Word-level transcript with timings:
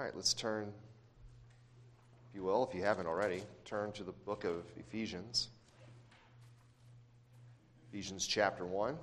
All 0.00 0.06
right, 0.06 0.16
let's 0.16 0.32
turn, 0.32 0.72
if 2.30 2.34
you 2.34 2.42
will, 2.42 2.66
if 2.66 2.74
you 2.74 2.82
haven't 2.82 3.06
already, 3.06 3.42
turn 3.66 3.92
to 3.92 4.02
the 4.02 4.12
book 4.12 4.44
of 4.44 4.64
Ephesians. 4.78 5.50
Ephesians 7.90 8.26
chapter 8.26 8.64
1. 8.64 8.96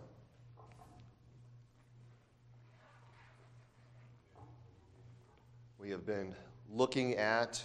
We 5.79 5.91
have 5.91 6.03
been 6.03 6.33
looking 6.73 7.13
at 7.17 7.61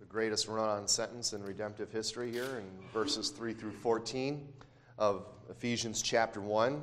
the 0.00 0.06
greatest 0.06 0.48
run 0.48 0.70
on 0.70 0.88
sentence 0.88 1.34
in 1.34 1.42
redemptive 1.42 1.92
history 1.92 2.32
here 2.32 2.56
in 2.56 2.88
verses 2.90 3.28
3 3.28 3.52
through 3.52 3.72
14 3.72 4.48
of 4.96 5.26
Ephesians 5.50 6.00
chapter 6.00 6.40
1. 6.40 6.80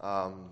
Um, 0.00 0.50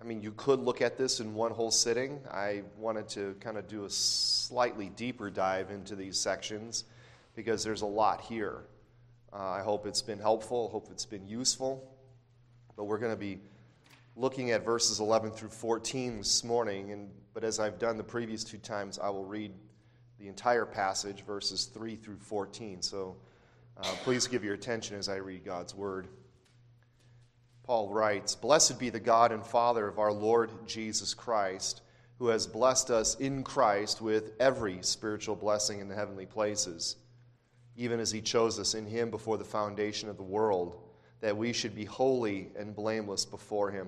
I 0.00 0.06
mean, 0.06 0.22
you 0.22 0.32
could 0.32 0.60
look 0.60 0.80
at 0.80 0.96
this 0.96 1.20
in 1.20 1.34
one 1.34 1.50
whole 1.50 1.70
sitting. 1.70 2.20
I 2.30 2.62
wanted 2.78 3.06
to 3.10 3.36
kind 3.40 3.58
of 3.58 3.68
do 3.68 3.84
a 3.84 3.90
slightly 3.90 4.88
deeper 4.88 5.30
dive 5.30 5.70
into 5.70 5.94
these 5.94 6.18
sections 6.18 6.84
because 7.36 7.62
there's 7.62 7.82
a 7.82 7.86
lot 7.86 8.22
here. 8.22 8.62
Uh, 9.30 9.50
I 9.50 9.60
hope 9.60 9.86
it's 9.86 10.00
been 10.00 10.18
helpful. 10.18 10.70
Hope 10.70 10.88
it's 10.90 11.04
been 11.04 11.28
useful. 11.28 11.86
But 12.76 12.84
we're 12.84 12.98
going 12.98 13.12
to 13.12 13.18
be 13.18 13.40
looking 14.16 14.52
at 14.52 14.64
verses 14.64 15.00
11 15.00 15.32
through 15.32 15.50
14 15.50 16.18
this 16.18 16.44
morning. 16.44 16.92
And, 16.92 17.10
but 17.34 17.44
as 17.44 17.60
I've 17.60 17.78
done 17.78 17.98
the 17.98 18.02
previous 18.02 18.42
two 18.42 18.58
times, 18.58 18.98
I 18.98 19.10
will 19.10 19.26
read 19.26 19.52
the 20.18 20.28
entire 20.28 20.64
passage, 20.64 21.26
verses 21.26 21.66
3 21.66 21.96
through 21.96 22.18
14. 22.20 22.80
So 22.80 23.16
uh, 23.76 23.84
please 24.02 24.26
give 24.26 24.44
your 24.44 24.54
attention 24.54 24.96
as 24.96 25.10
I 25.10 25.16
read 25.16 25.44
God's 25.44 25.74
word. 25.74 26.08
Paul 27.70 27.88
writes 27.90 28.34
Blessed 28.34 28.80
be 28.80 28.90
the 28.90 28.98
God 28.98 29.30
and 29.30 29.46
Father 29.46 29.86
of 29.86 30.00
our 30.00 30.12
Lord 30.12 30.50
Jesus 30.66 31.14
Christ, 31.14 31.82
who 32.18 32.26
has 32.26 32.44
blessed 32.44 32.90
us 32.90 33.14
in 33.14 33.44
Christ 33.44 34.00
with 34.00 34.32
every 34.40 34.78
spiritual 34.82 35.36
blessing 35.36 35.78
in 35.78 35.86
the 35.86 35.94
heavenly 35.94 36.26
places, 36.26 36.96
even 37.76 38.00
as 38.00 38.10
he 38.10 38.22
chose 38.22 38.58
us 38.58 38.74
in 38.74 38.86
him 38.86 39.08
before 39.08 39.38
the 39.38 39.44
foundation 39.44 40.08
of 40.08 40.16
the 40.16 40.22
world, 40.24 40.80
that 41.20 41.36
we 41.36 41.52
should 41.52 41.76
be 41.76 41.84
holy 41.84 42.50
and 42.58 42.74
blameless 42.74 43.24
before 43.24 43.70
him. 43.70 43.86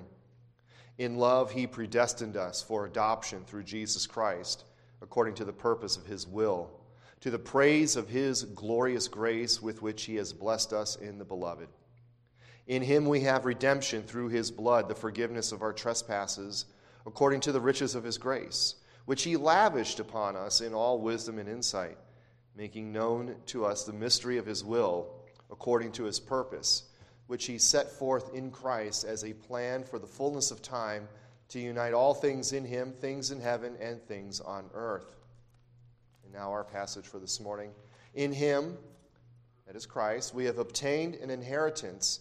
In 0.98 1.16
love, 1.16 1.50
he 1.50 1.66
predestined 1.66 2.36
us 2.36 2.62
for 2.62 2.86
adoption 2.86 3.42
through 3.44 3.64
Jesus 3.64 4.06
Christ, 4.06 4.62
according 5.00 5.34
to 5.34 5.44
the 5.44 5.52
purpose 5.52 5.96
of 5.96 6.06
his 6.06 6.24
will, 6.24 6.70
to 7.18 7.32
the 7.32 7.36
praise 7.40 7.96
of 7.96 8.08
his 8.08 8.44
glorious 8.44 9.08
grace 9.08 9.60
with 9.60 9.82
which 9.82 10.04
he 10.04 10.14
has 10.14 10.32
blessed 10.32 10.72
us 10.72 10.94
in 10.94 11.18
the 11.18 11.24
beloved. 11.24 11.66
In 12.66 12.82
him 12.82 13.06
we 13.06 13.20
have 13.20 13.44
redemption 13.44 14.02
through 14.02 14.28
his 14.28 14.50
blood, 14.50 14.88
the 14.88 14.94
forgiveness 14.94 15.52
of 15.52 15.62
our 15.62 15.72
trespasses, 15.72 16.66
according 17.06 17.40
to 17.40 17.52
the 17.52 17.60
riches 17.60 17.94
of 17.94 18.04
his 18.04 18.18
grace, 18.18 18.76
which 19.04 19.24
he 19.24 19.36
lavished 19.36 19.98
upon 19.98 20.36
us 20.36 20.60
in 20.60 20.72
all 20.72 21.00
wisdom 21.00 21.38
and 21.38 21.48
insight, 21.48 21.98
making 22.56 22.92
known 22.92 23.34
to 23.46 23.64
us 23.64 23.84
the 23.84 23.92
mystery 23.92 24.38
of 24.38 24.46
his 24.46 24.64
will, 24.64 25.14
according 25.50 25.90
to 25.92 26.04
his 26.04 26.20
purpose, 26.20 26.84
which 27.26 27.46
he 27.46 27.58
set 27.58 27.90
forth 27.90 28.32
in 28.34 28.50
Christ 28.50 29.04
as 29.04 29.24
a 29.24 29.32
plan 29.32 29.82
for 29.82 29.98
the 29.98 30.06
fullness 30.06 30.50
of 30.50 30.62
time 30.62 31.08
to 31.48 31.58
unite 31.58 31.92
all 31.92 32.14
things 32.14 32.52
in 32.52 32.64
him, 32.64 32.92
things 32.92 33.30
in 33.30 33.40
heaven 33.40 33.76
and 33.80 34.02
things 34.02 34.40
on 34.40 34.70
earth. 34.72 35.16
And 36.24 36.32
now 36.32 36.50
our 36.50 36.64
passage 36.64 37.06
for 37.06 37.18
this 37.18 37.40
morning. 37.40 37.72
In 38.14 38.32
him, 38.32 38.78
that 39.66 39.76
is 39.76 39.84
Christ, 39.84 40.34
we 40.34 40.44
have 40.44 40.58
obtained 40.58 41.16
an 41.16 41.30
inheritance 41.30 42.20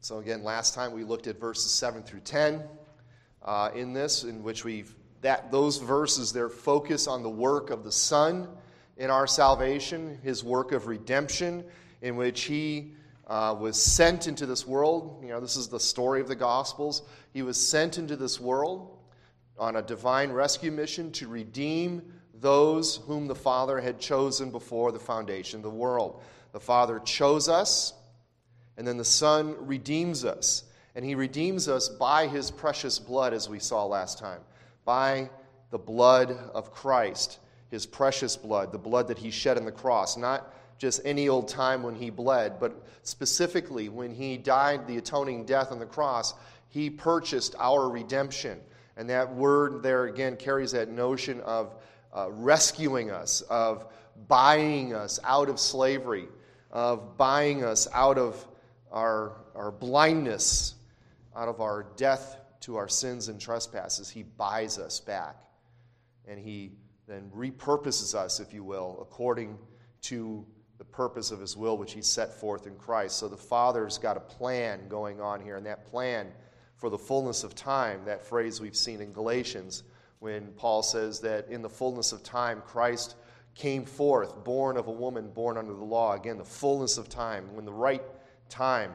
So, 0.00 0.18
again, 0.18 0.44
last 0.44 0.74
time 0.74 0.92
we 0.92 1.02
looked 1.02 1.26
at 1.26 1.40
verses 1.40 1.72
7 1.72 2.04
through 2.04 2.20
10 2.20 2.62
uh, 3.44 3.70
in 3.74 3.92
this, 3.92 4.22
in 4.22 4.44
which 4.44 4.64
we've 4.64 4.94
that 5.22 5.50
those 5.50 5.78
verses 5.78 6.32
their 6.32 6.48
focus 6.48 7.08
on 7.08 7.24
the 7.24 7.28
work 7.28 7.70
of 7.70 7.82
the 7.82 7.90
Son 7.90 8.48
in 8.96 9.10
our 9.10 9.26
salvation, 9.26 10.16
his 10.22 10.44
work 10.44 10.70
of 10.70 10.86
redemption, 10.86 11.64
in 12.02 12.14
which 12.14 12.42
he 12.42 12.92
uh, 13.26 13.56
was 13.58 13.80
sent 13.80 14.28
into 14.28 14.46
this 14.46 14.64
world. 14.64 15.18
You 15.20 15.30
know, 15.30 15.40
this 15.40 15.56
is 15.56 15.66
the 15.66 15.80
story 15.80 16.20
of 16.20 16.28
the 16.28 16.36
Gospels. 16.36 17.02
He 17.32 17.42
was 17.42 17.56
sent 17.56 17.98
into 17.98 18.14
this 18.14 18.40
world 18.40 18.96
on 19.58 19.74
a 19.74 19.82
divine 19.82 20.30
rescue 20.30 20.70
mission 20.70 21.10
to 21.12 21.26
redeem 21.26 22.02
those 22.40 22.98
whom 23.06 23.26
the 23.26 23.34
Father 23.34 23.80
had 23.80 23.98
chosen 23.98 24.52
before 24.52 24.92
the 24.92 25.00
foundation 25.00 25.58
of 25.58 25.64
the 25.64 25.70
world. 25.70 26.22
The 26.52 26.60
Father 26.60 27.00
chose 27.00 27.48
us 27.48 27.94
and 28.78 28.86
then 28.86 28.96
the 28.96 29.04
Son 29.04 29.56
redeems 29.66 30.24
us. 30.24 30.62
And 30.94 31.04
he 31.04 31.14
redeems 31.14 31.68
us 31.68 31.88
by 31.88 32.26
his 32.26 32.50
precious 32.50 32.98
blood, 32.98 33.34
as 33.34 33.48
we 33.48 33.58
saw 33.58 33.84
last 33.84 34.18
time, 34.18 34.40
by 34.84 35.30
the 35.70 35.78
blood 35.78 36.30
of 36.54 36.72
Christ, 36.72 37.38
his 37.70 37.86
precious 37.86 38.36
blood, 38.36 38.72
the 38.72 38.78
blood 38.78 39.08
that 39.08 39.18
he 39.18 39.30
shed 39.30 39.58
on 39.58 39.64
the 39.64 39.70
cross. 39.70 40.16
Not 40.16 40.52
just 40.78 41.00
any 41.04 41.28
old 41.28 41.48
time 41.48 41.82
when 41.82 41.94
he 41.94 42.10
bled, 42.10 42.58
but 42.58 42.86
specifically 43.02 43.88
when 43.88 44.14
he 44.14 44.38
died 44.38 44.86
the 44.86 44.96
atoning 44.96 45.44
death 45.44 45.70
on 45.70 45.78
the 45.78 45.86
cross, 45.86 46.34
he 46.68 46.88
purchased 46.88 47.54
our 47.58 47.88
redemption. 47.88 48.58
And 48.96 49.10
that 49.10 49.32
word 49.34 49.82
there 49.82 50.06
again 50.06 50.36
carries 50.36 50.72
that 50.72 50.88
notion 50.88 51.40
of 51.42 51.74
uh, 52.12 52.28
rescuing 52.30 53.10
us, 53.10 53.42
of 53.42 53.86
buying 54.26 54.94
us 54.94 55.20
out 55.22 55.48
of 55.48 55.60
slavery, 55.60 56.26
of 56.72 57.16
buying 57.16 57.62
us 57.62 57.86
out 57.92 58.18
of 58.18 58.44
our, 58.92 59.36
our 59.54 59.70
blindness, 59.70 60.74
out 61.36 61.48
of 61.48 61.60
our 61.60 61.86
death 61.96 62.40
to 62.60 62.76
our 62.76 62.88
sins 62.88 63.28
and 63.28 63.40
trespasses. 63.40 64.10
He 64.10 64.22
buys 64.22 64.78
us 64.78 65.00
back. 65.00 65.36
And 66.26 66.38
He 66.38 66.72
then 67.06 67.30
repurposes 67.34 68.14
us, 68.14 68.40
if 68.40 68.52
you 68.52 68.64
will, 68.64 68.98
according 69.00 69.58
to 70.02 70.44
the 70.78 70.84
purpose 70.84 71.30
of 71.30 71.40
His 71.40 71.56
will, 71.56 71.78
which 71.78 71.92
He 71.92 72.02
set 72.02 72.32
forth 72.34 72.66
in 72.66 72.76
Christ. 72.76 73.16
So 73.16 73.28
the 73.28 73.36
Father's 73.36 73.98
got 73.98 74.16
a 74.16 74.20
plan 74.20 74.88
going 74.88 75.20
on 75.20 75.40
here, 75.40 75.56
and 75.56 75.66
that 75.66 75.86
plan 75.86 76.28
for 76.76 76.90
the 76.90 76.98
fullness 76.98 77.44
of 77.44 77.54
time, 77.54 78.04
that 78.04 78.22
phrase 78.22 78.60
we've 78.60 78.76
seen 78.76 79.00
in 79.00 79.12
Galatians, 79.12 79.82
when 80.20 80.48
Paul 80.56 80.82
says 80.82 81.20
that 81.20 81.48
in 81.48 81.62
the 81.62 81.68
fullness 81.68 82.12
of 82.12 82.22
time, 82.22 82.62
Christ 82.66 83.16
came 83.54 83.84
forth, 83.84 84.44
born 84.44 84.76
of 84.76 84.86
a 84.86 84.92
woman 84.92 85.30
born 85.30 85.56
under 85.56 85.72
the 85.72 85.84
law. 85.84 86.14
Again, 86.14 86.38
the 86.38 86.44
fullness 86.44 86.98
of 86.98 87.08
time, 87.08 87.54
when 87.54 87.64
the 87.64 87.72
right 87.72 88.02
time. 88.48 88.92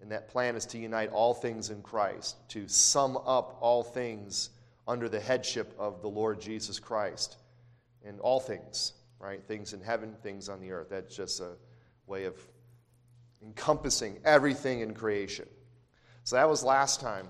And 0.00 0.10
that 0.12 0.28
plan 0.28 0.56
is 0.56 0.64
to 0.66 0.78
unite 0.78 1.10
all 1.10 1.34
things 1.34 1.70
in 1.70 1.82
Christ, 1.82 2.36
to 2.50 2.66
sum 2.68 3.18
up 3.18 3.58
all 3.60 3.82
things 3.82 4.50
under 4.88 5.08
the 5.08 5.20
headship 5.20 5.74
of 5.78 6.00
the 6.00 6.08
Lord 6.08 6.40
Jesus 6.40 6.78
Christ. 6.78 7.36
And 8.04 8.18
all 8.20 8.40
things, 8.40 8.94
right? 9.18 9.44
Things 9.46 9.74
in 9.74 9.82
heaven, 9.82 10.14
things 10.22 10.48
on 10.48 10.60
the 10.60 10.72
earth. 10.72 10.88
That's 10.90 11.14
just 11.14 11.40
a 11.40 11.52
way 12.06 12.24
of 12.24 12.34
encompassing 13.42 14.18
everything 14.24 14.80
in 14.80 14.94
creation. 14.94 15.46
So 16.24 16.36
that 16.36 16.48
was 16.48 16.64
last 16.64 17.00
time. 17.00 17.28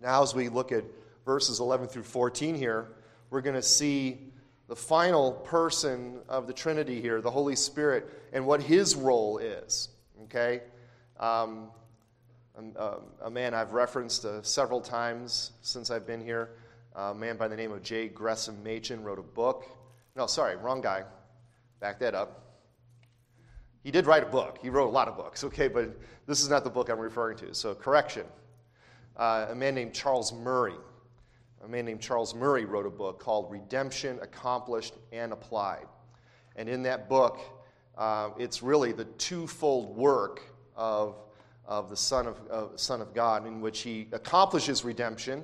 Now, 0.00 0.22
as 0.22 0.34
we 0.34 0.50
look 0.50 0.72
at 0.72 0.84
verses 1.24 1.58
11 1.60 1.88
through 1.88 2.02
14 2.02 2.54
here, 2.54 2.88
we're 3.30 3.40
going 3.40 3.56
to 3.56 3.62
see 3.62 4.32
the 4.68 4.76
final 4.76 5.32
person 5.32 6.20
of 6.28 6.46
the 6.46 6.52
Trinity 6.52 7.00
here, 7.00 7.20
the 7.20 7.30
Holy 7.30 7.56
Spirit, 7.56 8.08
and 8.32 8.46
what 8.46 8.62
his 8.62 8.94
role 8.94 9.38
is 9.38 9.88
okay? 10.24 10.62
Um, 11.18 11.70
a, 12.76 12.96
a, 13.22 13.30
man 13.30 13.54
I've 13.54 13.72
referenced 13.72 14.24
uh, 14.24 14.42
several 14.42 14.80
times 14.80 15.52
since 15.62 15.90
I've 15.90 16.06
been 16.06 16.20
here, 16.20 16.50
a 16.94 17.14
man 17.14 17.36
by 17.36 17.48
the 17.48 17.56
name 17.56 17.72
of 17.72 17.82
J. 17.82 18.08
Gresham 18.08 18.62
Machen, 18.62 19.02
wrote 19.02 19.18
a 19.18 19.22
book. 19.22 19.66
No, 20.14 20.26
sorry, 20.26 20.56
wrong 20.56 20.80
guy. 20.80 21.04
Back 21.80 21.98
that 22.00 22.14
up. 22.14 22.42
He 23.82 23.90
did 23.90 24.06
write 24.06 24.22
a 24.22 24.26
book. 24.26 24.58
He 24.60 24.70
wrote 24.70 24.88
a 24.88 24.90
lot 24.90 25.06
of 25.06 25.16
books, 25.16 25.44
okay, 25.44 25.68
but 25.68 25.96
this 26.26 26.40
is 26.40 26.48
not 26.48 26.64
the 26.64 26.70
book 26.70 26.88
I'm 26.88 26.98
referring 26.98 27.36
to. 27.38 27.54
So, 27.54 27.74
correction. 27.74 28.24
Uh, 29.16 29.46
a 29.50 29.54
man 29.54 29.74
named 29.74 29.94
Charles 29.94 30.32
Murray. 30.32 30.74
A 31.64 31.68
man 31.68 31.84
named 31.84 32.00
Charles 32.00 32.34
Murray 32.34 32.64
wrote 32.64 32.86
a 32.86 32.90
book 32.90 33.20
called 33.20 33.50
Redemption 33.50 34.18
Accomplished 34.22 34.94
and 35.12 35.32
Applied. 35.32 35.86
And 36.56 36.68
in 36.68 36.82
that 36.82 37.08
book, 37.08 37.40
uh, 37.96 38.30
it's 38.38 38.62
really 38.62 38.92
the 38.92 39.04
twofold 39.04 39.96
work 39.96 40.42
of 40.76 41.16
of 41.68 41.90
the 41.90 41.96
Son 41.96 42.28
of, 42.28 42.40
uh, 42.48 42.76
Son 42.76 43.00
of 43.00 43.12
God, 43.12 43.44
in 43.44 43.60
which 43.60 43.80
he 43.80 44.06
accomplishes 44.12 44.84
redemption. 44.84 45.42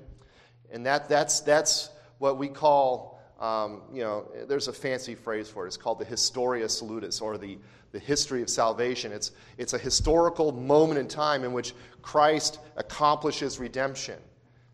And 0.70 0.86
that, 0.86 1.08
that's, 1.08 1.40
that's 1.40 1.90
what 2.18 2.38
we 2.38 2.48
call, 2.48 3.20
um, 3.40 3.82
you 3.92 4.02
know, 4.02 4.28
there's 4.46 4.68
a 4.68 4.72
fancy 4.72 5.16
phrase 5.16 5.48
for 5.48 5.64
it. 5.64 5.68
It's 5.68 5.76
called 5.76 5.98
the 5.98 6.04
Historia 6.04 6.68
Salutis, 6.68 7.20
or 7.20 7.38
the, 7.38 7.58
the 7.90 7.98
history 7.98 8.40
of 8.40 8.48
salvation. 8.48 9.10
It's, 9.10 9.32
it's 9.58 9.72
a 9.72 9.78
historical 9.78 10.52
moment 10.52 11.00
in 11.00 11.08
time 11.08 11.42
in 11.42 11.52
which 11.52 11.74
Christ 12.02 12.60
accomplishes 12.76 13.58
redemption. 13.58 14.18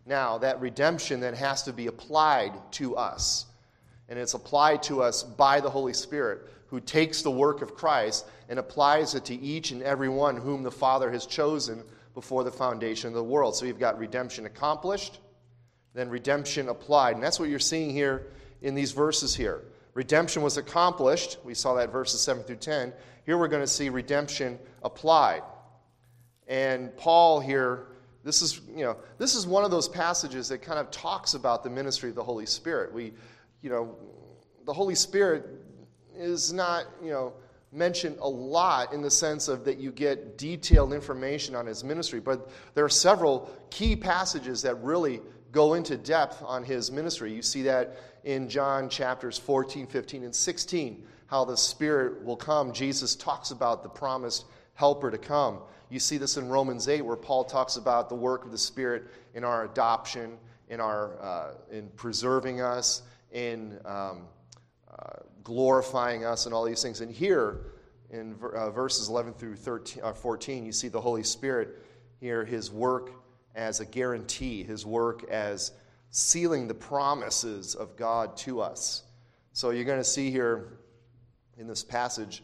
Now, 0.05 0.37
that 0.37 0.61
redemption 0.61 1.19
then 1.19 1.33
has 1.33 1.63
to 1.63 1.73
be 1.73 1.87
applied 1.87 2.53
to 2.73 2.95
us. 2.95 3.47
And 4.07 4.19
it's 4.19 4.35
applied 4.35 4.83
to 4.83 5.01
us 5.01 5.23
by 5.23 5.59
the 5.59 5.69
Holy 5.69 5.93
Spirit, 5.93 6.47
who 6.69 6.79
takes 6.79 7.21
the 7.21 7.31
work 7.31 7.61
of 7.61 7.75
Christ 7.75 8.27
and 8.47 8.59
applies 8.59 9.15
it 9.15 9.25
to 9.25 9.35
each 9.35 9.71
and 9.71 9.81
every 9.81 10.09
one 10.09 10.37
whom 10.37 10.63
the 10.63 10.71
Father 10.71 11.11
has 11.11 11.25
chosen 11.25 11.83
before 12.13 12.43
the 12.43 12.51
foundation 12.51 13.07
of 13.07 13.13
the 13.13 13.23
world. 13.23 13.55
So 13.55 13.65
you've 13.65 13.79
got 13.79 13.97
redemption 13.97 14.45
accomplished, 14.45 15.19
then 15.93 16.09
redemption 16.09 16.69
applied. 16.69 17.15
And 17.15 17.23
that's 17.23 17.39
what 17.39 17.49
you're 17.49 17.59
seeing 17.59 17.89
here 17.89 18.27
in 18.61 18.75
these 18.75 18.91
verses 18.91 19.35
here. 19.35 19.63
Redemption 19.93 20.41
was 20.43 20.57
accomplished. 20.57 21.37
We 21.43 21.53
saw 21.53 21.73
that 21.75 21.91
verses 21.91 22.21
7 22.21 22.43
through 22.43 22.57
10. 22.57 22.93
Here 23.25 23.37
we're 23.37 23.47
going 23.47 23.63
to 23.63 23.67
see 23.67 23.89
redemption 23.89 24.59
applied. 24.83 25.41
And 26.47 26.95
Paul 26.97 27.39
here, 27.39 27.87
this 28.23 28.41
is, 28.41 28.61
you 28.75 28.83
know, 28.83 28.97
this 29.17 29.35
is 29.35 29.47
one 29.47 29.63
of 29.63 29.71
those 29.71 29.87
passages 29.87 30.49
that 30.49 30.61
kind 30.61 30.79
of 30.79 30.91
talks 30.91 31.33
about 31.33 31.63
the 31.63 31.69
ministry 31.69 32.09
of 32.09 32.15
the 32.15 32.23
Holy 32.23 32.45
Spirit. 32.45 32.93
We, 32.93 33.13
you 33.61 33.69
know, 33.69 33.95
the 34.65 34.73
Holy 34.73 34.95
Spirit 34.95 35.47
is 36.19 36.53
not, 36.53 36.85
you 37.01 37.11
know, 37.11 37.33
mentioned 37.71 38.17
a 38.19 38.27
lot 38.27 38.93
in 38.93 39.01
the 39.01 39.11
sense 39.11 39.47
of 39.47 39.63
that 39.65 39.77
you 39.77 39.91
get 39.91 40.37
detailed 40.37 40.91
information 40.91 41.55
on 41.55 41.65
his 41.65 41.83
ministry, 41.83 42.19
but 42.19 42.49
there 42.73 42.83
are 42.83 42.89
several 42.89 43.49
key 43.69 43.95
passages 43.95 44.61
that 44.63 44.75
really 44.83 45.21
go 45.51 45.75
into 45.75 45.97
depth 45.97 46.41
on 46.43 46.63
his 46.63 46.91
ministry. 46.91 47.33
You 47.33 47.41
see 47.41 47.63
that 47.63 47.97
in 48.23 48.49
John 48.49 48.89
chapters 48.89 49.37
14, 49.37 49.87
15, 49.87 50.23
and 50.23 50.35
16, 50.35 51.03
how 51.27 51.45
the 51.45 51.57
Spirit 51.57 52.23
will 52.23 52.35
come. 52.35 52.73
Jesus 52.73 53.15
talks 53.15 53.51
about 53.51 53.83
the 53.83 53.89
promised 53.89 54.45
helper 54.73 55.11
to 55.11 55.17
come. 55.17 55.59
You 55.89 55.99
see 55.99 56.17
this 56.17 56.37
in 56.37 56.49
Romans 56.49 56.87
8, 56.87 57.01
where 57.01 57.15
Paul 57.15 57.43
talks 57.43 57.77
about 57.77 58.09
the 58.09 58.15
work 58.15 58.45
of 58.45 58.51
the 58.51 58.57
Spirit 58.57 59.05
in 59.33 59.43
our 59.43 59.65
adoption, 59.65 60.37
in, 60.69 60.79
our, 60.79 61.19
uh, 61.21 61.51
in 61.71 61.87
preserving 61.95 62.61
us, 62.61 63.03
in 63.31 63.79
um, 63.85 64.23
uh, 64.97 65.19
glorifying 65.43 66.25
us, 66.25 66.45
and 66.45 66.53
all 66.53 66.65
these 66.65 66.81
things. 66.81 67.01
And 67.01 67.11
here, 67.11 67.61
in 68.09 68.35
uh, 68.55 68.71
verses 68.71 69.09
11 69.09 69.33
through 69.33 69.55
13, 69.55 70.03
uh, 70.03 70.13
14, 70.13 70.65
you 70.65 70.71
see 70.71 70.87
the 70.87 71.01
Holy 71.01 71.23
Spirit 71.23 71.77
here, 72.19 72.43
his 72.43 72.71
work 72.71 73.11
as 73.55 73.79
a 73.79 73.85
guarantee, 73.85 74.63
his 74.63 74.85
work 74.85 75.23
as 75.29 75.71
sealing 76.11 76.67
the 76.67 76.73
promises 76.73 77.75
of 77.75 77.95
God 77.95 78.35
to 78.37 78.61
us. 78.61 79.03
So 79.53 79.69
you're 79.71 79.85
going 79.85 79.99
to 79.99 80.03
see 80.03 80.31
here 80.31 80.79
in 81.57 81.67
this 81.67 81.83
passage 81.83 82.43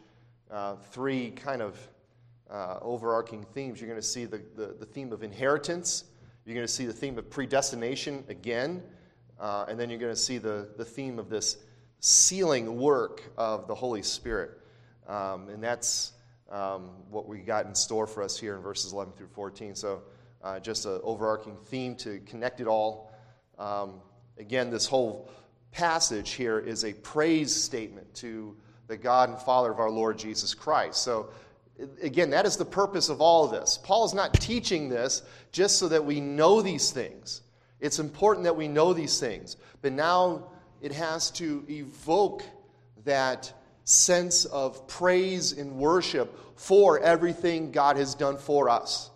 uh, 0.51 0.75
three 0.91 1.31
kind 1.31 1.61
of 1.61 1.79
uh, 2.49 2.77
overarching 2.81 3.43
themes. 3.53 3.79
You're 3.81 3.89
going 3.89 4.01
to 4.01 4.05
see 4.05 4.25
the, 4.25 4.41
the, 4.55 4.75
the, 4.79 4.85
theme 4.85 5.11
of 5.11 5.23
inheritance, 5.23 6.03
you're 6.45 6.53
going 6.53 6.67
to 6.67 6.71
see 6.71 6.85
the 6.85 6.93
theme 6.93 7.17
of 7.17 7.29
predestination 7.29 8.23
again, 8.29 8.83
uh, 9.39 9.65
and 9.67 9.79
then 9.79 9.89
you're 9.89 9.99
going 9.99 10.13
to 10.13 10.19
see 10.19 10.37
the, 10.37 10.69
the 10.77 10.85
theme 10.85 11.17
of 11.17 11.29
this 11.29 11.57
sealing 12.05 12.77
work 12.77 13.23
of 13.35 13.67
the 13.67 13.73
Holy 13.73 14.03
Spirit. 14.03 14.51
Um, 15.07 15.49
and 15.49 15.63
that's 15.63 16.11
um, 16.51 16.91
what 17.09 17.27
we 17.27 17.39
got 17.39 17.65
in 17.65 17.73
store 17.73 18.05
for 18.05 18.21
us 18.21 18.37
here 18.37 18.55
in 18.55 18.61
verses 18.61 18.93
11 18.93 19.13
through 19.13 19.29
14. 19.29 19.73
So 19.73 20.03
uh, 20.43 20.59
just 20.59 20.85
an 20.85 20.99
overarching 21.03 21.57
theme 21.65 21.95
to 21.95 22.19
connect 22.27 22.61
it 22.61 22.67
all. 22.67 23.11
Um, 23.57 24.01
again, 24.37 24.69
this 24.69 24.85
whole 24.85 25.31
passage 25.71 26.33
here 26.33 26.59
is 26.59 26.85
a 26.85 26.93
praise 26.93 27.51
statement 27.51 28.13
to 28.15 28.55
the 28.85 28.97
God 28.97 29.29
and 29.29 29.39
Father 29.39 29.71
of 29.71 29.79
our 29.79 29.89
Lord 29.89 30.19
Jesus 30.19 30.53
Christ. 30.53 31.01
So, 31.01 31.31
again, 32.03 32.29
that 32.29 32.45
is 32.45 32.55
the 32.55 32.65
purpose 32.65 33.09
of 33.09 33.19
all 33.19 33.45
of 33.45 33.51
this. 33.51 33.79
Paul 33.81 34.05
is 34.05 34.13
not 34.13 34.31
teaching 34.35 34.89
this 34.89 35.23
just 35.51 35.79
so 35.79 35.87
that 35.87 36.05
we 36.05 36.21
know 36.21 36.61
these 36.61 36.91
things. 36.91 37.41
It's 37.79 37.97
important 37.97 38.43
that 38.43 38.55
we 38.55 38.67
know 38.67 38.93
these 38.93 39.19
things. 39.19 39.57
But 39.81 39.91
now 39.91 40.51
it 40.85 40.91
has 40.91 41.31
to 41.31 41.65
evoke 41.67 42.43
that 43.05 43.51
sense 43.85 44.45
of 44.45 44.87
praise 44.87 45.51
and 45.51 45.77
worship 45.77 46.59
for 46.59 46.99
everything 46.99 47.71
God 47.71 47.97
has 47.97 48.13
done 48.13 48.37
for 48.37 48.69
us. 48.69 49.09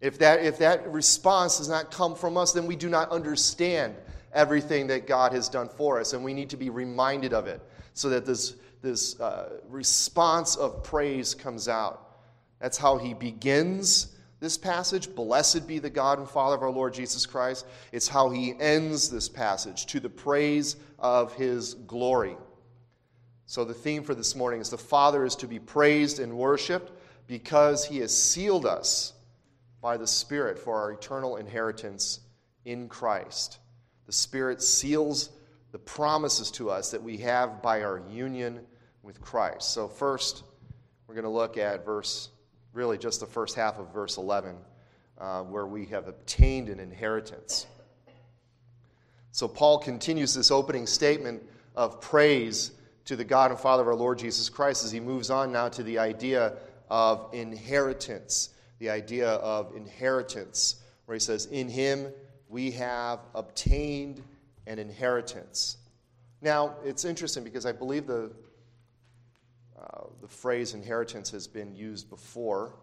If 0.00 0.18
that, 0.20 0.42
if 0.42 0.56
that 0.60 0.90
response 0.90 1.58
does 1.58 1.68
not 1.68 1.90
come 1.90 2.14
from 2.14 2.38
us, 2.38 2.54
then 2.54 2.64
we 2.64 2.74
do 2.74 2.88
not 2.88 3.10
understand 3.10 3.96
everything 4.32 4.86
that 4.86 5.06
God 5.06 5.32
has 5.32 5.50
done 5.50 5.68
for 5.68 6.00
us, 6.00 6.14
and 6.14 6.24
we 6.24 6.32
need 6.32 6.48
to 6.48 6.56
be 6.56 6.70
reminded 6.70 7.34
of 7.34 7.46
it 7.46 7.60
so 7.92 8.08
that 8.08 8.24
this, 8.24 8.56
this 8.80 9.20
uh, 9.20 9.58
response 9.68 10.56
of 10.56 10.82
praise 10.82 11.34
comes 11.34 11.68
out. 11.68 12.16
That's 12.60 12.78
how 12.78 12.96
he 12.96 13.12
begins 13.12 14.15
this 14.40 14.58
passage. 14.58 15.14
Blessed 15.14 15.66
be 15.66 15.78
the 15.78 15.90
God 15.90 16.18
and 16.18 16.28
Father 16.28 16.56
of 16.56 16.62
our 16.62 16.70
Lord 16.70 16.94
Jesus 16.94 17.26
Christ. 17.26 17.66
It's 17.92 18.08
how 18.08 18.30
he 18.30 18.54
ends 18.58 19.10
this 19.10 19.28
passage 19.28 19.86
to 19.86 20.00
the 20.00 20.10
praise 20.10 20.76
of 20.98 21.34
his 21.34 21.74
glory. 21.74 22.36
So, 23.46 23.64
the 23.64 23.74
theme 23.74 24.02
for 24.02 24.14
this 24.14 24.34
morning 24.34 24.60
is 24.60 24.70
the 24.70 24.78
Father 24.78 25.24
is 25.24 25.36
to 25.36 25.46
be 25.46 25.60
praised 25.60 26.18
and 26.18 26.36
worshiped 26.36 26.90
because 27.26 27.84
he 27.84 27.98
has 27.98 28.16
sealed 28.16 28.66
us 28.66 29.12
by 29.80 29.96
the 29.96 30.06
Spirit 30.06 30.58
for 30.58 30.74
our 30.76 30.92
eternal 30.92 31.36
inheritance 31.36 32.20
in 32.64 32.88
Christ. 32.88 33.58
The 34.06 34.12
Spirit 34.12 34.62
seals 34.62 35.30
the 35.70 35.78
promises 35.78 36.50
to 36.52 36.70
us 36.70 36.90
that 36.90 37.02
we 37.02 37.18
have 37.18 37.62
by 37.62 37.82
our 37.82 38.02
union 38.10 38.60
with 39.02 39.20
Christ. 39.20 39.72
So, 39.72 39.86
first, 39.86 40.42
we're 41.06 41.14
going 41.14 41.24
to 41.24 41.30
look 41.30 41.56
at 41.56 41.84
verse, 41.84 42.30
really 42.76 42.98
just 42.98 43.20
the 43.20 43.26
first 43.26 43.56
half 43.56 43.78
of 43.78 43.92
verse 43.92 44.18
11, 44.18 44.56
uh, 45.18 45.42
where 45.42 45.66
we 45.66 45.86
have 45.86 46.06
obtained 46.06 46.68
an 46.68 46.78
inheritance. 46.78 47.66
So, 49.32 49.48
Paul 49.48 49.78
continues 49.78 50.34
this 50.34 50.50
opening 50.50 50.86
statement 50.86 51.42
of 51.74 52.00
praise 52.00 52.70
to 53.06 53.16
the 53.16 53.24
God 53.24 53.50
and 53.50 53.58
Father 53.58 53.82
of 53.82 53.88
our 53.88 53.94
Lord 53.94 54.18
Jesus 54.18 54.48
Christ 54.48 54.84
as 54.84 54.92
he 54.92 55.00
moves 55.00 55.30
on 55.30 55.52
now 55.52 55.68
to 55.70 55.82
the 55.82 55.98
idea 55.98 56.54
of 56.88 57.28
inheritance 57.32 58.50
the 58.78 58.90
idea 58.90 59.28
of 59.28 59.74
inheritance, 59.74 60.76
where 61.06 61.14
he 61.14 61.20
says, 61.20 61.46
In 61.46 61.68
him 61.68 62.12
we 62.48 62.70
have 62.72 63.20
obtained 63.34 64.22
an 64.66 64.78
inheritance. 64.78 65.78
Now, 66.42 66.76
it's 66.84 67.04
interesting 67.04 67.44
because 67.44 67.66
I 67.66 67.72
believe 67.72 68.06
the, 68.06 68.30
uh, 69.86 70.04
the 70.20 70.28
phrase 70.28 70.74
inheritance 70.74 71.30
has 71.30 71.46
been 71.46 71.74
used 71.74 72.10
before, 72.10 72.74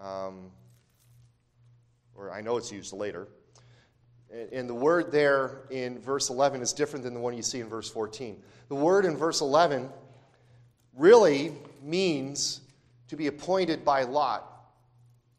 um, 0.00 0.50
or 2.14 2.30
I 2.30 2.40
know 2.40 2.56
it's 2.56 2.72
used 2.72 2.92
later. 2.92 3.28
And 4.52 4.68
the 4.68 4.74
word 4.74 5.10
there 5.10 5.62
in 5.70 5.98
verse 6.00 6.28
11 6.28 6.60
is 6.60 6.74
different 6.74 7.02
than 7.04 7.14
the 7.14 7.20
one 7.20 7.34
you 7.34 7.42
see 7.42 7.60
in 7.60 7.68
verse 7.68 7.88
14. 7.88 8.42
The 8.68 8.74
word 8.74 9.06
in 9.06 9.16
verse 9.16 9.40
11 9.40 9.88
really 10.94 11.52
means 11.82 12.60
to 13.08 13.16
be 13.16 13.28
appointed 13.28 13.84
by 13.84 14.02
lot. 14.02 14.58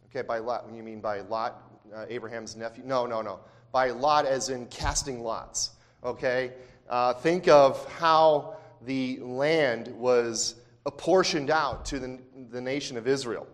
Okay, 0.09 0.23
by 0.23 0.39
Lot, 0.39 0.65
when 0.65 0.73
you 0.73 0.81
mean 0.81 1.01
by 1.01 1.21
Lot, 1.21 1.61
uh, 1.95 2.05
Abraham's 2.09 2.55
nephew? 2.55 2.83
No, 2.83 3.05
no, 3.05 3.21
no. 3.21 3.41
By 3.71 3.91
Lot, 3.91 4.25
as 4.25 4.49
in 4.49 4.65
casting 4.65 5.21
lots. 5.21 5.71
Okay? 6.03 6.53
Uh, 6.89 7.13
think 7.13 7.47
of 7.47 7.87
how 7.93 8.57
the 8.81 9.19
land 9.19 9.87
was 9.89 10.55
apportioned 10.85 11.49
out 11.49 11.85
to 11.85 11.99
the, 11.99 12.19
the 12.51 12.61
nation 12.61 12.97
of 12.97 13.07
Israel. 13.07 13.47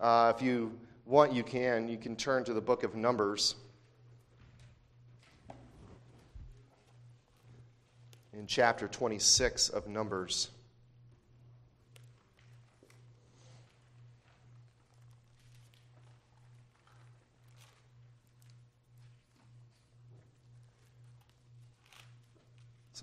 Uh, 0.00 0.32
if 0.34 0.42
you 0.42 0.78
want, 1.06 1.32
you 1.32 1.42
can. 1.42 1.88
You 1.88 1.96
can 1.96 2.16
turn 2.16 2.44
to 2.44 2.54
the 2.54 2.60
book 2.60 2.82
of 2.82 2.94
Numbers. 2.94 3.54
In 8.32 8.46
chapter 8.46 8.88
26 8.88 9.68
of 9.68 9.86
Numbers. 9.86 10.50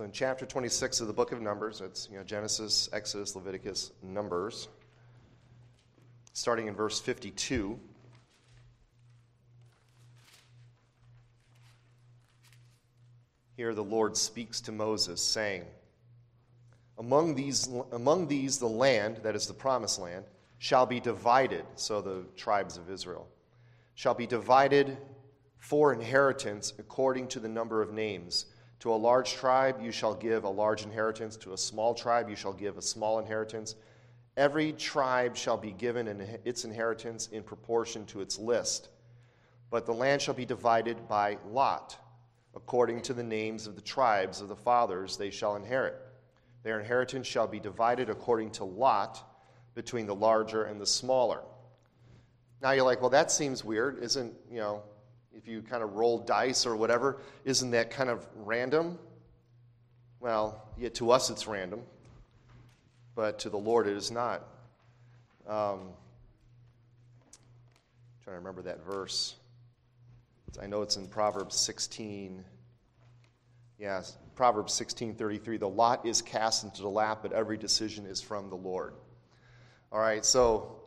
So 0.02 0.06
in 0.06 0.12
chapter 0.12 0.48
26 0.48 1.00
of 1.02 1.06
the 1.06 1.14
book 1.14 1.32
of 1.32 1.44
Numbers, 1.44 1.80
it's 1.80 2.10
you 2.12 2.18
know, 2.18 2.24
Genesis, 2.24 2.90
Exodus, 2.92 3.36
Leviticus, 3.36 3.92
Numbers, 4.02 4.68
starting 6.34 6.66
in 6.66 6.74
verse 6.74 7.00
52. 7.00 7.80
Here 13.56 13.76
the 13.76 13.84
Lord 13.84 14.18
speaks 14.18 14.60
to 14.62 14.72
Moses, 14.72 15.22
saying, 15.22 15.66
among 16.98 17.36
these, 17.36 17.70
among 17.92 18.28
these, 18.28 18.58
the 18.58 18.66
land, 18.66 19.18
that 19.18 19.36
is 19.36 19.46
the 19.46 19.54
promised 19.54 20.00
land, 20.00 20.26
shall 20.58 20.88
be 20.88 21.00
divided, 21.00 21.64
so 21.76 22.02
the 22.02 22.26
tribes 22.36 22.76
of 22.76 22.90
Israel, 22.90 23.28
shall 23.94 24.16
be 24.16 24.26
divided 24.26 24.98
for 25.60 25.94
inheritance 25.94 26.74
according 26.80 27.28
to 27.28 27.40
the 27.40 27.50
number 27.50 27.84
of 27.84 27.94
names. 27.94 28.48
To 28.82 28.92
a 28.92 28.96
large 28.96 29.34
tribe 29.34 29.80
you 29.80 29.92
shall 29.92 30.16
give 30.16 30.44
a 30.44 30.50
large 30.50 30.84
inheritance, 30.84 31.38
to 31.38 31.54
a 31.54 31.58
small 31.58 31.94
tribe 31.94 32.30
you 32.30 32.36
shall 32.36 32.54
give 32.54 32.78
a 32.78 32.82
small 32.82 33.20
inheritance. 33.20 33.76
Every 34.38 34.74
tribe 34.74 35.36
shall 35.36 35.58
be 35.58 35.72
given 35.72 36.08
its 36.46 36.66
inheritance 36.66 37.28
in 37.28 37.44
proportion 37.44 38.06
to 38.08 38.22
its 38.22 38.40
list. 38.40 38.90
But 39.70 39.86
the 39.86 39.94
land 39.94 40.20
shall 40.20 40.34
be 40.34 40.46
divided 40.46 41.08
by 41.08 41.38
lot, 41.48 41.96
according 42.56 43.02
to 43.04 43.14
the 43.14 43.24
names 43.24 43.68
of 43.68 43.76
the 43.76 43.82
tribes 43.82 44.42
of 44.42 44.48
the 44.48 44.56
fathers 44.56 45.16
they 45.16 45.30
shall 45.30 45.56
inherit. 45.56 46.02
Their 46.64 46.80
inheritance 46.80 47.28
shall 47.28 47.48
be 47.48 47.60
divided 47.60 48.10
according 48.10 48.50
to 48.52 48.64
lot 48.64 49.24
between 49.76 50.08
the 50.08 50.16
larger 50.16 50.64
and 50.64 50.82
the 50.82 50.88
smaller. 50.88 51.42
Now 52.64 52.72
you're 52.72 52.86
like, 52.86 53.00
well, 53.00 53.12
that 53.12 53.32
seems 53.32 53.64
weird. 53.64 54.02
Isn't, 54.02 54.34
you 54.50 54.58
know, 54.58 54.82
if 55.36 55.48
you 55.48 55.62
kind 55.62 55.84
of 55.84 55.94
roll 55.94 56.20
dice 56.20 56.66
or 56.66 56.76
whatever, 56.76 57.22
isn't 57.46 57.72
that 57.72 57.92
kind 57.92 58.10
of 58.10 58.28
random? 58.36 58.98
Well, 60.20 60.68
yet 60.78 60.94
to 60.96 61.12
us 61.12 61.30
it's 61.30 61.48
random, 61.48 61.82
but 63.16 63.40
to 63.40 63.50
the 63.50 63.58
Lord 63.58 63.88
it 63.88 63.98
is 63.98 64.12
not. 64.12 64.48
Um, 65.48 65.90
trying 68.24 68.36
to 68.36 68.40
remember 68.40 68.62
that 68.64 68.86
verse. 68.86 69.36
I 70.62 70.68
know 70.68 70.82
it's 70.82 70.98
in 70.98 71.08
Proverbs 71.08 71.56
16. 71.56 72.44
Yes, 73.80 74.18
Proverbs 74.36 74.74
16:33. 74.74 75.58
The 75.58 75.68
lot 75.68 76.06
is 76.06 76.22
cast 76.22 76.64
into 76.64 76.82
the 76.82 76.90
lap, 76.90 77.20
but 77.22 77.32
every 77.32 77.58
decision 77.58 78.06
is 78.06 78.22
from 78.22 78.50
the 78.50 78.56
Lord. 78.56 78.94
All 79.92 80.00
right, 80.00 80.24
so 80.24 80.82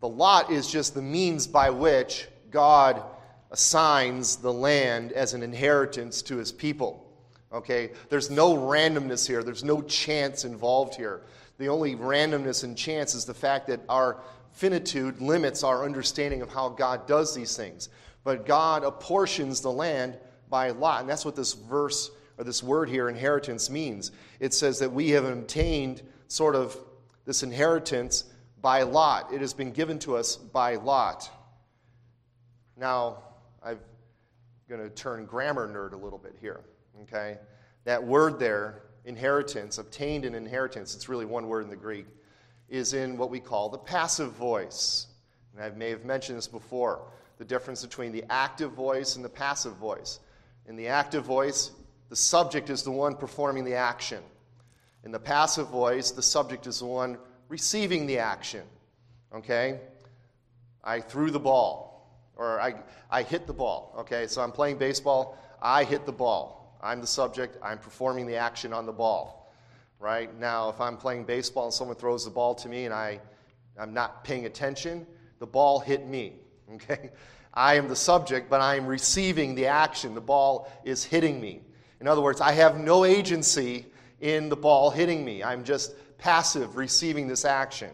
the 0.00 0.08
lot 0.08 0.50
is 0.50 0.70
just 0.70 0.94
the 0.94 1.02
means 1.02 1.46
by 1.46 1.70
which 1.70 2.28
God 2.50 3.02
assigns 3.50 4.36
the 4.36 4.52
land 4.52 5.12
as 5.12 5.34
an 5.34 5.42
inheritance 5.42 6.22
to 6.22 6.36
his 6.36 6.52
people. 6.52 7.04
Okay? 7.52 7.90
There's 8.10 8.30
no 8.30 8.56
randomness 8.56 9.26
here, 9.26 9.42
there's 9.42 9.64
no 9.64 9.82
chance 9.82 10.44
involved 10.44 10.94
here. 10.94 11.22
The 11.58 11.68
only 11.68 11.96
randomness 11.96 12.62
and 12.62 12.76
chance 12.76 13.14
is 13.14 13.24
the 13.24 13.34
fact 13.34 13.66
that 13.66 13.80
our 13.88 14.20
finitude 14.52 15.20
limits 15.20 15.64
our 15.64 15.84
understanding 15.84 16.42
of 16.42 16.50
how 16.50 16.68
God 16.68 17.06
does 17.06 17.34
these 17.34 17.56
things. 17.56 17.88
But 18.24 18.46
God 18.46 18.84
apportions 18.84 19.60
the 19.60 19.72
land 19.72 20.18
by 20.50 20.70
lot. 20.70 21.00
And 21.00 21.08
that's 21.08 21.24
what 21.24 21.36
this 21.36 21.54
verse 21.54 22.10
or 22.36 22.44
this 22.44 22.62
word 22.62 22.88
here, 22.88 23.08
inheritance, 23.08 23.68
means. 23.70 24.12
It 24.38 24.54
says 24.54 24.78
that 24.78 24.92
we 24.92 25.10
have 25.10 25.24
obtained 25.24 26.02
sort 26.28 26.54
of 26.54 26.76
this 27.24 27.42
inheritance 27.42 28.24
by 28.60 28.82
lot. 28.82 29.32
It 29.32 29.40
has 29.40 29.52
been 29.52 29.72
given 29.72 29.98
to 30.00 30.16
us 30.16 30.36
by 30.36 30.76
lot. 30.76 31.30
Now, 32.76 33.22
I'm 33.64 33.78
going 34.68 34.80
to 34.80 34.90
turn 34.90 35.24
grammar 35.26 35.68
nerd 35.68 35.92
a 35.92 36.02
little 36.02 36.18
bit 36.18 36.36
here. 36.40 36.60
Okay? 37.02 37.38
That 37.84 38.04
word 38.04 38.38
there, 38.38 38.82
inheritance, 39.04 39.78
obtained 39.78 40.24
an 40.24 40.34
inheritance, 40.34 40.94
it's 40.94 41.08
really 41.08 41.24
one 41.24 41.48
word 41.48 41.64
in 41.64 41.70
the 41.70 41.76
Greek, 41.76 42.06
is 42.68 42.92
in 42.92 43.16
what 43.16 43.30
we 43.30 43.40
call 43.40 43.68
the 43.68 43.78
passive 43.78 44.32
voice. 44.32 45.06
And 45.54 45.64
I 45.64 45.70
may 45.70 45.90
have 45.90 46.04
mentioned 46.04 46.38
this 46.38 46.48
before 46.48 47.02
the 47.38 47.44
difference 47.44 47.84
between 47.84 48.12
the 48.12 48.24
active 48.28 48.72
voice 48.72 49.16
and 49.16 49.24
the 49.24 49.28
passive 49.28 49.74
voice. 49.74 50.20
In 50.66 50.76
the 50.76 50.88
active 50.88 51.24
voice, 51.24 51.70
the 52.08 52.16
subject 52.16 52.68
is 52.68 52.82
the 52.82 52.90
one 52.90 53.14
performing 53.14 53.64
the 53.64 53.74
action. 53.74 54.22
In 55.04 55.12
the 55.12 55.18
passive 55.18 55.68
voice, 55.68 56.10
the 56.10 56.22
subject 56.22 56.66
is 56.66 56.80
the 56.80 56.86
one 56.86 57.16
receiving 57.48 58.06
the 58.06 58.18
action. 58.18 58.64
Okay? 59.34 59.80
I 60.82 61.00
threw 61.00 61.30
the 61.30 61.38
ball, 61.38 61.97
or 62.38 62.60
I, 62.60 62.74
I 63.10 63.22
hit 63.22 63.46
the 63.46 63.52
ball. 63.52 63.94
Okay, 63.98 64.26
so 64.26 64.40
I'm 64.40 64.52
playing 64.52 64.78
baseball, 64.78 65.36
I 65.60 65.84
hit 65.84 66.06
the 66.06 66.12
ball. 66.12 66.78
I'm 66.80 67.00
the 67.00 67.06
subject, 67.06 67.58
I'm 67.62 67.78
performing 67.78 68.26
the 68.26 68.36
action 68.36 68.72
on 68.72 68.86
the 68.86 68.92
ball. 68.92 69.52
Right? 69.98 70.32
Now, 70.38 70.68
if 70.68 70.80
I'm 70.80 70.96
playing 70.96 71.24
baseball 71.24 71.64
and 71.64 71.74
someone 71.74 71.96
throws 71.96 72.24
the 72.24 72.30
ball 72.30 72.54
to 72.54 72.68
me 72.68 72.84
and 72.84 72.94
I, 72.94 73.20
I'm 73.76 73.92
not 73.92 74.22
paying 74.22 74.46
attention, 74.46 75.04
the 75.40 75.46
ball 75.46 75.80
hit 75.80 76.06
me. 76.06 76.34
Okay? 76.74 77.10
I 77.54 77.76
am 77.76 77.88
the 77.88 77.96
subject, 77.96 78.50
but 78.50 78.60
I 78.60 78.76
am 78.76 78.86
receiving 78.86 79.54
the 79.54 79.68
action. 79.68 80.14
The 80.14 80.20
ball 80.20 80.70
is 80.84 81.02
hitting 81.02 81.40
me. 81.40 81.62
In 81.98 82.06
other 82.06 82.20
words, 82.20 82.42
I 82.42 82.52
have 82.52 82.78
no 82.78 83.06
agency 83.06 83.86
in 84.20 84.50
the 84.50 84.54
ball 84.54 84.90
hitting 84.90 85.24
me. 85.24 85.42
I'm 85.42 85.64
just 85.64 85.94
passive 86.18 86.76
receiving 86.76 87.26
this 87.26 87.46
action. 87.46 87.90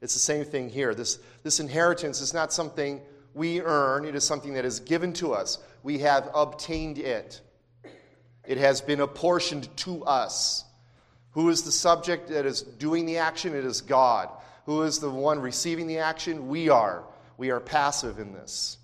It's 0.00 0.14
the 0.14 0.20
same 0.20 0.44
thing 0.44 0.68
here. 0.68 0.94
This, 0.94 1.18
this 1.42 1.58
inheritance 1.58 2.20
is 2.20 2.32
not 2.32 2.52
something 2.52 3.00
we 3.34 3.60
earn, 3.60 4.04
it 4.04 4.14
is 4.14 4.24
something 4.24 4.54
that 4.54 4.64
is 4.64 4.80
given 4.80 5.12
to 5.14 5.32
us. 5.32 5.58
We 5.82 5.98
have 5.98 6.30
obtained 6.34 6.98
it, 6.98 7.40
it 8.44 8.58
has 8.58 8.80
been 8.80 9.00
apportioned 9.00 9.74
to 9.78 10.04
us. 10.04 10.64
Who 11.32 11.48
is 11.48 11.62
the 11.62 11.72
subject 11.72 12.28
that 12.28 12.44
is 12.44 12.62
doing 12.62 13.06
the 13.06 13.18
action? 13.18 13.54
It 13.54 13.64
is 13.64 13.80
God. 13.80 14.28
Who 14.66 14.82
is 14.82 14.98
the 14.98 15.10
one 15.10 15.40
receiving 15.40 15.86
the 15.86 15.98
action? 15.98 16.48
We 16.48 16.68
are. 16.68 17.04
We 17.38 17.50
are 17.50 17.60
passive 17.60 18.18
in 18.18 18.32
this. 18.32 18.76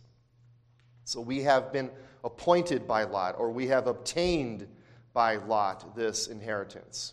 So 1.05 1.21
we 1.21 1.43
have 1.43 1.73
been 1.73 1.91
appointed 2.25 2.87
by 2.87 3.05
Lot, 3.05 3.37
or 3.39 3.51
we 3.51 3.69
have 3.69 3.87
obtained 3.87 4.67
by 5.13 5.37
Lot 5.37 5.95
this 5.95 6.27
inheritance. 6.27 7.13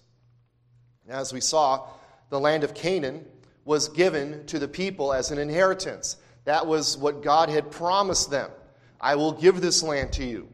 As 1.08 1.34
we 1.34 1.42
saw, 1.42 1.88
the 2.30 2.40
land 2.40 2.64
of 2.64 2.74
Canaan 2.74 3.26
was 3.66 3.90
given 3.90 4.46
to 4.46 4.60
the 4.60 4.68
people 4.68 5.14
as 5.14 5.32
an 5.32 5.38
inheritance. 5.38 6.18
That 6.46 6.66
was 6.66 6.98
what 6.98 7.22
God 7.22 7.50
had 7.50 7.72
promised 7.72 8.32
them. 8.32 8.50
I 9.02 9.16
will 9.16 9.34
give 9.34 9.62
this 9.62 9.84
land 9.84 10.14
to 10.14 10.24
you. 10.24 10.48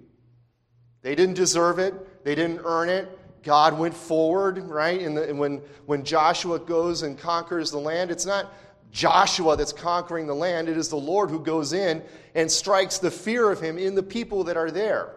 They 1.02 1.16
didn't 1.16 1.36
deserve 1.36 1.80
it, 1.80 2.24
they 2.24 2.36
didn't 2.36 2.62
earn 2.64 2.90
it. 2.90 3.18
God 3.44 3.78
went 3.78 3.96
forward, 3.96 4.60
right? 4.70 5.02
And, 5.02 5.40
when, 5.40 5.62
when 5.88 6.04
Joshua 6.04 6.60
goes 6.60 7.02
and 7.02 7.18
conquers 7.18 7.72
the 7.72 7.80
land, 7.80 8.12
it's 8.12 8.26
not 8.26 8.54
Joshua 8.92 9.58
that's 9.58 9.74
conquering 9.74 10.28
the 10.28 10.36
land, 10.36 10.70
it 10.70 10.78
is 10.78 10.90
the 10.90 10.96
Lord 10.96 11.32
who 11.32 11.40
goes 11.40 11.74
in 11.74 12.04
and 12.36 12.52
strikes 12.52 13.00
the 13.00 13.10
fear 13.10 13.50
of 13.50 13.60
him 13.60 13.80
in 13.80 13.96
the 13.96 14.04
people 14.04 14.44
that 14.44 14.58
are 14.58 14.70
there 14.70 15.16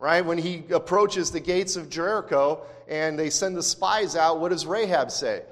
right? 0.00 0.24
When 0.24 0.38
he 0.38 0.64
approaches 0.70 1.30
the 1.30 1.38
gates 1.38 1.76
of 1.76 1.88
Jericho 1.88 2.62
and 2.88 3.16
they 3.16 3.30
send 3.30 3.54
the 3.54 3.62
spies 3.62 4.16
out, 4.16 4.40
what 4.40 4.48
does 4.48 4.66
Rahab 4.66 5.12
say? 5.12 5.42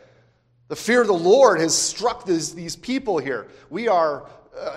The 0.68 0.76
fear 0.76 1.02
of 1.02 1.06
the 1.06 1.12
Lord 1.12 1.60
has 1.60 1.76
struck 1.76 2.24
this, 2.24 2.52
these 2.52 2.74
people 2.74 3.18
here. 3.18 3.46
We 3.70 3.88
are 3.88 4.28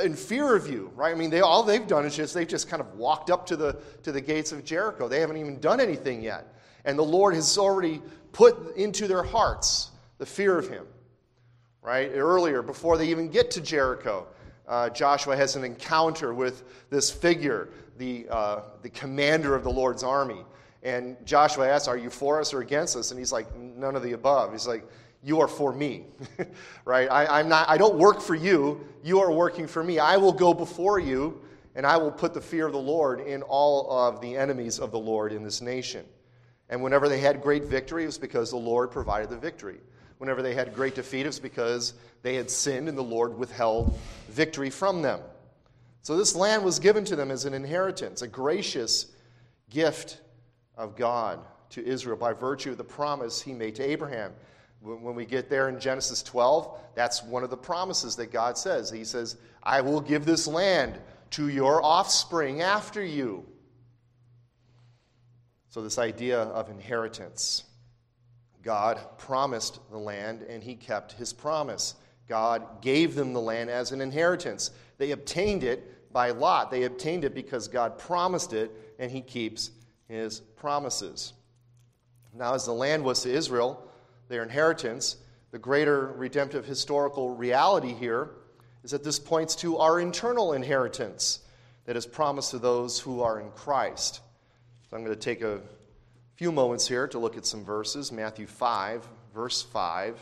in 0.03 0.15
fear 0.15 0.55
of 0.55 0.69
you, 0.69 0.91
right? 0.95 1.13
I 1.13 1.17
mean, 1.17 1.29
they, 1.29 1.41
all 1.41 1.63
they've 1.63 1.85
done 1.85 2.05
is 2.05 2.15
just, 2.15 2.33
they've 2.33 2.47
just 2.47 2.69
kind 2.69 2.81
of 2.81 2.93
walked 2.95 3.29
up 3.29 3.45
to 3.47 3.55
the, 3.55 3.77
to 4.03 4.11
the 4.11 4.21
gates 4.21 4.51
of 4.51 4.63
Jericho. 4.63 5.07
They 5.07 5.19
haven't 5.19 5.37
even 5.37 5.59
done 5.59 5.79
anything 5.79 6.21
yet. 6.21 6.55
And 6.85 6.97
the 6.97 7.03
Lord 7.03 7.35
has 7.35 7.57
already 7.57 8.01
put 8.31 8.75
into 8.75 9.07
their 9.07 9.23
hearts 9.23 9.91
the 10.17 10.25
fear 10.25 10.57
of 10.57 10.69
him, 10.69 10.85
right? 11.81 12.11
Earlier, 12.13 12.61
before 12.61 12.97
they 12.97 13.07
even 13.07 13.29
get 13.29 13.51
to 13.51 13.61
Jericho, 13.61 14.27
uh, 14.67 14.89
Joshua 14.89 15.35
has 15.35 15.55
an 15.55 15.63
encounter 15.63 16.33
with 16.33 16.63
this 16.89 17.11
figure 17.11 17.69
the, 17.97 18.27
uh, 18.29 18.61
the 18.81 18.89
commander 18.89 19.55
of 19.55 19.63
the 19.63 19.69
Lord's 19.69 20.03
army. 20.03 20.43
And 20.83 21.15
Joshua 21.25 21.69
asks, 21.69 21.87
Are 21.87 21.97
you 21.97 22.09
for 22.09 22.39
us 22.39 22.53
or 22.53 22.61
against 22.61 22.95
us? 22.95 23.11
And 23.11 23.19
he's 23.19 23.31
like, 23.31 23.55
None 23.55 23.95
of 23.95 24.01
the 24.01 24.13
above. 24.13 24.51
He's 24.51 24.67
like, 24.67 24.83
You 25.23 25.39
are 25.41 25.47
for 25.47 25.71
me, 25.71 26.05
right? 26.85 27.07
I, 27.09 27.39
I'm 27.39 27.47
not, 27.47 27.69
I 27.69 27.77
don't 27.77 27.95
work 27.95 28.21
for 28.21 28.35
you. 28.35 28.85
You 29.03 29.19
are 29.19 29.31
working 29.31 29.67
for 29.67 29.83
me. 29.83 29.99
I 29.99 30.17
will 30.17 30.33
go 30.33 30.53
before 30.53 30.99
you, 30.99 31.41
and 31.75 31.85
I 31.85 31.97
will 31.97 32.11
put 32.11 32.33
the 32.33 32.41
fear 32.41 32.65
of 32.65 32.73
the 32.73 32.79
Lord 32.79 33.19
in 33.21 33.43
all 33.43 33.91
of 33.91 34.19
the 34.21 34.35
enemies 34.35 34.79
of 34.79 34.91
the 34.91 34.99
Lord 34.99 35.31
in 35.31 35.43
this 35.43 35.61
nation. 35.61 36.05
And 36.69 36.81
whenever 36.81 37.07
they 37.07 37.19
had 37.19 37.41
great 37.41 37.65
victory, 37.65 38.03
it 38.03 38.07
was 38.07 38.17
because 38.17 38.49
the 38.49 38.57
Lord 38.57 38.91
provided 38.91 39.29
the 39.29 39.37
victory. 39.37 39.79
Whenever 40.17 40.41
they 40.41 40.53
had 40.53 40.73
great 40.73 40.95
defeat, 40.95 41.25
it 41.25 41.27
was 41.27 41.39
because 41.39 41.93
they 42.23 42.35
had 42.35 42.49
sinned 42.49 42.87
and 42.87 42.97
the 42.97 43.03
Lord 43.03 43.37
withheld 43.37 43.97
victory 44.29 44.69
from 44.69 45.01
them. 45.01 45.19
So 46.01 46.17
this 46.17 46.35
land 46.35 46.63
was 46.63 46.79
given 46.79 47.03
to 47.05 47.15
them 47.15 47.29
as 47.29 47.45
an 47.45 47.53
inheritance, 47.53 48.21
a 48.21 48.27
gracious 48.27 49.07
gift 49.69 50.21
of 50.77 50.95
God 50.95 51.39
to 51.71 51.85
Israel 51.85 52.17
by 52.17 52.33
virtue 52.33 52.71
of 52.71 52.77
the 52.77 52.83
promise 52.83 53.41
he 53.41 53.53
made 53.53 53.75
to 53.75 53.83
Abraham. 53.83 54.33
When 54.81 55.15
we 55.15 55.25
get 55.25 55.49
there 55.49 55.69
in 55.69 55.79
Genesis 55.79 56.23
12, 56.23 56.79
that's 56.95 57.23
one 57.23 57.43
of 57.43 57.49
the 57.49 57.57
promises 57.57 58.15
that 58.15 58.31
God 58.31 58.57
says. 58.57 58.89
He 58.89 59.03
says, 59.03 59.37
I 59.61 59.79
will 59.81 60.01
give 60.01 60.25
this 60.25 60.47
land 60.47 60.99
to 61.31 61.49
your 61.49 61.83
offspring 61.83 62.61
after 62.61 63.03
you. 63.03 63.45
So, 65.69 65.81
this 65.81 65.99
idea 65.99 66.39
of 66.39 66.69
inheritance. 66.69 67.63
God 68.63 68.99
promised 69.17 69.79
the 69.89 69.97
land 69.97 70.41
and 70.41 70.63
he 70.63 70.75
kept 70.75 71.13
his 71.13 71.31
promise. 71.31 71.95
God 72.27 72.81
gave 72.81 73.15
them 73.15 73.33
the 73.33 73.41
land 73.41 73.69
as 73.69 73.91
an 73.91 74.01
inheritance. 74.01 74.71
They 74.97 75.11
obtained 75.11 75.63
it 75.63 76.13
by 76.13 76.31
lot. 76.31 76.71
They 76.71 76.83
obtained 76.83 77.25
it 77.25 77.33
because 77.33 77.67
God 77.67 77.97
promised 77.97 78.53
it, 78.53 78.71
and 78.99 79.11
He 79.11 79.21
keeps 79.21 79.71
His 80.07 80.39
promises. 80.39 81.33
Now, 82.33 82.53
as 82.53 82.65
the 82.65 82.71
land 82.71 83.03
was 83.03 83.23
to 83.23 83.31
Israel, 83.31 83.90
their 84.31 84.43
inheritance, 84.43 85.17
the 85.51 85.59
greater 85.59 86.07
redemptive 86.07 86.65
historical 86.65 87.35
reality 87.35 87.93
here 87.93 88.29
is 88.83 88.91
that 88.91 89.03
this 89.03 89.19
points 89.19 89.55
to 89.57 89.77
our 89.77 89.99
internal 89.99 90.53
inheritance 90.53 91.39
that 91.85 91.95
is 91.95 92.05
promised 92.05 92.51
to 92.51 92.59
those 92.59 92.99
who 92.99 93.21
are 93.21 93.39
in 93.39 93.51
Christ. 93.51 94.21
So 94.89 94.97
I'm 94.97 95.03
going 95.03 95.15
to 95.15 95.21
take 95.21 95.41
a 95.41 95.61
few 96.35 96.51
moments 96.51 96.87
here 96.87 97.07
to 97.07 97.19
look 97.19 97.37
at 97.37 97.45
some 97.45 97.63
verses. 97.63 98.11
Matthew 98.11 98.47
5, 98.47 99.07
verse 99.33 99.61
5. 99.61 100.17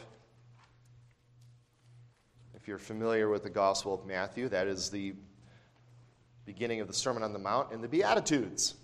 If 2.55 2.67
you're 2.67 2.77
familiar 2.77 3.29
with 3.29 3.43
the 3.43 3.49
Gospel 3.49 3.93
of 3.93 4.05
Matthew, 4.05 4.49
that 4.49 4.67
is 4.67 4.89
the 4.89 5.13
beginning 6.45 6.81
of 6.81 6.87
the 6.87 6.93
Sermon 6.93 7.23
on 7.23 7.31
the 7.31 7.39
Mount 7.39 7.71
and 7.71 7.83
the 7.83 7.87
Beatitudes. 7.87 8.75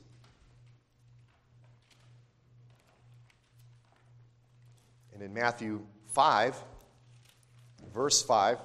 And 5.16 5.24
in 5.24 5.34
Matthew 5.34 5.82
5, 6.08 6.62
verse 7.94 8.22
5, 8.22 8.60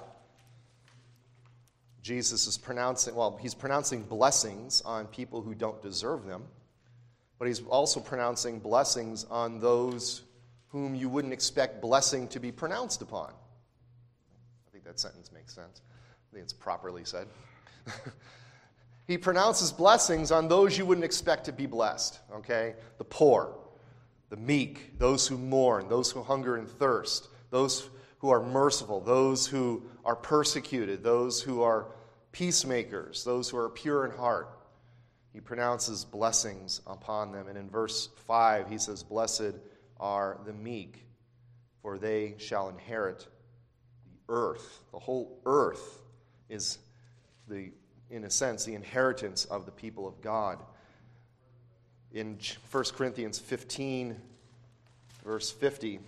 Jesus 2.01 2.45
is 2.45 2.57
pronouncing, 2.57 3.15
well, 3.15 3.39
he's 3.41 3.53
pronouncing 3.53 4.03
blessings 4.03 4.81
on 4.81 5.07
people 5.07 5.41
who 5.41 5.55
don't 5.55 5.81
deserve 5.81 6.25
them, 6.25 6.43
but 7.39 7.47
he's 7.47 7.61
also 7.61 8.01
pronouncing 8.01 8.59
blessings 8.59 9.23
on 9.31 9.59
those 9.59 10.23
whom 10.67 10.93
you 10.93 11.07
wouldn't 11.07 11.33
expect 11.33 11.81
blessing 11.81 12.27
to 12.27 12.39
be 12.39 12.51
pronounced 12.51 13.01
upon. 13.01 13.31
I 14.67 14.71
think 14.73 14.83
that 14.83 14.99
sentence 14.99 15.31
makes 15.31 15.53
sense. 15.53 15.81
I 16.09 16.33
think 16.33 16.43
it's 16.43 16.53
properly 16.53 17.05
said. 17.05 17.27
he 19.07 19.17
pronounces 19.17 19.71
blessings 19.71 20.31
on 20.31 20.49
those 20.49 20.77
you 20.77 20.85
wouldn't 20.85 21.05
expect 21.05 21.45
to 21.45 21.53
be 21.53 21.65
blessed, 21.65 22.19
okay? 22.35 22.75
The 22.97 23.05
poor, 23.05 23.55
the 24.31 24.37
meek, 24.37 24.97
those 24.97 25.27
who 25.27 25.37
mourn, 25.37 25.89
those 25.89 26.09
who 26.09 26.23
hunger 26.23 26.55
and 26.55 26.67
thirst, 26.67 27.27
those 27.51 27.89
who 28.19 28.29
are 28.29 28.41
merciful, 28.41 29.01
those 29.01 29.45
who 29.45 29.83
are 30.05 30.15
persecuted, 30.15 31.03
those 31.03 31.41
who 31.41 31.61
are 31.61 31.87
peacemakers, 32.31 33.25
those 33.25 33.49
who 33.49 33.57
are 33.57 33.69
pure 33.69 34.05
in 34.05 34.11
heart. 34.11 34.57
He 35.33 35.41
pronounces 35.41 36.05
blessings 36.05 36.79
upon 36.87 37.33
them. 37.33 37.49
And 37.49 37.57
in 37.57 37.69
verse 37.69 38.09
5, 38.25 38.69
he 38.69 38.77
says, 38.77 39.03
Blessed 39.03 39.55
are 39.99 40.39
the 40.45 40.53
meek, 40.53 41.05
for 41.81 41.97
they 41.97 42.35
shall 42.37 42.69
inherit 42.69 43.27
the 44.05 44.33
earth. 44.33 44.85
The 44.93 44.99
whole 44.99 45.41
earth 45.45 46.01
is, 46.47 46.77
the, 47.49 47.73
in 48.09 48.23
a 48.23 48.29
sense, 48.29 48.63
the 48.63 48.75
inheritance 48.75 49.43
of 49.43 49.65
the 49.65 49.71
people 49.73 50.07
of 50.07 50.21
God 50.21 50.59
in 52.13 52.37
1 52.71 52.83
Corinthians 52.95 53.39
15, 53.39 54.15
verse 55.23 55.49
50. 55.51 55.99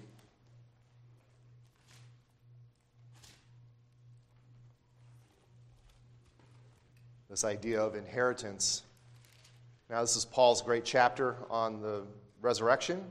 This 7.29 7.43
idea 7.43 7.81
of 7.81 7.95
inheritance. 7.95 8.83
Now, 9.89 10.01
this 10.01 10.15
is 10.15 10.25
Paul's 10.25 10.61
great 10.61 10.85
chapter 10.85 11.35
on 11.49 11.81
the 11.81 12.03
resurrection. 12.41 13.03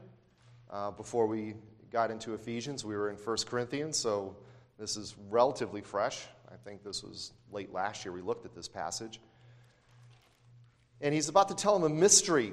Uh, 0.71 0.91
before 0.91 1.27
we 1.27 1.55
got 1.91 2.11
into 2.11 2.35
Ephesians, 2.35 2.85
we 2.85 2.95
were 2.95 3.11
in 3.11 3.17
1 3.17 3.37
Corinthians, 3.47 3.97
so 3.97 4.37
this 4.79 4.97
is 4.97 5.17
relatively 5.31 5.81
fresh. 5.81 6.25
I 6.51 6.57
think 6.65 6.85
this 6.85 7.03
was 7.03 7.33
late 7.51 7.73
last 7.73 8.05
year 8.05 8.13
we 8.13 8.21
looked 8.21 8.45
at 8.45 8.55
this 8.55 8.69
passage. 8.69 9.19
And 11.01 11.13
he's 11.13 11.29
about 11.29 11.49
to 11.49 11.55
tell 11.55 11.79
them 11.79 11.91
a 11.91 11.95
mystery 11.95 12.53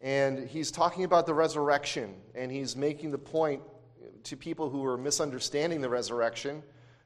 and 0.00 0.48
he's 0.48 0.70
talking 0.70 1.04
about 1.04 1.26
the 1.26 1.34
resurrection, 1.34 2.14
and 2.34 2.52
he's 2.52 2.76
making 2.76 3.10
the 3.10 3.18
point 3.18 3.62
to 4.24 4.36
people 4.36 4.70
who 4.70 4.84
are 4.84 4.96
misunderstanding 4.96 5.80
the 5.80 5.88
resurrection, 5.88 6.62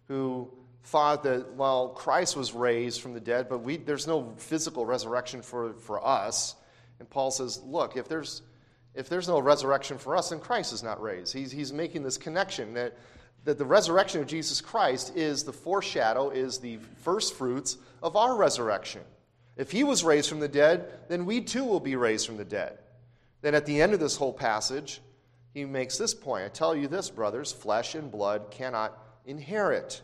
who 0.09 0.53
thought 0.85 1.23
that, 1.23 1.55
well, 1.55 1.91
Christ 1.91 2.37
was 2.37 2.53
raised 2.53 3.01
from 3.01 3.15
the 3.15 3.21
dead, 3.21 3.49
but 3.49 3.59
we, 3.59 3.77
there's 3.77 4.07
no 4.07 4.35
physical 4.37 4.85
resurrection 4.85 5.41
for, 5.41 5.75
for 5.75 6.05
us. 6.05 6.57
And 6.99 7.09
Paul 7.09 7.31
says, 7.31 7.61
look, 7.65 7.97
if 7.97 8.09
there's, 8.09 8.43
if 8.95 9.09
there's 9.09 9.29
no 9.29 9.39
resurrection 9.39 9.97
for 9.97 10.17
us, 10.17 10.31
then 10.31 10.41
Christ 10.41 10.73
is 10.73 10.83
not 10.83 11.01
raised. 11.01 11.33
He's, 11.33 11.53
he's 11.53 11.73
making 11.73 12.03
this 12.03 12.19
connection 12.19 12.75
that, 12.75 12.99
that 13.45 13.59
the 13.59 13.65
resurrection 13.65 14.21
of 14.21 14.27
Jesus 14.27 14.61
Christ 14.61 15.17
is 15.17 15.45
the 15.45 15.53
foreshadow, 15.53 16.31
is 16.31 16.59
the 16.59 16.79
first 17.03 17.35
fruits 17.35 17.77
of 18.03 18.17
our 18.17 18.37
resurrection. 18.37 19.03
If 19.57 19.71
he 19.71 19.85
was 19.85 20.03
raised 20.03 20.29
from 20.29 20.41
the 20.41 20.49
dead, 20.49 20.93
then 21.09 21.27
we 21.27 21.41
too 21.41 21.65
will 21.65 21.81
be 21.81 21.97
raised 21.97 22.27
from 22.27 22.37
the 22.37 22.45
dead. 22.45 22.79
Then 23.43 23.55
at 23.55 23.67
the 23.67 23.83
end 23.83 23.93
of 23.93 24.01
this 24.01 24.17
whole 24.17 24.33
passage, 24.33 25.01
he 25.53 25.65
makes 25.65 25.99
this 25.99 26.15
point 26.15 26.45
I 26.45 26.49
tell 26.49 26.75
you 26.75 26.89
this, 26.89 27.11
brothers 27.11 27.53
flesh 27.53 27.95
and 27.95 28.11
blood 28.11 28.51
cannot 28.51 28.99
inherit 29.27 30.01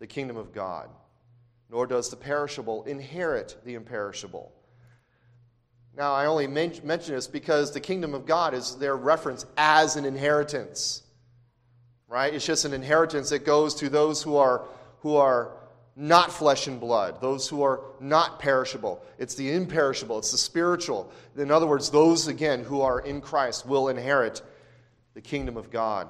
the 0.00 0.06
kingdom 0.06 0.36
of 0.36 0.52
God, 0.52 0.90
nor 1.70 1.86
does 1.86 2.10
the 2.10 2.16
perishable 2.16 2.84
inherit 2.84 3.56
the 3.64 3.74
imperishable. 3.74 4.52
Now, 5.96 6.12
I 6.12 6.26
only 6.26 6.48
mention 6.48 7.14
this 7.14 7.28
because 7.28 7.70
the 7.70 7.80
kingdom 7.80 8.14
of 8.14 8.26
God 8.26 8.52
is 8.52 8.76
their 8.76 8.96
reference 8.96 9.46
as 9.56 9.94
an 9.94 10.04
inheritance. 10.04 11.02
Right? 12.08 12.34
It's 12.34 12.44
just 12.44 12.64
an 12.64 12.72
inheritance 12.72 13.30
that 13.30 13.44
goes 13.44 13.76
to 13.76 13.88
those 13.88 14.22
who 14.22 14.36
are, 14.36 14.66
who 15.00 15.14
are 15.14 15.52
not 15.96 16.32
flesh 16.32 16.66
and 16.66 16.80
blood, 16.80 17.20
those 17.20 17.48
who 17.48 17.62
are 17.62 17.80
not 18.00 18.40
perishable. 18.40 19.02
It's 19.18 19.34
the 19.34 19.52
imperishable, 19.52 20.18
it's 20.18 20.32
the 20.32 20.38
spiritual. 20.38 21.12
In 21.36 21.50
other 21.50 21.66
words, 21.66 21.90
those, 21.90 22.26
again, 22.26 22.64
who 22.64 22.80
are 22.80 23.00
in 23.00 23.20
Christ 23.20 23.66
will 23.66 23.88
inherit 23.88 24.42
the 25.14 25.20
kingdom 25.20 25.56
of 25.56 25.70
God. 25.70 26.08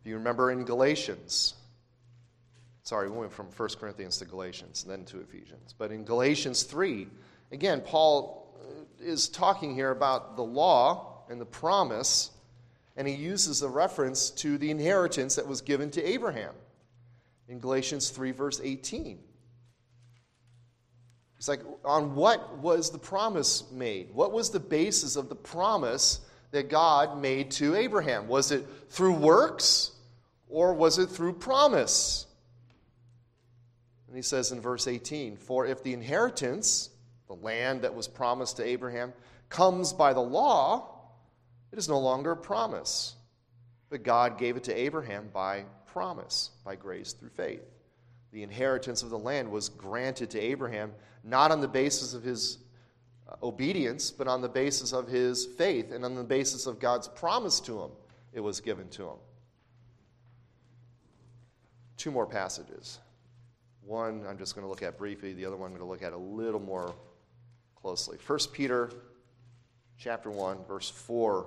If 0.00 0.06
you 0.06 0.14
remember 0.14 0.50
in 0.50 0.64
Galatians, 0.64 1.54
sorry, 2.84 3.10
we 3.10 3.18
went 3.18 3.32
from 3.32 3.46
1 3.46 3.68
Corinthians 3.78 4.18
to 4.18 4.24
Galatians, 4.24 4.84
then 4.84 5.04
to 5.06 5.20
Ephesians. 5.20 5.74
But 5.76 5.92
in 5.92 6.04
Galatians 6.04 6.62
3, 6.62 7.06
again, 7.52 7.82
Paul 7.82 8.56
uh, 8.62 9.04
is 9.04 9.28
talking 9.28 9.74
here 9.74 9.90
about 9.90 10.36
the 10.36 10.42
law 10.42 11.24
and 11.28 11.38
the 11.38 11.46
promise, 11.46 12.30
and 12.96 13.06
he 13.06 13.14
uses 13.14 13.60
a 13.60 13.68
reference 13.68 14.30
to 14.30 14.56
the 14.56 14.70
inheritance 14.70 15.36
that 15.36 15.46
was 15.46 15.60
given 15.60 15.90
to 15.90 16.02
Abraham 16.02 16.54
in 17.48 17.58
Galatians 17.58 18.10
3, 18.10 18.32
verse 18.32 18.60
18. 18.62 19.18
It's 21.38 21.48
like, 21.48 21.60
on 21.84 22.14
what 22.14 22.58
was 22.58 22.90
the 22.90 22.98
promise 22.98 23.70
made? 23.70 24.10
What 24.12 24.32
was 24.32 24.50
the 24.50 24.60
basis 24.60 25.16
of 25.16 25.28
the 25.28 25.34
promise 25.34 26.20
that 26.52 26.70
God 26.70 27.20
made 27.20 27.50
to 27.52 27.74
Abraham? 27.74 28.28
Was 28.28 28.50
it 28.50 28.66
through 28.88 29.14
works 29.14 29.90
or 30.48 30.72
was 30.72 30.98
it 30.98 31.06
through 31.06 31.34
promise? 31.34 32.26
And 34.06 34.16
he 34.16 34.22
says 34.22 34.52
in 34.52 34.60
verse 34.60 34.86
18 34.86 35.36
For 35.36 35.66
if 35.66 35.82
the 35.82 35.92
inheritance, 35.92 36.90
the 37.26 37.34
land 37.34 37.82
that 37.82 37.94
was 37.94 38.08
promised 38.08 38.56
to 38.56 38.64
Abraham, 38.64 39.12
comes 39.48 39.92
by 39.92 40.14
the 40.14 40.20
law, 40.20 41.10
it 41.72 41.78
is 41.78 41.88
no 41.88 41.98
longer 41.98 42.30
a 42.30 42.36
promise. 42.36 43.16
But 43.94 44.02
God 44.02 44.38
gave 44.38 44.56
it 44.56 44.64
to 44.64 44.76
Abraham 44.76 45.30
by 45.32 45.66
promise 45.86 46.50
by 46.64 46.74
grace 46.74 47.12
through 47.12 47.28
faith. 47.28 47.62
The 48.32 48.42
inheritance 48.42 49.04
of 49.04 49.10
the 49.10 49.18
land 49.20 49.48
was 49.48 49.68
granted 49.68 50.30
to 50.30 50.40
Abraham 50.40 50.90
not 51.22 51.52
on 51.52 51.60
the 51.60 51.68
basis 51.68 52.12
of 52.12 52.24
his 52.24 52.58
uh, 53.28 53.36
obedience, 53.40 54.10
but 54.10 54.26
on 54.26 54.42
the 54.42 54.48
basis 54.48 54.92
of 54.92 55.06
his 55.06 55.46
faith 55.46 55.92
and 55.92 56.04
on 56.04 56.16
the 56.16 56.24
basis 56.24 56.66
of 56.66 56.80
God's 56.80 57.06
promise 57.06 57.60
to 57.60 57.82
him, 57.82 57.90
it 58.32 58.40
was 58.40 58.60
given 58.60 58.88
to 58.88 59.04
him. 59.04 59.18
Two 61.96 62.10
more 62.10 62.26
passages. 62.26 62.98
One 63.86 64.26
I'm 64.28 64.38
just 64.38 64.56
going 64.56 64.64
to 64.64 64.68
look 64.68 64.82
at 64.82 64.98
briefly, 64.98 65.34
the 65.34 65.46
other 65.46 65.56
one 65.56 65.70
I'm 65.70 65.78
going 65.78 65.86
to 65.86 65.88
look 65.88 66.02
at 66.02 66.12
a 66.12 66.18
little 66.18 66.58
more 66.58 66.92
closely. 67.76 68.18
1 68.26 68.38
Peter 68.52 68.90
chapter 69.96 70.32
1 70.32 70.64
verse 70.66 70.90
4 70.90 71.46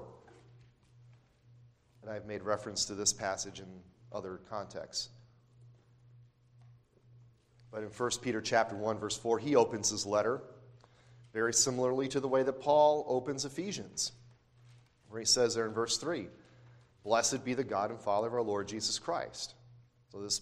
and 2.07 2.15
I've 2.15 2.25
made 2.25 2.41
reference 2.41 2.85
to 2.85 2.95
this 2.95 3.11
passage 3.11 3.59
in 3.59 3.67
other 4.13 4.39
contexts. 4.49 5.09
But 7.69 7.83
in 7.83 7.89
1 7.89 8.11
Peter 8.21 8.39
chapter 8.39 8.77
1 8.77 8.97
verse 8.97 9.17
4, 9.17 9.39
he 9.39 9.57
opens 9.57 9.89
his 9.89 10.05
letter 10.05 10.41
very 11.33 11.53
similarly 11.53 12.07
to 12.07 12.21
the 12.21 12.27
way 12.27 12.43
that 12.43 12.61
Paul 12.61 13.05
opens 13.09 13.43
Ephesians. 13.43 14.13
Where 15.09 15.19
he 15.19 15.25
says 15.25 15.53
there 15.53 15.65
in 15.65 15.73
verse 15.73 15.97
3, 15.97 16.29
"Blessed 17.03 17.43
be 17.43 17.53
the 17.53 17.63
God 17.65 17.91
and 17.91 17.99
Father 17.99 18.27
of 18.27 18.33
our 18.33 18.41
Lord 18.41 18.69
Jesus 18.69 18.99
Christ." 18.99 19.55
So 20.09 20.21
this 20.21 20.41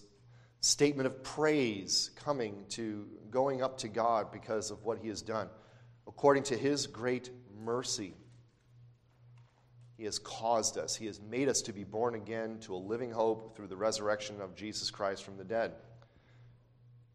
statement 0.60 1.08
of 1.08 1.24
praise 1.24 2.10
coming 2.14 2.64
to 2.70 3.08
going 3.30 3.60
up 3.60 3.78
to 3.78 3.88
God 3.88 4.30
because 4.30 4.70
of 4.70 4.84
what 4.84 4.98
he 4.98 5.08
has 5.08 5.20
done 5.20 5.50
according 6.06 6.44
to 6.44 6.56
his 6.56 6.86
great 6.86 7.30
mercy 7.50 8.14
he 9.96 10.04
has 10.04 10.18
caused 10.18 10.76
us. 10.76 10.94
He 10.94 11.06
has 11.06 11.20
made 11.20 11.48
us 11.48 11.62
to 11.62 11.72
be 11.72 11.84
born 11.84 12.14
again 12.14 12.58
to 12.60 12.74
a 12.74 12.76
living 12.76 13.10
hope 13.10 13.56
through 13.56 13.68
the 13.68 13.76
resurrection 13.76 14.40
of 14.40 14.54
Jesus 14.54 14.90
Christ 14.90 15.24
from 15.24 15.38
the 15.38 15.44
dead. 15.44 15.72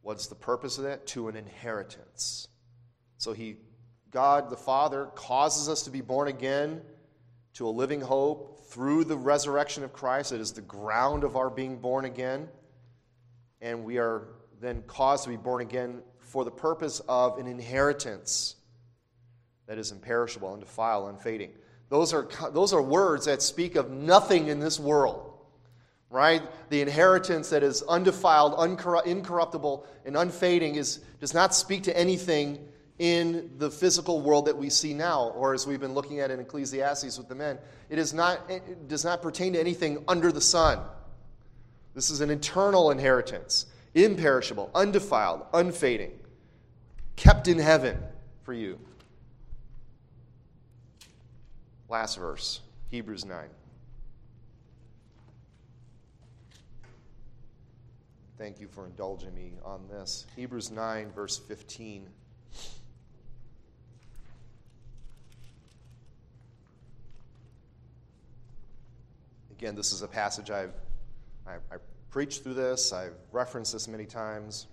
What's 0.02 0.28
the 0.28 0.36
purpose 0.36 0.78
of 0.78 0.86
that? 0.86 1.06
To 1.08 1.28
an 1.28 1.36
inheritance. 1.36 2.48
So 3.18 3.34
he 3.34 3.58
God 4.10 4.50
the 4.50 4.58
Father 4.58 5.06
causes 5.16 5.70
us 5.70 5.84
to 5.84 5.90
be 5.90 6.02
born 6.02 6.28
again 6.28 6.82
to 7.54 7.68
a 7.68 7.70
living 7.70 8.02
hope 8.02 8.66
through 8.66 9.06
the 9.06 9.16
resurrection 9.16 9.84
of 9.84 9.94
Christ. 9.94 10.32
It 10.32 10.42
is 10.42 10.52
the 10.52 10.62
ground 10.62 11.24
of 11.24 11.36
our 11.36 11.50
being 11.50 11.78
born 11.78 12.06
again. 12.06 12.50
And 13.62 13.84
we 13.84 14.00
are 14.00 14.28
then 14.60 14.84
caused 14.88 15.26
to 15.26 15.30
be 15.30 15.38
born 15.38 15.62
again 15.62 16.02
for 16.20 16.44
the 16.44 16.52
purpose 16.52 17.02
of 17.08 17.38
an 17.38 17.48
inheritance 17.48 18.56
that 19.68 19.78
is 19.78 19.92
imperishable, 19.92 20.52
undefiled, 20.52 21.10
unfading. 21.10 21.52
Those 21.92 22.14
are, 22.14 22.26
those 22.54 22.72
are 22.72 22.82
words 22.82 23.26
that 23.26 23.42
speak 23.42 23.76
of 23.76 23.92
nothing 23.92 24.48
in 24.48 24.62
this 24.62 24.80
world, 24.80 25.34
right? 26.10 26.42
The 26.70 26.82
inheritance 26.82 27.50
that 27.50 27.64
is 27.64 27.84
undefiled, 27.84 28.56
incorruptible, 29.06 29.86
and 30.06 30.16
unfading 30.16 30.76
is, 30.76 31.02
does 31.20 31.34
not 31.34 31.54
speak 31.54 31.84
to 31.84 31.98
anything 31.98 32.66
in 32.98 33.52
the 33.58 33.70
physical 33.70 34.22
world 34.22 34.46
that 34.46 34.58
we 34.58 34.70
see 34.70 34.94
now, 34.94 35.34
or 35.36 35.54
as 35.54 35.68
we've 35.68 35.82
been 35.82 35.94
looking 35.94 36.22
at 36.22 36.32
in 36.32 36.40
Ecclesiastes 36.40 37.18
with 37.18 37.28
the 37.28 37.36
men. 37.36 37.58
It, 37.90 38.00
is 38.00 38.14
not, 38.14 38.40
it 38.50 38.88
does 38.88 39.04
not 39.04 39.22
pertain 39.22 39.52
to 39.52 39.60
anything 39.60 40.02
under 40.08 40.32
the 40.32 40.40
sun. 40.40 40.80
This 41.94 42.10
is 42.10 42.22
an 42.22 42.30
eternal 42.30 42.92
inheritance, 42.92 43.66
imperishable, 43.96 44.72
undefiled, 44.74 45.42
unfading, 45.54 46.18
kept 47.18 47.50
in 47.50 47.60
heaven 47.60 47.98
for 48.44 48.54
you. 48.54 48.80
Last 51.92 52.20
verse, 52.20 52.62
Hebrews 52.88 53.26
9. 53.26 53.50
Thank 58.38 58.62
you 58.62 58.70
for 58.70 58.86
indulging 58.86 59.36
me 59.36 59.56
on 59.66 59.90
this. 59.90 60.26
Hebrews 60.38 60.72
9, 60.72 61.12
verse 61.12 61.38
15. 61.38 62.08
Again, 69.52 69.76
this 69.76 69.92
is 69.92 70.02
a 70.02 70.08
passage 70.08 70.50
I've 70.50 70.72
I, 71.46 71.56
I 71.56 71.78
preached 72.10 72.44
through 72.44 72.54
this, 72.54 72.94
I've 72.94 73.18
referenced 73.34 73.74
this 73.74 73.90
many 73.90 74.06
times. 74.06 74.68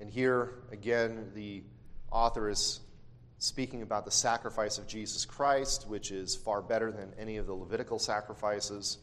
And 0.00 0.10
here, 0.10 0.52
again, 0.70 1.30
the 1.34 1.62
author 2.12 2.50
is 2.50 2.80
speaking 3.46 3.82
about 3.82 4.04
the 4.04 4.10
sacrifice 4.10 4.76
of 4.76 4.88
Jesus 4.88 5.24
Christ, 5.24 5.86
which 5.86 6.10
is 6.10 6.34
far 6.34 6.60
better 6.60 6.90
than 6.90 7.12
any 7.16 7.36
of 7.36 7.46
the 7.46 7.54
Levitical 7.54 8.00
sacrifices. 8.00 8.98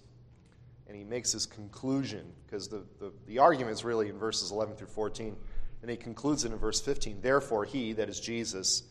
And 0.85 0.97
he 0.97 1.05
makes 1.05 1.31
his 1.31 1.45
conclusion, 1.45 2.25
because 2.45 2.67
the, 2.67 2.83
the, 2.99 3.13
the, 3.25 3.39
argument 3.39 3.73
is 3.73 3.85
really 3.85 4.09
in 4.09 4.17
verses 4.17 4.51
11 4.51 4.75
through 4.75 4.87
14. 4.87 5.37
And 5.81 5.89
he 5.89 5.95
concludes 5.95 6.43
it 6.43 6.51
in 6.51 6.57
verse 6.57 6.81
15. 6.81 7.21
Therefore, 7.21 7.63
he, 7.63 7.93
that 7.93 8.09
is 8.09 8.19
Jesus, 8.19 8.83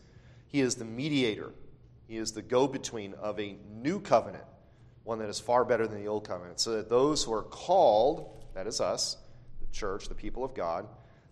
he 0.47 0.59
is 0.59 0.73
the 0.73 0.85
mediator, 0.85 1.51
he 2.07 2.17
is 2.17 2.31
the 2.31 2.41
go 2.41 2.67
between 2.67 3.13
of 3.13 3.39
a 3.39 3.55
new 3.71 3.99
covenant, 3.99 4.45
one 5.03 5.19
that 5.19 5.29
is 5.29 5.39
far 5.39 5.63
better 5.63 5.85
than 5.85 6.01
the 6.01 6.07
old 6.07 6.27
covenant, 6.27 6.59
so 6.59 6.71
that 6.77 6.89
those 6.89 7.23
who 7.23 7.31
are 7.31 7.43
called, 7.43 8.43
that 8.55 8.65
is 8.65 8.81
us, 8.81 9.17
the 9.61 9.67
church, 9.71 10.09
the 10.09 10.15
people 10.15 10.43
of 10.43 10.55
God, 10.55 10.87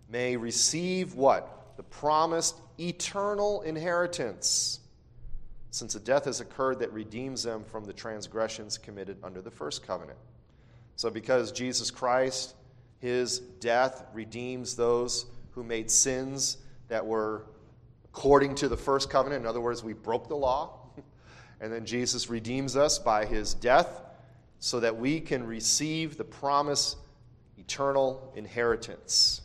may 0.08 0.36
receive 0.36 1.14
what? 1.14 1.61
The 1.76 1.82
promised 1.82 2.60
eternal 2.78 3.62
inheritance, 3.62 4.80
since 5.70 5.94
a 5.94 6.00
death 6.00 6.26
has 6.26 6.40
occurred 6.40 6.78
that 6.80 6.92
redeems 6.92 7.42
them 7.42 7.64
from 7.64 7.84
the 7.84 7.92
transgressions 7.92 8.78
committed 8.78 9.16
under 9.22 9.40
the 9.40 9.50
first 9.50 9.86
covenant. 9.86 10.18
So, 10.96 11.10
because 11.10 11.52
Jesus 11.52 11.90
Christ, 11.90 12.54
his 12.98 13.38
death 13.38 14.04
redeems 14.12 14.76
those 14.76 15.26
who 15.52 15.62
made 15.62 15.90
sins 15.90 16.58
that 16.88 17.04
were 17.04 17.46
according 18.04 18.54
to 18.56 18.68
the 18.68 18.76
first 18.76 19.08
covenant, 19.10 19.42
in 19.42 19.46
other 19.46 19.60
words, 19.60 19.82
we 19.82 19.92
broke 19.92 20.28
the 20.28 20.36
law, 20.36 20.78
and 21.60 21.72
then 21.72 21.86
Jesus 21.86 22.28
redeems 22.28 22.76
us 22.76 22.98
by 22.98 23.24
his 23.24 23.54
death 23.54 24.02
so 24.58 24.78
that 24.80 24.96
we 24.96 25.20
can 25.20 25.44
receive 25.46 26.16
the 26.16 26.24
promised 26.24 26.96
eternal 27.58 28.32
inheritance. 28.36 29.41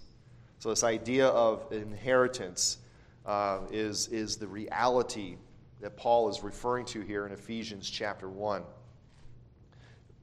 So, 0.67 0.71
this 0.71 0.83
idea 0.83 1.27
of 1.27 1.71
inheritance 1.71 2.79
uh, 3.25 3.59
is, 3.71 4.09
is 4.09 4.35
the 4.35 4.47
reality 4.47 5.37
that 5.79 5.95
Paul 5.95 6.27
is 6.27 6.43
referring 6.43 6.83
to 6.87 6.99
here 6.99 7.25
in 7.25 7.31
Ephesians 7.31 7.89
chapter 7.89 8.27
1. 8.27 8.63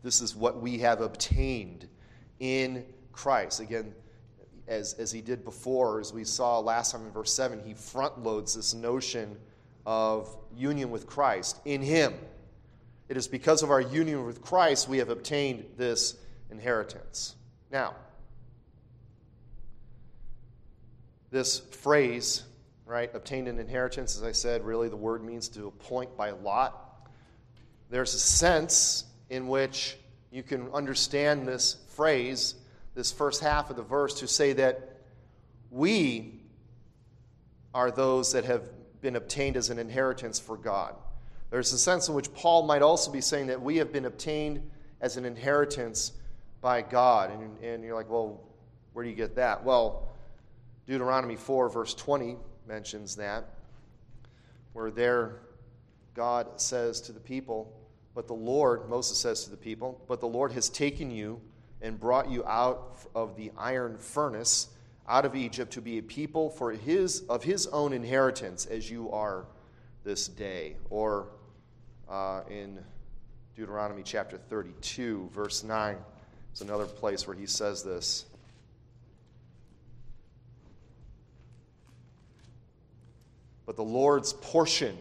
This 0.03 0.21
is 0.21 0.37
what 0.37 0.61
we 0.61 0.81
have 0.81 1.01
obtained 1.01 1.89
in 2.41 2.85
Christ. 3.11 3.61
Again, 3.61 3.95
as, 4.69 4.93
as 4.93 5.11
he 5.11 5.23
did 5.23 5.47
before, 5.47 5.99
as 5.99 6.13
we 6.13 6.25
saw 6.25 6.59
last 6.59 6.93
time 6.93 7.07
in 7.07 7.11
verse 7.11 7.33
7, 7.33 7.63
he 7.65 7.73
front 7.73 8.23
loads 8.23 8.53
this 8.55 8.75
notion 8.75 9.39
of 9.87 10.37
union 10.55 10.91
with 10.91 11.07
Christ 11.07 11.59
in 11.65 11.81
him. 11.81 12.13
It 13.09 13.17
is 13.17 13.29
because 13.29 13.63
of 13.63 13.71
our 13.71 13.81
union 13.81 14.27
with 14.27 14.43
Christ 14.43 14.91
we 14.91 14.99
have 14.99 15.09
obtained 15.09 15.65
this 15.79 16.19
inheritance. 16.51 17.35
Now, 17.71 17.95
this 21.35 21.59
phrase, 21.59 22.45
right, 22.87 23.11
obtained 23.13 23.49
an 23.49 23.59
inheritance, 23.59 24.17
as 24.17 24.23
I 24.23 24.31
said, 24.31 24.65
really 24.65 24.89
the 24.89 24.97
word 24.97 25.25
means 25.25 25.49
to 25.49 25.67
appoint 25.67 26.17
by 26.17 26.31
lot. 26.31 27.09
There's 27.91 28.15
a 28.15 28.21
sense 28.21 29.05
in 29.31 29.49
which 29.49 29.97
you 30.31 30.45
can 30.45 30.71
understand 30.73 31.47
this 31.47 31.79
phrase, 31.89 32.55
this 32.95 33.11
first 33.11 33.43
half 33.43 33.69
of 33.69 33.75
the 33.75 33.83
verse, 33.83 34.21
to 34.21 34.29
say 34.29 34.53
that 34.53 35.01
we 35.73 36.41
are 37.75 37.91
those 37.91 38.33
that 38.33 38.45
have 38.45 38.63
been 39.01 39.17
obtained 39.17 39.57
as 39.57 39.71
an 39.71 39.81
inheritance 39.81 40.39
for 40.39 40.57
God. 40.57 40.95
There's 41.51 41.73
a 41.73 41.79
sense 41.79 42.07
in 42.07 42.15
which 42.15 42.33
Paul 42.33 42.65
might 42.65 42.81
also 42.81 43.11
be 43.11 43.21
saying 43.21 43.49
that 43.49 43.61
we 43.61 43.79
have 43.79 43.93
been 43.93 44.05
obtained 44.05 44.71
as 45.01 45.17
an 45.17 45.25
inheritance 45.25 46.13
by 46.61 46.83
God. 46.83 47.33
And, 47.33 47.59
and 47.59 47.83
you're 47.83 47.97
like, 47.97 48.09
well, 48.09 48.41
where 48.93 49.03
do 49.03 49.11
you 49.11 49.17
get 49.17 49.35
that? 49.35 49.65
Well, 49.65 50.14
Deuteronomy 50.87 51.37
4, 51.37 51.69
verse 51.71 51.95
20 51.95 52.37
mentions 52.67 53.17
that, 53.17 53.45
where 54.73 54.91
there 54.91 55.41
God 56.15 56.61
says 56.61 57.01
to 57.03 57.13
the 57.13 57.21
people, 57.21 57.73
But 58.15 58.27
the 58.27 58.35
Lord, 58.35 58.89
Moses 58.89 59.19
says 59.19 59.45
to 59.45 59.51
the 59.51 59.57
people, 59.57 60.03
But 60.09 60.21
the 60.21 60.27
Lord 60.27 60.53
has 60.53 60.69
taken 60.69 61.11
you 61.11 61.41
and 61.83 61.99
brought 61.99 62.31
you 62.31 62.45
out 62.47 62.99
of 63.15 63.37
the 63.37 63.51
iron 63.59 63.99
furnace, 63.99 64.69
out 65.09 65.25
of 65.25 65.35
Egypt, 65.35 65.73
to 65.73 65.81
be 65.81 65.99
a 65.99 66.03
people 66.03 66.51
for 66.51 66.73
his, 66.73 67.23
of 67.29 67.43
his 67.43 67.67
own 67.69 67.93
inheritance, 67.93 68.67
as 68.67 68.91
you 68.91 69.11
are 69.11 69.47
this 70.05 70.29
day. 70.29 70.77
Or 70.91 71.29
uh, 72.09 72.43
in 72.49 72.79
Deuteronomy 73.57 74.03
chapter 74.05 74.39
32, 74.39 75.31
verse 75.33 75.65
9, 75.65 75.97
it's 76.53 76.61
another 76.61 76.87
place 76.87 77.27
where 77.27 77.37
he 77.37 77.47
says 77.47 77.83
this. 77.83 78.27
But 83.67 83.77
the 83.77 83.85
Lord's 83.85 84.33
portion, 84.35 84.97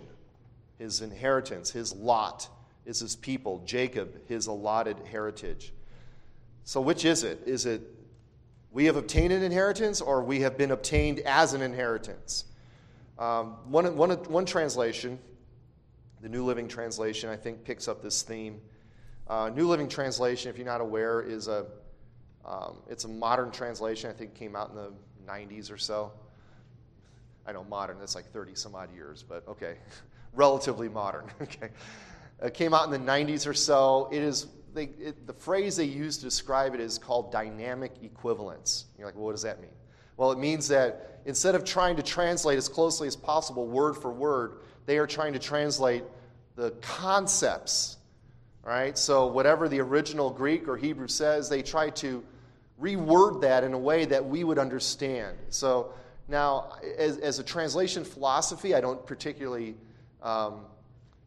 his 0.77 1.01
inheritance, 1.01 1.71
his 1.71 1.93
lot, 1.93 2.47
is 2.85 2.99
his 2.99 3.15
people, 3.15 3.61
Jacob, 3.65 4.27
his 4.27 4.47
allotted 4.47 4.97
heritage. 5.09 5.73
So, 6.63 6.81
which 6.81 7.05
is 7.05 7.23
it? 7.23 7.41
Is 7.45 7.65
it 7.65 7.81
we 8.71 8.85
have 8.85 8.95
obtained 8.95 9.31
an 9.33 9.43
inheritance 9.43 10.01
or 10.01 10.23
we 10.23 10.41
have 10.41 10.57
been 10.57 10.71
obtained 10.71 11.19
as 11.19 11.53
an 11.53 11.61
inheritance? 11.61 12.45
Um, 13.19 13.57
one, 13.69 13.95
one, 13.95 14.11
one 14.11 14.45
translation, 14.45 15.19
the 16.21 16.29
New 16.29 16.43
Living 16.43 16.67
Translation, 16.67 17.29
I 17.29 17.35
think 17.35 17.63
picks 17.63 17.87
up 17.87 18.01
this 18.01 18.23
theme. 18.23 18.59
Uh, 19.27 19.51
New 19.53 19.67
Living 19.67 19.87
Translation, 19.87 20.49
if 20.49 20.57
you're 20.57 20.65
not 20.65 20.81
aware, 20.81 21.21
is 21.21 21.47
a 21.47 21.65
um, 22.45 22.77
it's 22.89 23.05
a 23.05 23.07
modern 23.07 23.51
translation. 23.51 24.09
I 24.09 24.13
think 24.13 24.33
came 24.33 24.55
out 24.55 24.69
in 24.69 24.75
the 24.75 24.91
90s 25.25 25.71
or 25.71 25.77
so. 25.77 26.11
I 27.45 27.51
know 27.51 27.63
modern, 27.65 27.99
that's 27.99 28.15
like 28.15 28.31
30 28.31 28.55
some 28.55 28.75
odd 28.75 28.93
years, 28.93 29.23
but 29.27 29.47
okay. 29.47 29.75
Relatively 30.33 30.89
modern, 30.89 31.25
okay. 31.41 31.69
It 32.41 32.53
came 32.53 32.73
out 32.73 32.85
in 32.85 32.91
the 32.91 33.11
90s 33.11 33.47
or 33.47 33.53
so. 33.53 34.09
It 34.11 34.21
is, 34.21 34.47
they, 34.73 34.85
it, 34.99 35.27
the 35.27 35.33
phrase 35.33 35.75
they 35.75 35.85
use 35.85 36.17
to 36.17 36.23
describe 36.23 36.73
it 36.73 36.79
is 36.79 36.97
called 36.97 37.31
dynamic 37.31 37.91
equivalence. 38.01 38.85
You're 38.97 39.07
like, 39.07 39.15
well, 39.15 39.25
what 39.25 39.33
does 39.33 39.43
that 39.43 39.61
mean? 39.61 39.71
Well, 40.17 40.31
it 40.31 40.39
means 40.39 40.67
that 40.67 41.21
instead 41.25 41.55
of 41.55 41.63
trying 41.63 41.95
to 41.97 42.03
translate 42.03 42.57
as 42.57 42.69
closely 42.69 43.07
as 43.07 43.15
possible, 43.15 43.67
word 43.67 43.95
for 43.95 44.11
word, 44.11 44.59
they 44.85 44.97
are 44.97 45.07
trying 45.07 45.33
to 45.33 45.39
translate 45.39 46.03
the 46.55 46.71
concepts, 46.81 47.97
right? 48.63 48.97
So, 48.97 49.27
whatever 49.27 49.67
the 49.67 49.79
original 49.79 50.29
Greek 50.29 50.67
or 50.67 50.77
Hebrew 50.77 51.07
says, 51.07 51.49
they 51.49 51.61
try 51.61 51.89
to 51.91 52.23
reword 52.81 53.41
that 53.41 53.63
in 53.63 53.73
a 53.73 53.77
way 53.77 54.05
that 54.05 54.25
we 54.25 54.43
would 54.43 54.59
understand. 54.59 55.37
So, 55.49 55.93
now, 56.27 56.77
as, 56.97 57.17
as 57.17 57.39
a 57.39 57.43
translation 57.43 58.03
philosophy, 58.05 58.73
I 58.73 58.81
don't 58.81 59.05
particularly 59.05 59.75
um, 60.21 60.65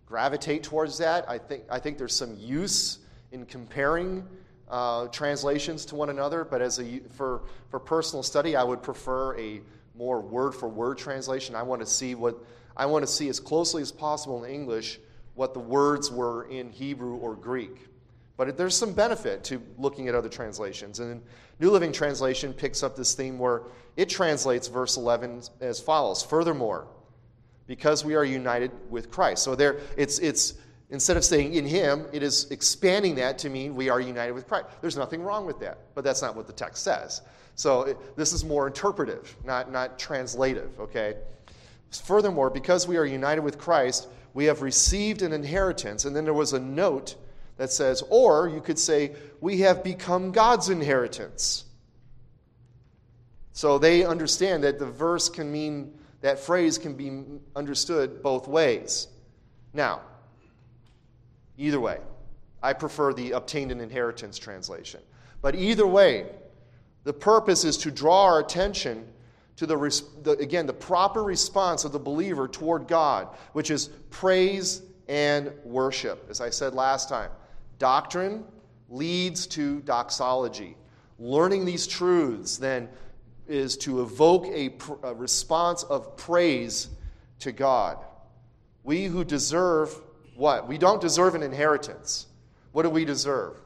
gravitate 0.06 0.62
towards 0.62 0.98
that. 0.98 1.28
I 1.28 1.38
think, 1.38 1.64
I 1.70 1.78
think 1.78 1.98
there's 1.98 2.14
some 2.14 2.36
use 2.38 2.98
in 3.32 3.44
comparing 3.44 4.26
uh, 4.68 5.06
translations 5.08 5.84
to 5.86 5.94
one 5.94 6.10
another, 6.10 6.44
but 6.44 6.62
as 6.62 6.78
a, 6.78 7.00
for, 7.16 7.42
for 7.70 7.78
personal 7.78 8.22
study, 8.22 8.56
I 8.56 8.64
would 8.64 8.82
prefer 8.82 9.38
a 9.38 9.60
more 9.94 10.20
word 10.20 10.52
for 10.54 10.68
word 10.68 10.98
translation. 10.98 11.54
I 11.54 11.62
want 11.62 11.80
to 11.80 11.86
see 11.86 12.14
what 12.14 12.36
I 12.76 12.84
want 12.86 13.06
to 13.06 13.10
see 13.10 13.28
as 13.28 13.40
closely 13.40 13.80
as 13.80 13.90
possible 13.90 14.44
in 14.44 14.50
English 14.50 15.00
what 15.34 15.54
the 15.54 15.60
words 15.60 16.10
were 16.10 16.44
in 16.44 16.70
Hebrew 16.70 17.16
or 17.16 17.34
Greek. 17.34 17.88
But 18.36 18.56
there's 18.56 18.76
some 18.76 18.92
benefit 18.92 19.44
to 19.44 19.62
looking 19.78 20.08
at 20.08 20.14
other 20.14 20.28
translations. 20.28 21.00
And 21.00 21.22
New 21.58 21.70
Living 21.70 21.92
Translation 21.92 22.52
picks 22.52 22.82
up 22.82 22.94
this 22.94 23.14
theme 23.14 23.38
where 23.38 23.62
it 23.96 24.08
translates 24.10 24.68
verse 24.68 24.96
11 24.96 25.42
as 25.60 25.80
follows 25.80 26.22
Furthermore, 26.22 26.86
because 27.66 28.04
we 28.04 28.14
are 28.14 28.24
united 28.24 28.70
with 28.90 29.10
Christ. 29.10 29.42
So 29.42 29.54
there, 29.54 29.78
it's, 29.96 30.18
it's 30.18 30.54
instead 30.90 31.16
of 31.16 31.24
saying 31.24 31.54
in 31.54 31.64
Him, 31.64 32.06
it 32.12 32.22
is 32.22 32.50
expanding 32.50 33.14
that 33.14 33.38
to 33.38 33.48
mean 33.48 33.74
we 33.74 33.88
are 33.88 34.00
united 34.00 34.32
with 34.32 34.46
Christ. 34.46 34.66
There's 34.82 34.98
nothing 34.98 35.22
wrong 35.22 35.46
with 35.46 35.58
that, 35.60 35.78
but 35.94 36.04
that's 36.04 36.20
not 36.20 36.36
what 36.36 36.46
the 36.46 36.52
text 36.52 36.84
says. 36.84 37.22
So 37.54 37.82
it, 37.82 38.16
this 38.16 38.34
is 38.34 38.44
more 38.44 38.66
interpretive, 38.66 39.34
not, 39.44 39.72
not 39.72 39.98
translative, 39.98 40.78
okay? 40.78 41.16
Furthermore, 41.90 42.50
because 42.50 42.86
we 42.86 42.98
are 42.98 43.06
united 43.06 43.40
with 43.40 43.56
Christ, 43.56 44.08
we 44.34 44.44
have 44.44 44.60
received 44.60 45.22
an 45.22 45.32
inheritance. 45.32 46.04
And 46.04 46.14
then 46.14 46.24
there 46.24 46.34
was 46.34 46.52
a 46.52 46.60
note 46.60 47.16
that 47.56 47.72
says, 47.72 48.02
or 48.10 48.48
you 48.48 48.60
could 48.60 48.78
say, 48.78 49.14
we 49.40 49.60
have 49.60 49.82
become 49.82 50.32
God's 50.32 50.68
inheritance. 50.68 51.64
So 53.52 53.78
they 53.78 54.04
understand 54.04 54.64
that 54.64 54.78
the 54.78 54.86
verse 54.86 55.28
can 55.28 55.50
mean, 55.50 55.98
that 56.20 56.38
phrase 56.38 56.76
can 56.76 56.94
be 56.94 57.24
understood 57.54 58.22
both 58.22 58.46
ways. 58.46 59.08
Now, 59.72 60.02
either 61.56 61.80
way, 61.80 61.98
I 62.62 62.72
prefer 62.74 63.14
the 63.14 63.32
obtained 63.32 63.72
an 63.72 63.80
inheritance 63.80 64.38
translation. 64.38 65.00
But 65.40 65.54
either 65.54 65.86
way, 65.86 66.26
the 67.04 67.12
purpose 67.12 67.64
is 67.64 67.76
to 67.78 67.90
draw 67.90 68.24
our 68.24 68.40
attention 68.40 69.06
to 69.56 69.66
the, 69.66 69.76
the, 70.22 70.32
again 70.32 70.66
the 70.66 70.72
proper 70.72 71.22
response 71.22 71.84
of 71.84 71.92
the 71.92 71.98
believer 71.98 72.48
toward 72.48 72.88
God, 72.88 73.28
which 73.52 73.70
is 73.70 73.88
praise 74.10 74.82
and 75.08 75.52
worship. 75.64 76.26
As 76.28 76.40
I 76.40 76.50
said 76.50 76.74
last 76.74 77.08
time, 77.08 77.30
doctrine 77.78 78.44
leads 78.88 79.46
to 79.48 79.80
doxology. 79.80 80.76
Learning 81.18 81.64
these 81.64 81.86
truths 81.86 82.56
then 82.56 82.88
is 83.48 83.76
to 83.78 84.02
evoke 84.02 84.46
a, 84.46 84.72
a 85.02 85.14
response 85.14 85.82
of 85.84 86.16
praise 86.16 86.88
to 87.40 87.52
God. 87.52 87.98
We 88.82 89.06
who 89.06 89.24
deserve 89.24 89.94
what? 90.36 90.68
We 90.68 90.78
don't 90.78 91.00
deserve 91.00 91.34
an 91.34 91.42
inheritance. 91.42 92.26
What 92.72 92.82
do 92.82 92.90
we 92.90 93.04
deserve? 93.04 93.56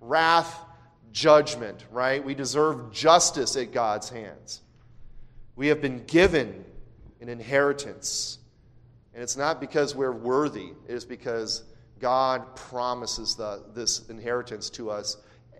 Wrath, 0.00 0.58
judgment, 1.12 1.86
right? 1.90 2.24
We 2.24 2.34
deserve 2.34 2.92
justice 2.92 3.56
at 3.56 3.72
God's 3.72 4.08
hands. 4.08 4.62
We 5.56 5.68
have 5.68 5.80
been 5.80 6.04
given 6.06 6.64
an 7.20 7.28
inheritance. 7.28 8.38
And 9.14 9.22
it's 9.22 9.36
not 9.36 9.60
because 9.60 9.94
we're 9.94 10.12
worthy, 10.12 10.72
it 10.88 10.94
is 10.94 11.04
because 11.04 11.64
God 12.00 12.56
promises 12.56 13.34
the, 13.36 13.62
this 13.74 14.08
inheritance 14.08 14.70
to 14.70 14.90
us 14.90 15.18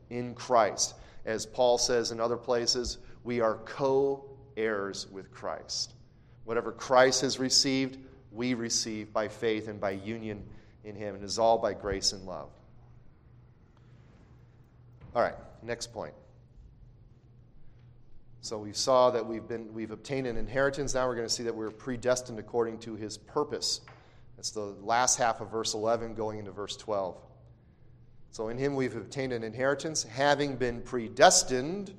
in 0.08 0.34
Christ. 0.34 0.94
As 1.26 1.46
Paul 1.46 1.78
says 1.78 2.10
in 2.10 2.20
other 2.20 2.36
places, 2.36 2.98
we 3.24 3.40
are 3.40 3.56
co 3.66 4.24
heirs 4.56 5.06
with 5.10 5.30
Christ. 5.30 5.94
Whatever 6.44 6.72
Christ 6.72 7.20
has 7.20 7.38
received, 7.38 7.98
we 8.32 8.54
receive 8.54 9.12
by 9.12 9.28
faith 9.28 9.68
and 9.68 9.80
by 9.80 9.90
union 9.90 10.42
in 10.84 10.96
Him. 10.96 11.14
And 11.14 11.22
it 11.22 11.26
is 11.26 11.38
all 11.38 11.58
by 11.58 11.74
grace 11.74 12.12
and 12.12 12.24
love. 12.24 12.48
All 15.14 15.22
right, 15.22 15.34
next 15.62 15.92
point. 15.92 16.14
So 18.42 18.58
we 18.58 18.72
saw 18.72 19.10
that 19.10 19.26
we've, 19.26 19.46
been, 19.46 19.72
we've 19.74 19.90
obtained 19.90 20.26
an 20.26 20.38
inheritance. 20.38 20.94
Now 20.94 21.06
we're 21.06 21.16
going 21.16 21.28
to 21.28 21.32
see 21.32 21.42
that 21.42 21.54
we're 21.54 21.70
predestined 21.70 22.38
according 22.38 22.78
to 22.80 22.96
his 22.96 23.18
purpose. 23.18 23.82
That's 24.40 24.52
the 24.52 24.74
last 24.80 25.18
half 25.18 25.42
of 25.42 25.50
verse 25.50 25.74
11 25.74 26.14
going 26.14 26.38
into 26.38 26.50
verse 26.50 26.74
12. 26.74 27.14
So 28.30 28.48
in 28.48 28.56
him 28.56 28.74
we've 28.74 28.96
obtained 28.96 29.34
an 29.34 29.44
inheritance, 29.44 30.02
having 30.02 30.56
been 30.56 30.80
predestined 30.80 31.92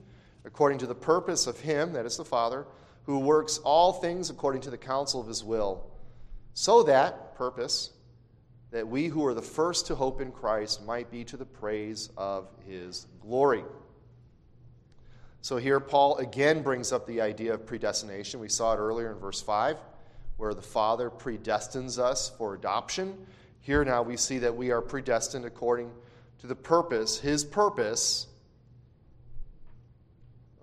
according 0.44 0.80
to 0.80 0.88
the 0.88 0.96
purpose 0.96 1.46
of 1.46 1.60
him, 1.60 1.94
that 1.94 2.08
is 2.08 2.18
the 2.18 2.26
Father, 2.26 2.66
who 3.04 3.20
works 3.20 3.60
all 3.60 3.94
things 3.94 4.32
according 4.32 4.62
to 4.62 4.72
the 4.72 4.78
counsel 4.80 5.22
of 5.22 5.28
his 5.28 5.44
will. 5.44 5.86
So 6.56 6.82
that, 6.82 7.36
purpose, 7.36 7.92
that 8.72 8.88
we 8.88 9.06
who 9.06 9.24
are 9.28 9.36
the 9.36 9.44
first 9.44 9.86
to 9.86 9.96
hope 9.96 10.20
in 10.20 10.32
Christ 10.32 10.84
might 10.84 11.12
be 11.12 11.24
to 11.26 11.38
the 11.38 11.46
praise 11.46 12.10
of 12.18 12.48
his 12.68 13.06
glory. 13.22 13.64
So 15.42 15.58
here, 15.58 15.80
Paul 15.80 16.18
again 16.18 16.64
brings 16.64 16.92
up 16.92 17.06
the 17.06 17.22
idea 17.22 17.54
of 17.54 17.68
predestination. 17.68 18.40
We 18.40 18.50
saw 18.50 18.74
it 18.74 18.78
earlier 18.78 19.12
in 19.12 19.20
verse 19.20 19.44
5, 19.44 19.78
where 20.42 20.56
the 20.56 20.62
Father 20.62 21.12
predestines 21.12 22.00
us 22.00 22.32
for 22.36 22.56
adoption. 22.56 23.16
Here 23.60 23.86
now 23.86 24.02
we 24.02 24.18
see 24.18 24.40
that 24.40 24.56
we 24.56 24.72
are 24.72 24.82
predestined 24.82 25.46
according 25.46 25.92
to 26.40 26.48
the 26.48 26.56
purpose, 26.56 27.20
his 27.20 27.46
purpose, 27.46 28.26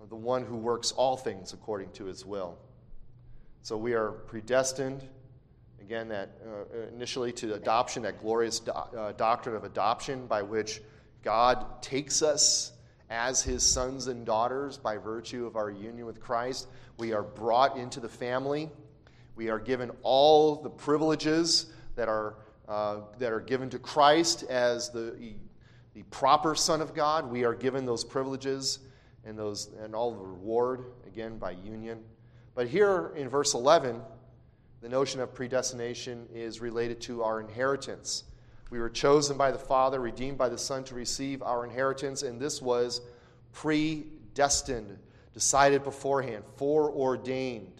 the 0.09 0.17
one 0.17 0.43
who 0.43 0.57
works 0.57 0.91
all 0.91 1.15
things 1.15 1.53
according 1.53 1.91
to 1.91 2.03
his 2.03 2.25
will. 2.25 2.57
So 3.61 3.77
we 3.77 3.93
are 3.93 4.11
predestined, 4.11 5.01
again, 5.79 6.09
that 6.09 6.31
uh, 6.45 6.79
initially 6.93 7.31
to 7.31 7.53
adoption, 7.53 8.03
that 8.03 8.19
glorious 8.19 8.59
do- 8.59 8.71
uh, 8.73 9.13
doctrine 9.13 9.55
of 9.55 9.63
adoption 9.63 10.27
by 10.27 10.41
which 10.41 10.81
God 11.23 11.81
takes 11.81 12.21
us 12.21 12.73
as 13.09 13.41
his 13.41 13.63
sons 13.63 14.07
and 14.07 14.25
daughters 14.25 14.77
by 14.77 14.97
virtue 14.97 15.45
of 15.45 15.55
our 15.55 15.71
union 15.71 16.05
with 16.05 16.19
Christ. 16.19 16.67
We 16.97 17.13
are 17.13 17.23
brought 17.23 17.77
into 17.77 18.01
the 18.01 18.09
family. 18.09 18.69
We 19.39 19.47
are 19.47 19.57
given 19.57 19.89
all 20.01 20.61
the 20.61 20.69
privileges 20.69 21.67
that 21.95 22.09
are, 22.09 22.35
uh, 22.67 23.03
that 23.19 23.31
are 23.31 23.39
given 23.39 23.69
to 23.69 23.79
Christ 23.79 24.43
as 24.43 24.89
the, 24.89 25.15
the 25.93 26.03
proper 26.11 26.55
Son 26.55 26.81
of 26.81 26.93
God. 26.93 27.31
We 27.31 27.45
are 27.45 27.55
given 27.55 27.85
those 27.85 28.03
privileges 28.03 28.79
and, 29.23 29.39
those, 29.39 29.69
and 29.81 29.95
all 29.95 30.11
the 30.11 30.17
reward, 30.17 30.87
again, 31.07 31.37
by 31.37 31.51
union. 31.51 32.03
But 32.53 32.67
here 32.67 33.13
in 33.15 33.29
verse 33.29 33.53
11, 33.53 34.01
the 34.81 34.89
notion 34.89 35.21
of 35.21 35.33
predestination 35.33 36.27
is 36.33 36.59
related 36.59 36.99
to 37.03 37.23
our 37.23 37.39
inheritance. 37.39 38.25
We 38.71 38.79
were 38.79 38.89
chosen 38.89 39.37
by 39.37 39.51
the 39.51 39.57
Father, 39.57 40.01
redeemed 40.01 40.37
by 40.37 40.49
the 40.49 40.57
Son 40.57 40.83
to 40.83 40.95
receive 40.95 41.41
our 41.43 41.63
inheritance, 41.63 42.23
and 42.23 42.41
this 42.41 42.61
was 42.61 42.99
predestined, 43.53 44.99
decided 45.33 45.85
beforehand, 45.85 46.43
foreordained, 46.57 47.79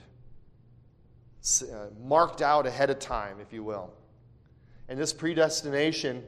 marked 2.01 2.41
out 2.41 2.65
ahead 2.65 2.89
of 2.89 2.99
time, 2.99 3.39
if 3.39 3.53
you 3.53 3.63
will. 3.63 3.93
And 4.87 4.99
this 4.99 5.13
predestination 5.13 6.23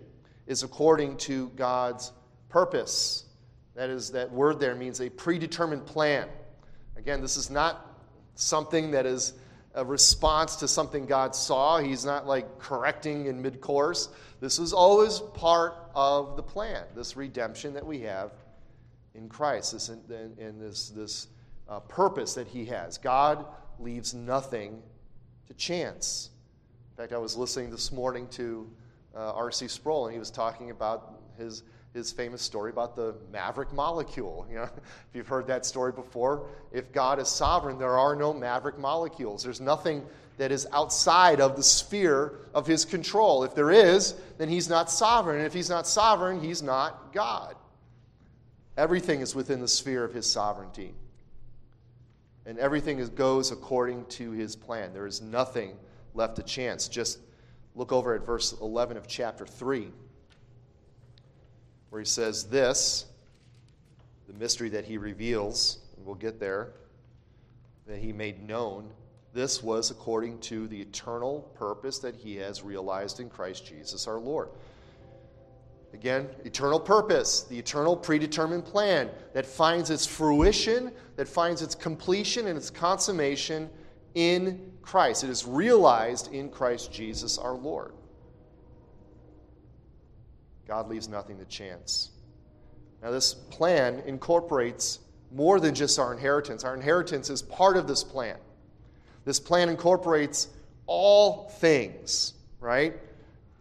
is 0.48 0.64
according 0.64 1.18
to 1.18 1.50
God's 1.50 2.12
purpose. 2.50 3.26
That 3.76 3.90
is, 3.90 4.12
that 4.12 4.32
word 4.32 4.60
there 4.60 4.76
means 4.76 5.02
a 5.02 5.10
predetermined 5.10 5.86
plan. 5.86 6.28
Again, 6.98 7.22
this 7.22 7.38
is 7.38 7.50
not 7.50 7.88
something 8.36 8.92
that 8.92 9.06
is 9.06 9.34
a 9.74 9.86
response 9.86 10.58
to 10.58 10.68
something 10.68 11.06
God 11.06 11.36
saw. 11.36 11.80
He's 11.80 12.06
not 12.06 12.28
like 12.28 12.60
correcting 12.60 13.28
in 13.28 13.42
mid 13.42 13.62
course. 13.62 14.10
This 14.42 14.60
was 14.60 14.74
always 14.74 15.20
part 15.20 15.74
of 15.96 16.36
the 16.36 16.44
plan, 16.44 16.84
this 16.96 17.16
redemption 17.16 17.74
that 17.74 17.86
we 17.86 18.02
have 18.02 18.32
in 19.16 19.30
Christ, 19.30 19.74
this, 19.74 19.90
in, 19.90 20.60
this, 20.60 20.90
this 20.90 21.28
uh, 21.70 21.80
purpose 21.82 22.34
that 22.34 22.48
He 22.48 22.66
has. 22.66 22.98
God 22.98 23.46
leaves 23.80 24.14
nothing 24.14 24.82
to 25.52 25.58
chance. 25.58 26.30
In 26.92 27.04
fact, 27.04 27.14
I 27.14 27.18
was 27.18 27.36
listening 27.36 27.72
this 27.72 27.92
morning 27.92 28.28
to 28.30 28.70
uh, 29.14 29.34
R.C. 29.34 29.68
Sproul, 29.68 30.06
and 30.06 30.14
he 30.14 30.20
was 30.20 30.32
talking 30.32 30.72
about 30.72 31.20
his, 31.38 31.64
his 31.94 32.12
famous 32.12 32.42
story 32.42 32.72
about 32.72 32.96
the 32.96 33.16
maverick 33.32 33.74
molecule. 33.74 34.48
You 34.52 34.58
know, 34.58 34.64
if 34.64 34.72
you've 35.14 35.28
heard 35.28 35.48
that 35.48 35.66
story 35.66 35.92
before, 35.92 36.48
if 36.72 36.94
God 36.94 37.20
is 37.20 37.28
sovereign, 37.28 37.78
there 37.78 37.98
are 37.98 38.16
no 38.16 38.34
maverick 38.34 38.80
molecules. 38.80 39.44
There's 39.44 39.60
nothing 39.60 40.06
that 40.38 40.54
is 40.54 40.68
outside 40.72 41.42
of 41.42 41.58
the 41.58 41.64
sphere 41.64 42.40
of 42.54 42.66
his 42.66 42.86
control. 42.86 43.44
If 43.44 43.54
there 43.54 43.72
is, 43.72 44.16
then 44.38 44.48
he's 44.48 44.70
not 44.70 44.90
sovereign. 44.90 45.38
And 45.38 45.46
if 45.46 45.54
he's 45.54 45.70
not 45.70 45.86
sovereign, 45.86 46.40
he's 46.42 46.64
not 46.64 47.12
God. 47.12 47.56
Everything 48.78 49.20
is 49.20 49.36
within 49.36 49.60
the 49.60 49.68
sphere 49.68 50.06
of 50.06 50.14
his 50.14 50.32
sovereignty. 50.32 50.94
And 52.46 52.58
everything 52.58 53.00
is, 53.00 53.10
goes 53.10 53.52
according 53.52 54.06
to 54.06 54.32
his 54.32 54.56
plan. 54.56 54.94
There 54.94 55.06
is 55.06 55.22
nothing 55.22 55.78
left 56.14 56.38
to 56.38 56.44
chance. 56.44 56.88
Just 56.88 57.20
look 57.76 57.92
over 57.92 58.16
at 58.16 58.26
verse 58.26 58.54
11 58.60 58.98
of 58.98 59.08
chapter 59.08 59.46
3, 59.46 59.90
where 61.90 62.02
he 62.02 62.06
says, 62.06 62.46
This, 62.46 63.06
the 64.28 64.34
mystery 64.34 64.70
that 64.70 64.86
he 64.86 64.98
reveals, 64.98 65.80
and 65.96 66.06
we'll 66.06 66.16
get 66.16 66.40
there, 66.40 66.74
that 67.88 68.00
he 68.00 68.12
made 68.12 68.48
known 68.48 68.92
this 69.34 69.64
was 69.64 69.92
according 69.92 70.40
to 70.40 70.68
the 70.68 70.82
eternal 70.82 71.52
purpose 71.56 72.00
that 72.00 72.16
he 72.16 72.36
has 72.38 72.64
realized 72.64 73.20
in 73.20 73.30
Christ 73.30 73.66
Jesus 73.66 74.08
our 74.08 74.20
Lord. 74.20 74.50
Again, 75.94 76.30
eternal 76.46 76.80
purpose, 76.80 77.44
the 77.44 77.60
eternal 77.60 77.98
predetermined 77.98 78.66
plan 78.66 79.10
that 79.34 79.46
finds 79.46 79.90
its 79.90 80.06
fruition, 80.06 80.92
that 81.18 81.28
finds 81.28 81.62
its 81.62 81.76
completion 81.76 82.48
and 82.48 82.58
its 82.58 82.70
consummation 82.70 83.70
in 84.16 84.72
Christ. 84.82 85.24
It 85.24 85.30
is 85.30 85.46
realized 85.46 86.34
in 86.34 86.50
Christ 86.50 86.92
Jesus 86.92 87.38
our 87.38 87.54
Lord. 87.54 87.94
God 90.68 90.88
leaves 90.88 91.10
nothing 91.10 91.38
to 91.40 91.46
chance. 91.46 92.12
Now, 93.04 93.12
this 93.12 93.34
plan 93.34 94.02
incorporates 94.06 95.00
more 95.32 95.60
than 95.60 95.76
just 95.76 96.00
our 96.00 96.14
inheritance. 96.14 96.64
Our 96.64 96.76
inheritance 96.76 97.30
is 97.30 97.42
part 97.42 97.78
of 97.78 97.88
this 97.88 98.04
plan. 98.04 98.38
This 99.26 99.40
plan 99.40 99.70
incorporates 99.70 100.48
all 100.88 101.50
things, 101.50 102.34
right? 102.60 102.94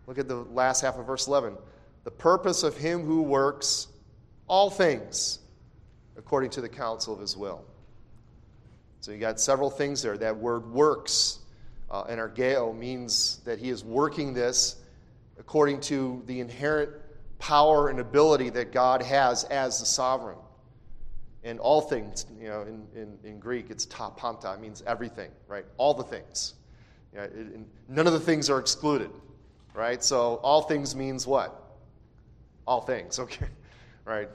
Look 0.07 0.19
at 0.19 0.29
the 0.29 0.37
last 0.37 0.81
half 0.81 0.97
of 0.97 1.07
verse 1.07 1.27
11. 1.27 1.57
The 2.05 2.11
purpose 2.11 2.63
of 2.63 2.77
him 2.77 3.05
who 3.05 3.23
works 3.23 3.89
all 4.49 4.71
things 4.71 5.41
according 6.17 6.51
to 6.51 6.61
the 6.61 6.69
counsel 6.69 7.15
of 7.15 7.21
his 7.21 7.37
will. 7.37 7.65
So 9.01 9.13
you 9.13 9.19
got 9.19 9.41
several 9.41 9.71
things 9.71 10.03
there. 10.03 10.19
That 10.19 10.37
word 10.37 10.71
works 10.71 11.41
uh, 11.91 12.05
energeo 12.05 12.77
means 12.77 13.41
that 13.45 13.59
he 13.59 13.71
is 13.71 13.85
working 13.85 14.33
this 14.33 14.77
according 15.39 15.81
to 15.81 16.23
the 16.27 16.41
inherent 16.41 16.91
power 17.39 17.89
and 17.89 17.99
ability 17.99 18.51
that 18.51 18.73
God 18.73 19.03
has 19.03 19.45
as 19.45 19.81
the 19.81 19.87
sovereign. 19.87 20.39
And 21.43 21.59
all 21.59 21.81
things, 21.81 22.27
you 22.39 22.49
know, 22.49 22.63
in, 22.63 22.87
in, 22.95 23.19
in 23.25 23.41
Greek, 23.41 23.71
it's 23.71 23.87
ta 23.87 24.11
panta, 24.11 24.59
means 24.59 24.83
everything, 24.87 25.31
right? 25.49 25.65
All 25.79 25.95
the 25.95 26.05
things. 26.05 26.55
It, 27.15 27.59
none 27.89 28.07
of 28.07 28.13
the 28.13 28.21
things 28.21 28.51
are 28.51 28.59
excluded, 28.59 29.11
right? 29.75 30.05
So 30.05 30.35
all 30.43 30.63
things 30.63 30.95
means 30.95 31.27
what? 31.27 31.60
All 32.71 32.81
things, 32.81 33.19
okay, 33.19 33.49
right? 34.05 34.29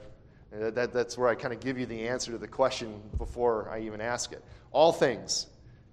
That, 0.52 0.92
that's 0.92 1.16
where 1.16 1.26
I 1.26 1.34
kind 1.34 1.54
of 1.54 1.60
give 1.60 1.78
you 1.78 1.86
the 1.86 2.06
answer 2.06 2.32
to 2.32 2.38
the 2.38 2.46
question 2.46 3.00
before 3.16 3.70
I 3.70 3.80
even 3.80 4.02
ask 4.02 4.30
it. 4.30 4.44
All 4.72 4.92
things. 4.92 5.46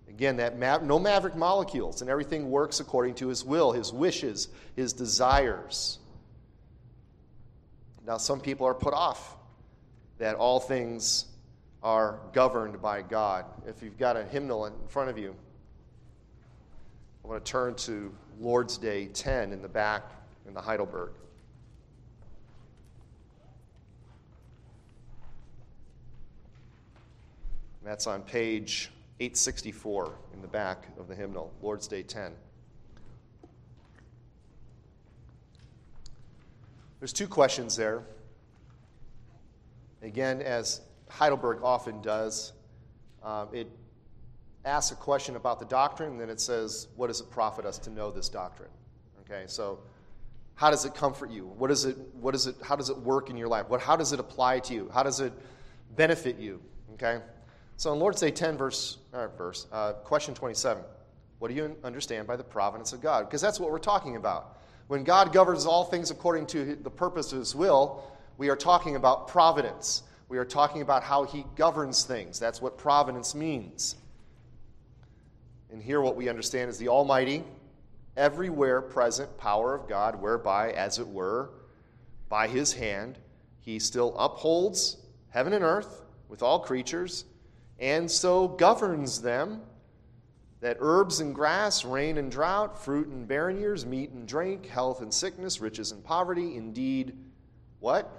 Again, 0.09 0.35
that 0.37 0.59
ma- 0.59 0.79
no 0.79 0.99
maverick 0.99 1.37
molecules, 1.37 2.01
and 2.01 2.09
everything 2.09 2.51
works 2.51 2.81
according 2.81 3.15
to 3.15 3.29
his 3.29 3.45
will, 3.45 3.71
his 3.71 3.93
wishes, 3.93 4.49
his 4.75 4.91
desires. 4.91 5.99
Now, 8.05 8.17
some 8.17 8.41
people 8.41 8.67
are 8.67 8.73
put 8.73 8.93
off 8.93 9.37
that 10.17 10.35
all 10.35 10.59
things 10.59 11.27
are 11.81 12.19
governed 12.33 12.81
by 12.81 13.03
God. 13.03 13.45
If 13.65 13.81
you've 13.81 13.97
got 13.97 14.17
a 14.17 14.25
hymnal 14.25 14.65
in 14.65 14.73
front 14.89 15.09
of 15.09 15.17
you, 15.17 15.33
I 17.23 17.27
want 17.29 17.45
to 17.45 17.49
turn 17.49 17.75
to 17.75 18.13
Lord's 18.41 18.77
Day 18.77 19.05
10 19.05 19.53
in 19.53 19.61
the 19.61 19.69
back 19.69 20.11
in 20.45 20.53
the 20.53 20.61
Heidelberg. 20.61 21.11
That's 27.83 28.07
on 28.07 28.21
page 28.21 28.91
864 29.19 30.13
in 30.33 30.41
the 30.41 30.47
back 30.47 30.87
of 30.97 31.07
the 31.07 31.15
hymnal, 31.15 31.53
Lord's 31.61 31.87
Day 31.87 32.01
10. 32.01 32.31
There's 36.99 37.11
two 37.11 37.27
questions 37.27 37.75
there. 37.75 38.03
Again, 40.01 40.41
as 40.41 40.79
Heidelberg 41.09 41.59
often 41.61 42.01
does, 42.01 42.53
um, 43.21 43.49
it 43.51 43.69
asks 44.63 44.93
a 44.93 44.95
question 44.95 45.35
about 45.35 45.59
the 45.59 45.65
doctrine, 45.65 46.11
and 46.11 46.21
then 46.21 46.29
it 46.29 46.39
says, 46.39 46.87
What 46.95 47.07
does 47.07 47.19
it 47.19 47.29
profit 47.29 47.65
us 47.65 47.77
to 47.79 47.89
know 47.89 48.11
this 48.11 48.29
doctrine? 48.29 48.71
Okay, 49.21 49.43
so 49.47 49.79
how 50.55 50.69
does 50.69 50.85
it 50.85 50.95
comfort 50.95 51.29
you? 51.29 51.45
What 51.45 51.71
is 51.71 51.83
it, 51.83 51.97
what 52.13 52.35
is 52.35 52.47
it, 52.47 52.55
how 52.63 52.77
does 52.77 52.89
it 52.89 52.97
work 52.97 53.29
in 53.29 53.35
your 53.35 53.49
life? 53.49 53.67
What, 53.67 53.81
how 53.81 53.97
does 53.97 54.13
it 54.13 54.19
apply 54.21 54.59
to 54.59 54.73
you? 54.73 54.89
How 54.93 55.03
does 55.03 55.19
it 55.19 55.33
benefit 55.97 56.37
you? 56.37 56.61
Okay? 56.93 57.19
So 57.77 57.91
in 57.91 57.99
Lord's 57.99 58.21
Day 58.21 58.31
10, 58.31 58.57
verse, 58.57 58.97
uh, 59.13 59.27
verse 59.29 59.67
uh, 59.71 59.93
question 59.93 60.33
27, 60.33 60.83
what 61.39 61.47
do 61.49 61.55
you 61.55 61.75
understand 61.83 62.27
by 62.27 62.35
the 62.35 62.43
providence 62.43 62.93
of 62.93 63.01
God? 63.01 63.25
Because 63.25 63.41
that's 63.41 63.59
what 63.59 63.71
we're 63.71 63.79
talking 63.79 64.15
about. 64.15 64.57
When 64.87 65.03
God 65.03 65.33
governs 65.33 65.65
all 65.65 65.83
things 65.83 66.11
according 66.11 66.45
to 66.47 66.75
the 66.75 66.89
purpose 66.89 67.31
of 67.33 67.39
his 67.39 67.55
will, 67.55 68.09
we 68.37 68.49
are 68.49 68.55
talking 68.55 68.95
about 68.95 69.27
providence. 69.27 70.03
We 70.29 70.37
are 70.37 70.45
talking 70.45 70.81
about 70.81 71.03
how 71.03 71.23
he 71.23 71.45
governs 71.55 72.03
things. 72.03 72.39
That's 72.39 72.61
what 72.61 72.77
providence 72.77 73.35
means. 73.35 73.95
And 75.71 75.81
here, 75.81 76.01
what 76.01 76.15
we 76.15 76.29
understand 76.29 76.69
is 76.69 76.77
the 76.77 76.89
Almighty, 76.89 77.43
everywhere 78.15 78.81
present 78.81 79.35
power 79.37 79.73
of 79.73 79.87
God, 79.89 80.21
whereby, 80.21 80.71
as 80.71 80.99
it 80.99 81.07
were, 81.07 81.49
by 82.29 82.47
his 82.47 82.73
hand, 82.73 83.17
he 83.59 83.79
still 83.79 84.15
upholds 84.17 84.97
heaven 85.29 85.53
and 85.53 85.63
earth 85.63 86.03
with 86.29 86.43
all 86.43 86.59
creatures 86.59 87.25
and 87.83 88.09
so 88.09 88.47
governs 88.47 89.21
them 89.21 89.61
that 90.61 90.77
herbs 90.79 91.19
and 91.19 91.35
grass, 91.35 91.83
rain 91.83 92.17
and 92.17 92.31
drought, 92.31 92.81
fruit 92.81 93.07
and 93.09 93.27
barren 93.27 93.59
years, 93.59 93.85
meat 93.85 94.11
and 94.11 94.25
drink, 94.25 94.65
health 94.65 95.01
and 95.01 95.13
sickness, 95.13 95.59
riches 95.59 95.91
and 95.91 96.01
poverty, 96.01 96.55
indeed, 96.55 97.13
what? 97.81 98.09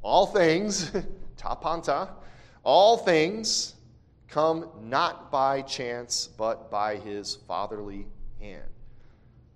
All 0.00 0.24
things, 0.24 0.90
ta 1.36 1.54
panta, 1.54 2.08
all 2.64 2.96
things 2.96 3.74
come 4.26 4.70
not 4.80 5.30
by 5.30 5.60
chance, 5.60 6.30
but 6.38 6.70
by 6.70 6.96
his 6.96 7.36
fatherly 7.46 8.06
hand. 8.40 8.62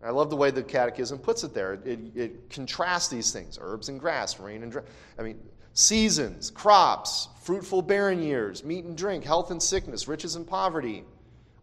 I 0.04 0.10
love 0.10 0.28
the 0.28 0.36
way 0.36 0.50
the 0.50 0.62
Catechism 0.62 1.18
puts 1.20 1.42
it 1.42 1.54
there. 1.54 1.74
It, 1.86 2.00
it 2.14 2.50
contrasts 2.50 3.08
these 3.08 3.32
things 3.32 3.58
herbs 3.58 3.88
and 3.88 3.98
grass, 3.98 4.38
rain 4.38 4.62
and 4.62 4.70
drought. 4.70 4.86
I 5.18 5.22
mean, 5.22 5.38
seasons, 5.74 6.50
crops, 6.50 7.28
fruitful 7.42 7.82
barren 7.82 8.22
years, 8.22 8.64
meat 8.64 8.84
and 8.84 8.96
drink, 8.96 9.24
health 9.24 9.50
and 9.50 9.62
sickness, 9.62 10.08
riches 10.08 10.36
and 10.36 10.46
poverty, 10.46 11.04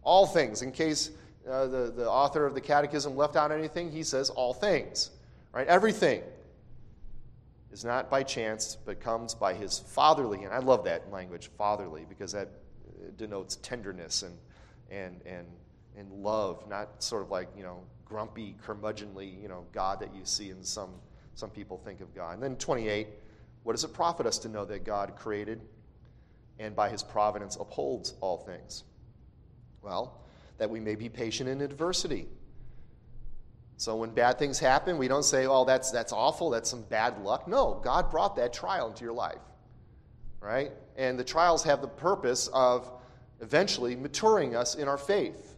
all 0.02 0.26
things. 0.26 0.62
In 0.62 0.72
case 0.72 1.10
uh, 1.48 1.66
the, 1.66 1.92
the 1.94 2.08
author 2.08 2.44
of 2.46 2.54
the 2.54 2.60
Catechism 2.60 3.16
left 3.16 3.36
out 3.36 3.52
anything, 3.52 3.90
he 3.90 4.02
says 4.02 4.30
all 4.30 4.52
things. 4.52 5.10
Right? 5.52 5.66
Everything 5.66 6.22
is 7.72 7.84
not 7.84 8.10
by 8.10 8.22
chance, 8.22 8.76
but 8.84 9.00
comes 9.00 9.34
by 9.34 9.54
his 9.54 9.78
fatherly. 9.78 10.44
And 10.44 10.52
I 10.52 10.58
love 10.58 10.84
that 10.84 11.10
language, 11.10 11.50
fatherly, 11.56 12.04
because 12.08 12.32
that 12.32 12.48
denotes 13.16 13.56
tenderness 13.56 14.22
and, 14.22 14.36
and, 14.90 15.20
and, 15.26 15.46
and 15.96 16.10
love, 16.12 16.68
not 16.68 17.02
sort 17.02 17.22
of 17.22 17.30
like, 17.30 17.48
you 17.56 17.62
know, 17.62 17.82
grumpy, 18.04 18.56
curmudgeonly, 18.66 19.40
you 19.40 19.48
know, 19.48 19.66
God 19.72 20.00
that 20.00 20.14
you 20.14 20.22
see 20.24 20.50
in 20.50 20.62
some, 20.64 20.90
some 21.34 21.50
people 21.50 21.78
think 21.78 22.00
of 22.00 22.14
God. 22.14 22.34
And 22.34 22.42
then 22.42 22.56
28 22.56 23.08
what 23.62 23.72
does 23.72 23.84
it 23.84 23.92
profit 23.92 24.26
us 24.26 24.38
to 24.38 24.48
know 24.48 24.64
that 24.64 24.84
God 24.84 25.16
created 25.16 25.60
and 26.58 26.74
by 26.74 26.88
his 26.88 27.02
providence 27.02 27.56
upholds 27.56 28.14
all 28.20 28.38
things? 28.38 28.84
Well, 29.82 30.20
that 30.58 30.70
we 30.70 30.80
may 30.80 30.94
be 30.94 31.08
patient 31.08 31.48
in 31.48 31.60
adversity. 31.60 32.26
So 33.76 33.94
when 33.96 34.10
bad 34.10 34.38
things 34.40 34.58
happen, 34.58 34.98
we 34.98 35.06
don't 35.06 35.24
say, 35.24 35.46
oh, 35.46 35.64
that's, 35.64 35.92
that's 35.92 36.12
awful, 36.12 36.50
that's 36.50 36.68
some 36.68 36.82
bad 36.82 37.22
luck. 37.22 37.46
No, 37.46 37.80
God 37.84 38.10
brought 38.10 38.34
that 38.36 38.52
trial 38.52 38.88
into 38.88 39.04
your 39.04 39.12
life, 39.12 39.38
right? 40.40 40.72
And 40.96 41.16
the 41.16 41.24
trials 41.24 41.62
have 41.62 41.80
the 41.80 41.88
purpose 41.88 42.48
of 42.52 42.90
eventually 43.40 43.94
maturing 43.94 44.56
us 44.56 44.74
in 44.74 44.88
our 44.88 44.98
faith. 44.98 45.54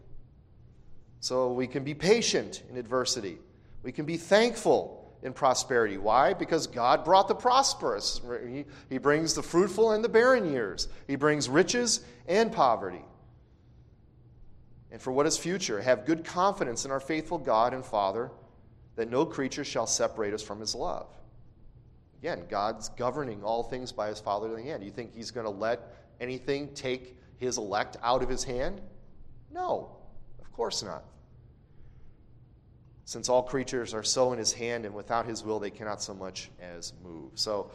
So 1.20 1.52
we 1.52 1.66
can 1.66 1.82
be 1.82 1.94
patient 1.94 2.62
in 2.68 2.76
adversity. 2.76 3.38
We 3.82 3.92
can 3.92 4.04
be 4.04 4.18
thankful 4.18 4.99
in 5.22 5.32
prosperity. 5.32 5.98
Why? 5.98 6.34
Because 6.34 6.66
God 6.66 7.04
brought 7.04 7.28
the 7.28 7.34
prosperous. 7.34 8.20
He, 8.46 8.64
he 8.88 8.98
brings 8.98 9.34
the 9.34 9.42
fruitful 9.42 9.92
and 9.92 10.02
the 10.02 10.08
barren 10.08 10.50
years, 10.50 10.88
He 11.06 11.16
brings 11.16 11.48
riches 11.48 12.00
and 12.26 12.52
poverty. 12.52 13.04
And 14.92 15.00
for 15.00 15.12
what 15.12 15.26
is 15.26 15.38
future, 15.38 15.80
have 15.80 16.04
good 16.04 16.24
confidence 16.24 16.84
in 16.84 16.90
our 16.90 16.98
faithful 16.98 17.38
God 17.38 17.74
and 17.74 17.84
Father 17.84 18.30
that 18.96 19.08
no 19.08 19.24
creature 19.24 19.64
shall 19.64 19.86
separate 19.86 20.34
us 20.34 20.42
from 20.42 20.58
His 20.58 20.74
love. 20.74 21.06
Again, 22.18 22.42
God's 22.50 22.88
governing 22.90 23.42
all 23.44 23.62
things 23.62 23.92
by 23.92 24.08
His 24.08 24.20
fatherly 24.20 24.64
hand. 24.64 24.80
Do 24.80 24.86
you 24.86 24.92
think 24.92 25.14
He's 25.14 25.30
going 25.30 25.46
to 25.46 25.50
let 25.50 25.94
anything 26.20 26.74
take 26.74 27.16
His 27.38 27.56
elect 27.56 27.96
out 28.02 28.22
of 28.22 28.28
His 28.28 28.42
hand? 28.42 28.80
No, 29.52 29.96
of 30.40 30.52
course 30.52 30.82
not 30.82 31.04
since 33.10 33.28
all 33.28 33.42
creatures 33.42 33.92
are 33.92 34.04
so 34.04 34.32
in 34.32 34.38
his 34.38 34.52
hand, 34.52 34.84
and 34.84 34.94
without 34.94 35.26
his 35.26 35.42
will 35.42 35.58
they 35.58 35.68
cannot 35.68 36.00
so 36.00 36.14
much 36.14 36.48
as 36.62 36.92
move. 37.02 37.32
So 37.34 37.68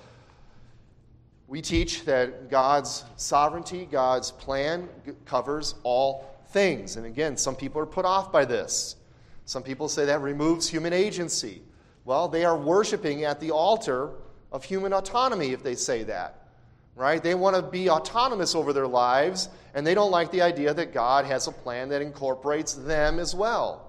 we 1.50 1.62
teach 1.62 2.06
that 2.06 2.50
God's 2.50 3.04
sovereignty, 3.18 3.86
God's 3.86 4.32
plan 4.32 4.88
covers 5.26 5.76
all 5.84 6.40
things. 6.52 6.96
And 6.96 7.06
again, 7.06 7.36
some 7.36 7.54
people 7.54 7.82
are 7.82 7.86
put 7.86 8.06
off 8.06 8.32
by 8.32 8.46
this. 8.46 8.96
Some 9.44 9.62
people 9.62 9.90
say 9.90 10.06
that 10.06 10.22
removes 10.22 10.70
human 10.70 10.94
agency. 10.94 11.62
Well, 12.06 12.30
they 12.30 12.46
are 12.46 12.56
worshiping 12.56 13.26
at 13.26 13.42
the 13.42 13.52
altar 13.52 14.12
of 14.54 14.64
human 14.64 14.94
autonomy 14.94 15.52
if 15.52 15.64
they 15.64 15.76
say 15.76 16.04
that. 16.04 16.48
Right? 16.96 17.22
They 17.22 17.36
want 17.36 17.58
to 17.58 17.62
be 17.62 17.90
autonomous 17.90 18.56
over 18.56 18.72
their 18.72 18.88
lives, 18.88 19.50
and 19.74 19.86
they 19.86 19.96
don't 19.96 20.12
like 20.12 20.32
the 20.32 20.44
idea 20.44 20.74
that 20.74 20.94
God 20.94 21.26
has 21.26 21.48
a 21.48 21.52
plan 21.52 21.90
that 21.90 22.02
incorporates 22.02 22.74
them 22.74 23.20
as 23.20 23.36
well. 23.36 23.82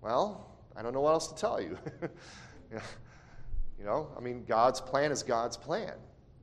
Well, 0.00 0.45
I 0.76 0.82
don't 0.82 0.92
know 0.92 1.00
what 1.00 1.12
else 1.12 1.28
to 1.28 1.34
tell 1.34 1.60
you. 1.60 1.78
you 2.72 3.84
know, 3.84 4.08
I 4.16 4.20
mean, 4.20 4.44
God's 4.46 4.80
plan 4.80 5.10
is 5.10 5.22
God's 5.22 5.56
plan, 5.56 5.94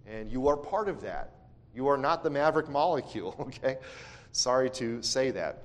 and 0.08 0.32
you 0.32 0.48
are 0.48 0.58
part 0.58 0.90
of 0.90 1.02
that. 1.02 1.32
You 1.76 1.88
are 1.88 1.98
not 1.98 2.24
the 2.24 2.30
maverick 2.30 2.70
molecule, 2.70 3.36
okay? 3.40 3.78
Sorry 4.32 4.70
to 4.72 5.02
say 5.02 5.32
that. 5.32 5.64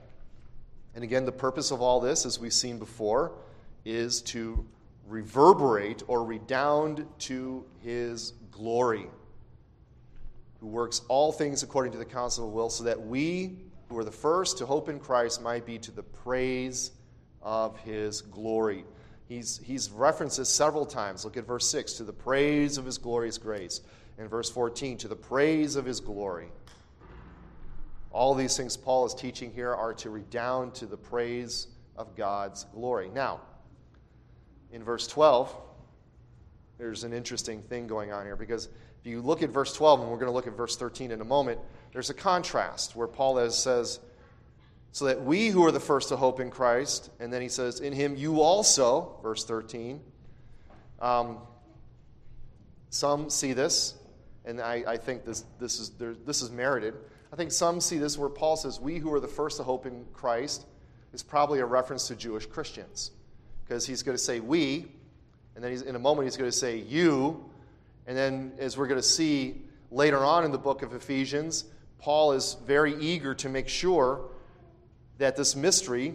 And 0.95 1.05
again, 1.05 1.25
the 1.25 1.33
purpose 1.33 1.71
of 1.71 1.81
all 1.81 2.01
this, 2.01 2.27
as 2.27 2.39
we've 2.39 2.53
seen 2.53 2.79
before, 2.79 3.33
is 3.85 4.21
to 4.23 4.67
reverberate 5.07 6.03
or 6.07 6.25
redound 6.25 7.07
to 7.21 7.65
his 7.83 8.33
glory, 8.51 9.07
who 10.61 10.67
works 10.67 11.03
all 11.09 11.33
things 11.33 11.63
according 11.63 11.93
to 11.93 11.99
the 11.99 12.05
counsel 12.05 12.47
of 12.47 12.53
will, 12.53 12.69
so 12.69 12.85
that 12.85 13.01
we 13.01 13.57
who 13.89 13.97
are 13.97 14.05
the 14.05 14.11
first 14.11 14.59
to 14.59 14.67
hope 14.67 14.89
in 14.89 14.99
Christ 14.99 15.41
might 15.41 15.65
be 15.65 15.79
to 15.79 15.91
the 15.91 16.03
praise 16.03 16.91
of 17.43 17.79
his 17.81 18.21
glory. 18.23 18.85
He's, 19.29 19.61
he's 19.63 19.91
referenced 19.91 20.39
this 20.39 20.49
several 20.49 20.87
times. 20.87 21.25
Look 21.25 21.37
at 21.37 21.47
verse 21.47 21.71
6 21.71 21.95
to 21.95 22.05
the 22.05 22.13
praise 22.13 22.79
of 22.79 22.85
his 22.85 22.99
glorious 22.99 23.39
grace. 23.39 23.81
In 24.19 24.27
verse 24.27 24.51
14, 24.51 24.99
to 24.99 25.09
the 25.09 25.17
praise 25.17 25.77
of 25.77 25.85
his 25.85 26.01
glory. 26.01 26.49
All 28.11 28.35
these 28.35 28.57
things 28.57 28.77
Paul 28.77 29.07
is 29.07 29.15
teaching 29.15 29.53
here 29.53 29.75
are 29.75 29.95
to 29.95 30.11
redound 30.11 30.75
to 30.77 30.87
the 30.87 30.97
praise 30.97 31.69
of 31.97 32.17
God's 32.17 32.65
glory. 32.73 33.11
Now, 33.15 33.43
in 34.73 34.83
verse 34.83 35.07
12, 35.07 35.55
there's 36.79 37.05
an 37.05 37.13
interesting 37.13 37.63
thing 37.63 37.87
going 37.87 38.13
on 38.13 38.25
here 38.25 38.37
because 38.37 38.69
if 39.01 39.07
you 39.07 39.21
look 39.21 39.43
at 39.43 39.51
verse 39.51 39.75
12, 39.75 40.01
and 40.01 40.11
we're 40.11 40.17
going 40.17 40.29
to 40.29 40.33
look 40.33 40.47
at 40.47 40.57
verse 40.57 40.77
13 40.77 41.11
in 41.11 41.21
a 41.21 41.25
moment, 41.25 41.61
there's 41.93 42.11
a 42.11 42.15
contrast 42.15 42.97
where 42.97 43.07
Paul 43.07 43.51
says, 43.51 44.01
So 44.93 45.05
that 45.05 45.23
we 45.23 45.49
who 45.49 45.65
are 45.65 45.73
the 45.73 45.81
first 45.81 46.09
to 46.09 46.17
hope 46.17 46.41
in 46.41 46.51
Christ, 46.51 47.11
and 47.21 47.33
then 47.33 47.43
he 47.43 47.49
says, 47.49 47.81
In 47.81 47.93
him 47.93 48.17
you 48.17 48.41
also, 48.41 49.19
verse 49.23 49.45
13. 49.45 50.01
Um, 51.01 51.39
some 52.91 53.31
see 53.31 53.53
this, 53.53 53.95
and 54.45 54.61
I, 54.61 54.83
I 54.87 54.97
think 54.97 55.25
this, 55.25 55.45
this, 55.61 55.79
is, 55.79 55.91
this 56.25 56.43
is 56.43 56.51
merited. 56.51 56.95
I 57.33 57.37
think 57.37 57.53
some 57.53 57.81
see 57.81 57.99
this 57.99 58.17
where 58.17 58.31
Paul 58.31 58.57
says, 58.57 58.81
We 58.81 58.99
who 58.99 59.13
are 59.13 59.21
the 59.21 59.29
first 59.29 59.59
to 59.59 59.63
hope 59.63 59.87
in 59.87 60.05
Christ, 60.13 60.67
is 61.13 61.23
probably 61.23 61.61
a 61.61 61.67
reference 61.67 62.09
to 62.09 62.17
Jewish 62.17 62.47
Christians. 62.47 63.13
Because 63.65 63.87
he's 63.87 64.03
going 64.03 64.17
to 64.17 64.23
say 64.23 64.41
we, 64.41 64.87
and 65.55 65.63
then 65.63 65.73
in 65.87 65.95
a 65.95 65.99
moment 65.99 66.27
he's 66.27 66.37
going 66.37 66.51
to 66.51 66.57
say 66.57 66.79
you, 66.79 67.45
and 68.07 68.17
then 68.17 68.53
as 68.59 68.79
we're 68.79 68.87
going 68.87 69.01
to 69.01 69.07
see 69.07 69.63
later 69.91 70.25
on 70.25 70.45
in 70.45 70.53
the 70.53 70.59
book 70.59 70.83
of 70.83 70.95
Ephesians, 70.95 71.65
Paul 71.99 72.33
is 72.33 72.57
very 72.65 72.95
eager 72.97 73.35
to 73.35 73.49
make 73.49 73.69
sure 73.69 74.31
that 75.19 75.37
this 75.37 75.55
mystery, 75.55 76.15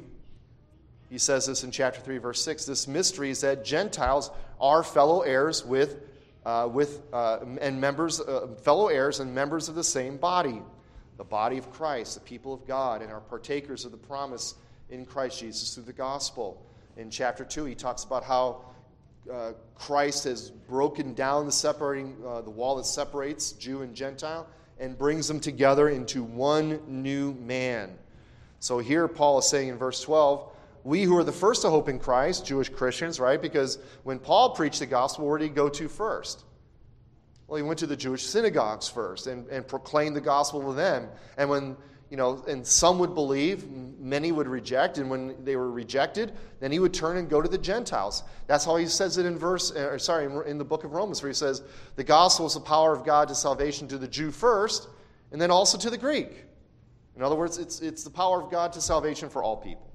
he 1.09 1.17
says 1.17 1.45
this 1.45 1.63
in 1.63 1.71
chapter 1.71 1.99
3, 1.99 2.17
verse 2.17 2.43
6, 2.43 2.65
this 2.65 2.87
mystery 2.87 3.29
is 3.29 3.41
that 3.41 3.63
Gentiles 3.63 4.31
are 4.59 4.81
fellow 4.81 5.21
heirs 5.21 5.63
with, 5.63 5.97
uh, 6.45 6.67
with 6.71 7.01
uh, 7.13 7.39
and 7.61 7.79
members, 7.79 8.19
uh, 8.19 8.47
fellow 8.63 8.87
heirs 8.87 9.19
and 9.19 9.35
members 9.35 9.69
of 9.69 9.75
the 9.75 9.83
same 9.83 10.17
body, 10.17 10.61
the 11.17 11.23
body 11.23 11.57
of 11.57 11.71
Christ, 11.71 12.15
the 12.15 12.21
people 12.21 12.53
of 12.53 12.65
God, 12.65 13.01
and 13.01 13.11
are 13.11 13.19
partakers 13.19 13.85
of 13.85 13.91
the 13.91 13.97
promise 13.97 14.55
in 14.89 15.05
Christ 15.05 15.39
Jesus 15.39 15.75
through 15.75 15.83
the 15.83 15.93
gospel. 15.93 16.65
In 16.97 17.09
chapter 17.09 17.43
2, 17.43 17.65
he 17.65 17.75
talks 17.75 18.03
about 18.03 18.23
how 18.23 18.61
uh, 19.31 19.53
Christ 19.75 20.25
has 20.25 20.49
broken 20.49 21.13
down 21.13 21.45
the 21.45 21.51
separating 21.51 22.15
uh, 22.25 22.41
the 22.41 22.49
wall 22.49 22.75
that 22.77 22.85
separates 22.85 23.53
Jew 23.53 23.81
and 23.81 23.95
Gentile 23.95 24.47
and 24.79 24.97
brings 24.97 25.27
them 25.27 25.39
together 25.39 25.89
into 25.89 26.23
one 26.23 26.79
new 26.87 27.33
man. 27.33 27.97
So 28.64 28.80
here 28.80 29.09
Paul 29.09 29.39
is 29.39 29.49
saying 29.49 29.68
in 29.68 29.78
verse 29.78 29.99
12, 29.99 30.49
we 30.86 31.03
who 31.03 31.18
are 31.18 31.24
the 31.26 31.34
first 31.34 31.64
to 31.64 31.70
hope 31.70 31.89
in 31.89 31.99
Christ, 31.99 32.45
Jewish 32.45 32.70
Christians, 32.70 33.20
right? 33.20 33.41
Because 33.41 33.78
when 34.03 34.20
Paul 34.20 34.51
preached 34.51 34.80
the 34.80 34.86
gospel, 34.86 35.28
where 35.28 35.38
did 35.38 35.49
he 35.49 35.49
go 35.49 35.68
to 35.68 35.89
first? 35.89 36.45
Well, 37.45 37.57
he 37.57 37.61
went 37.61 37.78
to 37.80 37.88
the 37.88 37.97
Jewish 37.97 38.24
synagogues 38.24 38.88
first 38.88 39.28
and, 39.28 39.45
and 39.49 39.68
proclaimed 39.68 40.16
the 40.16 40.22
gospel 40.22 40.61
to 40.61 40.72
them. 40.72 41.09
And 41.38 41.49
when 41.49 41.76
you 42.09 42.16
know, 42.16 42.41
and 42.47 42.66
some 42.66 42.99
would 42.99 43.14
believe, 43.14 43.70
many 43.99 44.32
would 44.32 44.47
reject, 44.47 44.97
and 44.97 45.09
when 45.09 45.43
they 45.43 45.57
were 45.57 45.70
rejected, 45.70 46.32
then 46.61 46.72
he 46.72 46.80
would 46.80 46.93
turn 46.93 47.18
and 47.18 47.30
go 47.30 47.41
to 47.41 47.49
the 47.49 47.57
Gentiles. 47.57 48.24
That's 48.47 48.64
how 48.64 48.78
he 48.78 48.88
says 48.88 49.18
it 49.18 49.26
in 49.26 49.38
verse, 49.38 49.74
uh, 49.76 49.89
or 49.89 49.99
sorry, 49.99 50.26
in 50.49 50.57
the 50.57 50.64
book 50.64 50.86
of 50.86 50.93
Romans, 50.93 51.22
where 51.22 51.30
he 51.30 51.36
says, 51.36 51.64
the 51.97 52.03
gospel 52.05 52.45
is 52.45 52.53
the 52.53 52.61
power 52.61 52.95
of 52.95 53.03
God 53.03 53.28
to 53.28 53.36
salvation 53.36 53.89
to 53.89 53.97
the 53.97 54.07
Jew 54.07 54.32
first, 54.32 54.88
and 55.34 55.41
then 55.41 55.51
also 55.51 55.78
to 55.78 55.89
the 55.89 55.97
Greek. 55.97 56.45
In 57.16 57.22
other 57.22 57.36
words, 57.36 57.57
it's, 57.57 57.82
it's 57.82 58.03
the 58.03 58.09
power 58.09 58.41
of 58.41 58.49
God 58.49 58.74
to 58.74 58.82
salvation 58.82 59.30
for 59.30 59.43
all 59.43 59.57
people. 59.57 59.89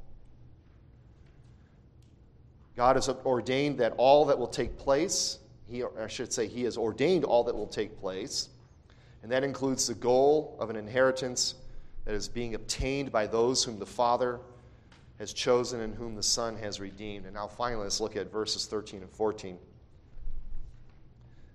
God 2.77 2.95
has 2.95 3.09
ordained 3.09 3.79
that 3.79 3.93
all 3.97 4.25
that 4.27 4.39
will 4.39 4.47
take 4.47 4.79
place, 4.79 5.39
he, 5.69 5.83
I 5.83 6.07
should 6.07 6.33
say, 6.33 6.47
He 6.47 6.63
has 6.63 6.77
ordained 6.77 7.25
all 7.25 7.43
that 7.45 7.55
will 7.55 7.67
take 7.67 7.99
place, 7.99 8.51
and 9.23 9.33
that 9.33 9.43
includes 9.43 9.89
the 9.89 9.95
goal 9.95 10.57
of 10.61 10.71
an 10.71 10.77
inheritance 10.77 11.57
that 12.05 12.15
is 12.15 12.29
being 12.29 12.55
obtained 12.55 13.11
by 13.11 13.27
those 13.27 13.65
whom 13.65 13.81
the 13.81 13.87
Father 13.87 14.39
has 15.19 15.33
chosen 15.33 15.81
and 15.81 15.95
whom 15.95 16.15
the 16.15 16.23
Son 16.23 16.57
has 16.57 16.79
redeemed. 16.79 17.25
And 17.25 17.35
now, 17.35 17.49
finally, 17.49 17.83
let's 17.83 18.01
look 18.01 18.15
at 18.15 18.31
verses 18.31 18.67
13 18.67 19.03
and 19.03 19.11
14. 19.11 19.59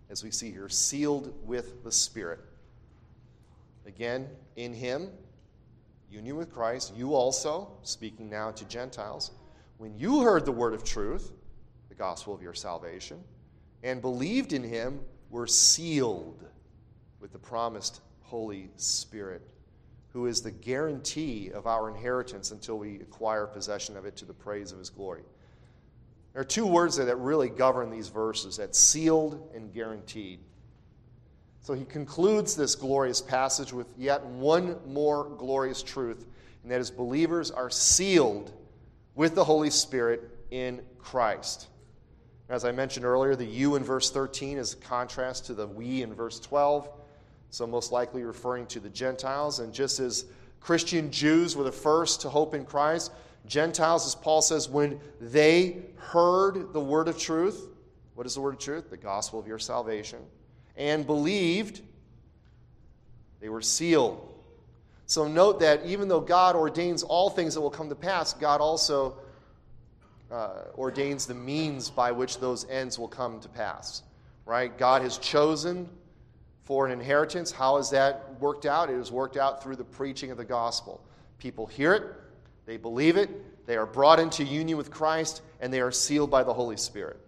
As 0.09 0.24
we 0.24 0.30
see 0.30 0.51
here, 0.51 0.68
sealed 0.68 1.34
with 1.45 1.84
the 1.86 1.91
Spirit. 1.91 2.41
Again, 3.88 4.28
in 4.57 4.74
Him, 4.74 5.09
union 6.14 6.36
with 6.36 6.53
Christ, 6.53 6.93
you 6.95 7.16
also, 7.16 7.72
speaking 7.82 8.30
now 8.30 8.51
to 8.51 8.66
Gentiles, 8.66 9.32
when 9.78 9.97
you 9.97 10.22
heard 10.22 10.45
the 10.45 10.51
word 10.51 10.74
of 10.74 10.84
truth, 10.84 11.32
the 11.89 11.95
gospel 11.95 12.36
of 12.36 12.41
your 12.41 12.53
salvation, 12.53 13.20
and 13.82 13.99
believed 13.99 14.53
in 14.53 14.64
Him, 14.64 14.99
were 15.32 15.47
sealed 15.47 16.45
with 17.20 17.32
the 17.32 17.39
promised 17.39 18.01
Holy 18.22 18.70
Spirit 18.76 19.41
who 20.14 20.28
is 20.28 20.43
the 20.43 20.51
guarantee 20.51 21.49
of 21.49 21.66
our 21.66 21.89
inheritance 21.89 22.51
until 22.51 22.78
we 22.78 22.97
acquire 22.97 23.47
possession 23.47 23.97
of 23.97 24.05
it 24.05 24.16
to 24.16 24.26
the 24.26 24.34
praise 24.34 24.72
of 24.72 24.78
his 24.78 24.91
glory. 24.91 25.24
There 26.34 26.41
are 26.41 26.45
two 26.45 26.68
words 26.68 26.97
there 26.97 27.07
that 27.07 27.16
really 27.16 27.49
govern 27.49 27.89
these 27.89 28.09
verses 28.09 28.57
that 28.57 28.76
sealed 28.76 29.51
and 29.55 29.74
guaranteed. 29.74 30.39
So 31.64 31.74
he 31.74 31.86
concludes 31.86 32.55
this 32.55 32.76
glorious 32.76 33.22
passage 33.22 33.74
with 33.74 33.88
yet 33.97 34.24
one 34.26 34.78
more 34.86 35.30
glorious 35.38 35.82
truth, 35.82 36.26
and 36.61 36.72
that 36.72 36.80
is 36.80 36.91
believers 36.91 37.49
are 37.49 37.70
sealed 37.70 38.51
with 39.16 39.34
the 39.34 39.43
Holy 39.43 39.70
Spirit 39.70 40.30
in 40.51 40.82
Christ. 40.99 41.68
As 42.49 42.66
I 42.66 42.72
mentioned 42.72 43.05
earlier, 43.05 43.36
the 43.36 43.45
you 43.45 43.76
in 43.76 43.84
verse 43.84 44.11
13 44.11 44.57
is 44.57 44.74
a 44.74 44.78
contrast 44.78 45.45
to 45.45 45.53
the 45.53 45.66
we 45.66 46.03
in 46.03 46.14
verse 46.14 46.39
12 46.39 46.89
so 47.53 47.68
most 47.68 47.91
likely 47.91 48.24
referring 48.24 48.66
to 48.66 48.80
the 48.80 48.89
Gentiles. 48.89 49.59
And 49.59 49.72
just 49.72 49.99
as 49.99 50.26
Christian 50.59 51.11
Jews 51.11 51.55
were 51.55 51.64
the 51.64 51.72
first 51.72 52.22
to 52.22 52.30
hope 52.30 52.55
in 52.55 52.66
Christ, 52.66 53.11
Gentiles, 53.45 54.07
as 54.07 54.16
Paul 54.16 54.41
says, 54.41 54.68
when 54.68 54.99
they 55.22 55.84
heard 55.97 56.74
the 56.74 56.80
word 56.80 57.07
of 57.07 57.20
truth, 57.20 57.68
what 58.16 58.26
is 58.26 58.34
the 58.34 58.41
word 58.41 58.55
of 58.55 58.59
truth? 58.59 58.89
The 58.89 58.97
gospel 58.97 59.39
of 59.39 59.45
your 59.45 59.59
salvation, 59.59 60.20
and 60.76 61.05
believed, 61.05 61.82
they 63.39 63.49
were 63.49 63.61
sealed. 63.61 64.30
So 65.05 65.28
note 65.28 65.59
that 65.59 65.86
even 65.86 66.07
though 66.07 66.21
God 66.21 66.55
ordains 66.55 67.03
all 67.03 67.30
things 67.30 67.53
that 67.53 67.61
will 67.61 67.69
come 67.69 67.89
to 67.89 67.95
pass, 67.95 68.34
God 68.34 68.61
also 68.61 69.17
uh, 70.32 70.63
ordains 70.76 71.26
the 71.26 71.34
means 71.34 71.89
by 71.89 72.11
which 72.11 72.39
those 72.39 72.67
ends 72.69 72.97
will 72.97 73.07
come 73.07 73.39
to 73.41 73.49
pass. 73.49 74.03
Right? 74.45 74.76
God 74.78 75.01
has 75.01 75.17
chosen 75.17 75.88
for 76.63 76.86
an 76.86 76.91
inheritance. 76.91 77.51
How 77.51 77.78
has 77.78 77.89
that 77.91 78.39
worked 78.39 78.65
out? 78.65 78.89
It 78.89 78.97
has 78.97 79.11
worked 79.11 79.38
out 79.38 79.61
through 79.61 79.76
the 79.76 79.84
preaching 79.84 80.32
of 80.32 80.38
the 80.38 80.45
gospel. 80.45 81.03
People 81.38 81.67
hear 81.67 81.93
it, 81.93 82.03
they 82.65 82.78
believe 82.78 83.17
it, 83.17 83.65
they 83.67 83.76
are 83.76 83.86
brought 83.86 84.19
into 84.19 84.43
union 84.43 84.78
with 84.78 84.89
Christ, 84.89 85.41
and 85.59 85.74
they 85.74 85.82
are 85.82 85.91
sealed 85.91 86.32
by 86.32 86.43
the 86.43 86.53
Holy 86.53 86.78
Spirit. 86.78 87.19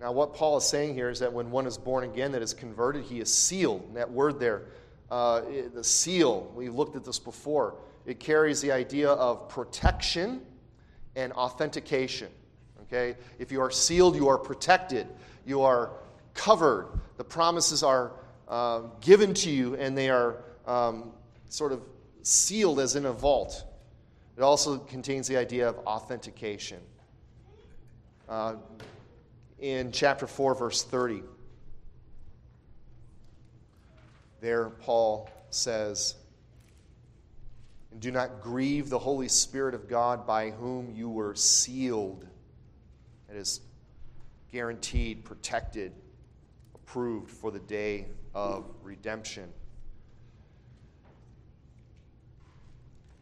Now, 0.00 0.12
what 0.12 0.34
Paul 0.34 0.58
is 0.58 0.64
saying 0.64 0.94
here 0.94 1.08
is 1.08 1.20
that 1.20 1.32
when 1.32 1.50
one 1.50 1.66
is 1.66 1.78
born 1.78 2.04
again, 2.04 2.32
that 2.32 2.42
is 2.42 2.52
converted, 2.52 3.04
he 3.04 3.20
is 3.20 3.32
sealed. 3.32 3.84
And 3.88 3.96
that 3.96 4.10
word 4.10 4.38
there, 4.38 4.64
uh, 5.10 5.42
the 5.72 5.82
seal, 5.82 6.52
We've 6.54 6.74
looked 6.74 6.96
at 6.96 7.04
this 7.04 7.18
before, 7.18 7.76
it 8.04 8.20
carries 8.20 8.60
the 8.60 8.72
idea 8.72 9.10
of 9.10 9.48
protection 9.48 10.42
and 11.16 11.32
authentication. 11.32 12.28
Okay? 12.82 13.16
If 13.38 13.50
you 13.50 13.60
are 13.60 13.70
sealed, 13.70 14.16
you 14.16 14.28
are 14.28 14.38
protected. 14.38 15.06
You 15.44 15.62
are 15.62 15.90
covered. 16.34 16.88
The 17.16 17.24
promises 17.24 17.82
are 17.82 18.12
uh, 18.48 18.82
given 19.00 19.34
to 19.34 19.50
you 19.50 19.74
and 19.76 19.96
they 19.96 20.10
are 20.10 20.36
um, 20.66 21.12
sort 21.48 21.72
of 21.72 21.80
sealed 22.22 22.80
as 22.80 22.96
in 22.96 23.06
a 23.06 23.12
vault. 23.12 23.64
It 24.36 24.42
also 24.42 24.78
contains 24.78 25.26
the 25.26 25.36
idea 25.36 25.68
of 25.68 25.78
authentication. 25.78 26.80
Uh, 28.28 28.56
in 29.58 29.92
chapter 29.92 30.26
4, 30.26 30.54
verse 30.54 30.82
30, 30.82 31.22
there 34.40 34.70
Paul 34.70 35.30
says, 35.50 36.14
Do 37.98 38.10
not 38.10 38.42
grieve 38.42 38.90
the 38.90 38.98
Holy 38.98 39.28
Spirit 39.28 39.74
of 39.74 39.88
God 39.88 40.26
by 40.26 40.50
whom 40.50 40.94
you 40.94 41.08
were 41.08 41.34
sealed. 41.34 42.26
That 43.28 43.36
is 43.36 43.60
guaranteed, 44.52 45.24
protected, 45.24 45.92
approved 46.74 47.30
for 47.30 47.50
the 47.50 47.58
day 47.58 48.06
of 48.34 48.64
redemption. 48.82 49.48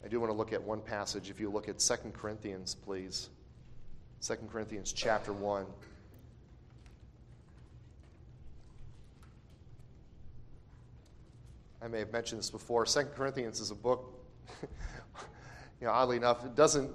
I 0.05 0.09
do 0.09 0.21
want 0.21 0.31
to 0.31 0.37
look 0.37 0.53
at 0.53 0.63
one 0.63 0.81
passage. 0.81 1.31
If 1.31 1.41
you 1.41 1.51
look 1.51 1.69
at 1.69 1.79
2 1.79 1.95
Corinthians, 2.13 2.75
please. 2.75 3.31
2 4.21 4.35
Corinthians 4.51 4.93
chapter 4.93 5.33
1. 5.33 5.65
I 11.85 11.89
may 11.89 11.99
have 11.99 12.13
mentioned 12.13 12.39
this 12.39 12.49
before. 12.49 12.87
2 12.87 13.01
Corinthians 13.15 13.61
is 13.61 13.71
a 13.71 13.75
book, 13.75 14.19
you 14.63 15.87
know, 15.87 15.91
oddly 15.91 16.17
enough, 16.17 16.43
it 16.43 16.55
doesn't, 16.55 16.91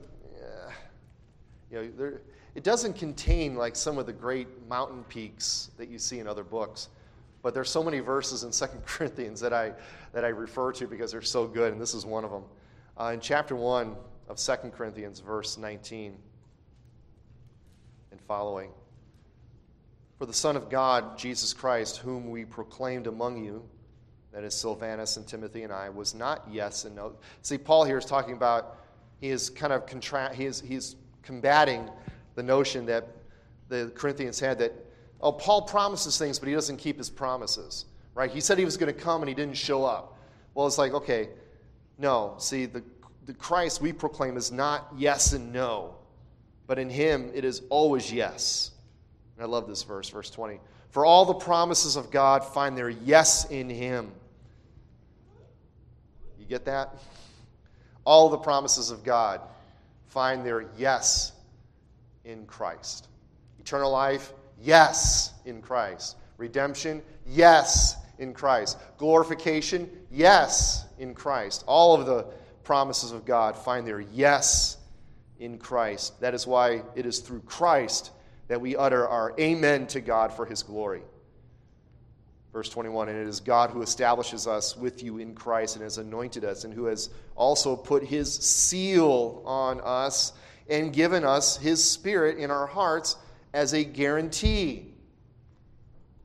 you 1.70 1.78
know, 1.78 1.92
there, 1.96 2.22
it 2.56 2.64
doesn't 2.64 2.94
contain 2.94 3.56
like 3.56 3.76
some 3.76 4.00
of 4.00 4.08
the 4.08 4.14
great 4.14 4.48
mountain 4.68 5.04
peaks 5.04 5.70
that 5.78 5.90
you 5.90 6.00
see 6.00 6.18
in 6.18 6.28
other 6.28 6.44
books. 6.44 6.90
But 7.44 7.54
there's 7.54 7.70
so 7.70 7.84
many 7.84 8.00
verses 8.00 8.44
in 8.44 8.52
2 8.52 8.66
Corinthians 8.86 9.40
that 9.42 9.54
I, 9.54 9.74
that 10.12 10.26
I 10.26 10.30
refer 10.30 10.72
to 10.74 10.88
because 10.88 11.12
they're 11.12 11.22
so 11.22 11.46
good, 11.46 11.72
and 11.72 11.80
this 11.80 11.94
is 11.94 12.04
one 12.04 12.26
of 12.26 12.32
them. 12.32 12.44
Uh, 13.00 13.12
in 13.14 13.20
chapter 13.20 13.56
1 13.56 13.96
of 14.28 14.38
2 14.38 14.54
Corinthians, 14.72 15.20
verse 15.20 15.60
19 15.60 16.18
and 18.10 18.22
following. 18.22 18.72
For 20.18 20.26
the 20.26 20.34
Son 20.34 20.56
of 20.56 20.68
God, 20.68 21.16
Jesus 21.16 21.54
Christ, 21.54 21.98
whom 21.98 22.32
we 22.32 22.44
proclaimed 22.44 23.06
among 23.06 23.46
you, 23.46 23.64
that 24.32 24.44
is 24.44 24.54
Silvanus 24.54 25.18
and 25.18 25.28
Timothy 25.28 25.64
and 25.64 25.74
I, 25.74 25.90
was 25.90 26.14
not 26.14 26.46
yes 26.50 26.86
and 26.86 26.96
no. 26.96 27.14
See, 27.42 27.58
Paul 27.58 27.84
here 27.84 27.98
is 27.98 28.06
talking 28.06 28.36
about, 28.36 28.78
he 29.20 29.30
is 29.30 29.50
kind 29.50 29.74
of 29.74 29.86
contra- 29.86 30.34
he 30.34 30.46
is, 30.46 30.62
he's 30.62 30.96
combating 31.24 31.90
the 32.36 32.44
notion 32.44 32.86
that 32.86 33.08
the 33.70 33.92
Corinthians 33.96 34.40
had 34.40 34.60
that, 34.60 34.74
oh, 35.22 35.32
Paul 35.32 35.64
promises 35.64 36.18
things, 36.18 36.40
but 36.40 36.48
he 36.48 36.54
doesn't 36.54 36.78
keep 36.78 36.98
his 36.98 37.10
promises, 37.10 37.86
right? 38.14 38.30
He 38.30 38.40
said 38.40 38.58
he 38.58 38.66
was 38.66 38.78
going 38.78 38.94
to 38.94 39.00
come 39.00 39.22
and 39.22 39.30
he 39.30 39.36
didn't 39.36 39.58
show 39.58 39.84
up. 39.84 40.18
Well, 40.54 40.68
it's 40.68 40.78
like, 40.78 40.94
okay, 40.94 41.30
no. 41.98 42.36
See, 42.38 42.66
the, 42.66 42.84
the 43.26 43.34
Christ 43.34 43.82
we 43.82 43.94
proclaim 43.94 44.38
is 44.38 44.52
not 44.52 44.88
yes 44.96 45.34
and 45.34 45.52
no, 45.52 45.96
but 46.68 46.80
in 46.80 46.90
him 46.90 47.32
it 47.34 47.44
is 47.46 47.64
always 47.70 48.12
yes. 48.12 48.72
And 49.36 49.44
I 49.44 49.48
love 49.48 49.68
this 49.68 49.84
verse, 49.84 50.10
verse 50.10 50.30
20. 50.30 50.60
For 50.90 51.06
all 51.06 51.26
the 51.26 51.36
promises 51.36 51.96
of 51.96 52.10
God 52.12 52.44
find 52.44 52.78
their 52.78 52.90
yes 52.90 53.46
in 53.46 53.70
him. 53.70 54.12
You 56.40 56.46
get 56.46 56.66
that? 56.66 56.96
All 58.06 58.30
the 58.30 58.38
promises 58.38 58.90
of 58.90 59.04
God 59.04 59.42
find 60.08 60.46
their 60.46 60.66
yes 60.78 61.32
in 62.26 62.46
Christ. 62.46 63.08
Eternal 63.60 63.92
life, 63.92 64.34
yes, 64.60 65.32
in 65.46 65.62
Christ. 65.62 66.18
Redemption, 66.38 67.04
yes, 67.28 67.96
in 68.18 68.34
Christ. 68.34 68.78
Glorification, 68.98 69.90
yes, 70.10 70.86
in 70.98 71.14
Christ. 71.14 71.64
All 71.68 72.00
of 72.00 72.08
the 72.08 72.26
promises 72.64 73.12
of 73.12 73.26
God 73.26 73.56
find 73.56 73.86
their 73.86 74.02
yes 74.02 74.78
in 75.40 75.60
Christ. 75.60 76.20
That 76.22 76.34
is 76.34 76.48
why 76.48 76.82
it 76.96 77.06
is 77.06 77.20
through 77.20 77.42
Christ 77.42 78.12
that 78.50 78.60
we 78.60 78.76
utter 78.76 79.08
our 79.08 79.34
amen 79.40 79.88
to 79.88 80.02
God 80.02 80.34
for 80.34 80.46
his 80.46 80.64
glory. 80.64 81.02
Verse 82.52 82.68
21 82.68 83.08
And 83.08 83.18
it 83.18 83.28
is 83.28 83.40
God 83.40 83.70
who 83.70 83.82
establishes 83.82 84.48
us 84.48 84.76
with 84.76 85.02
you 85.02 85.20
in 85.20 85.34
Christ 85.34 85.76
and 85.76 85.84
has 85.84 85.98
anointed 85.98 86.44
us, 86.44 86.66
and 86.66 86.74
who 86.74 86.86
has 86.86 87.10
also 87.36 87.76
put 87.76 88.04
his 88.04 88.34
seal 88.34 89.42
on 89.46 89.80
us 89.82 90.34
and 90.68 90.92
given 90.92 91.24
us 91.24 91.58
his 91.58 91.84
spirit 91.84 92.38
in 92.38 92.52
our 92.52 92.68
hearts 92.68 93.16
as 93.54 93.74
a 93.74 93.84
guarantee. 93.84 94.88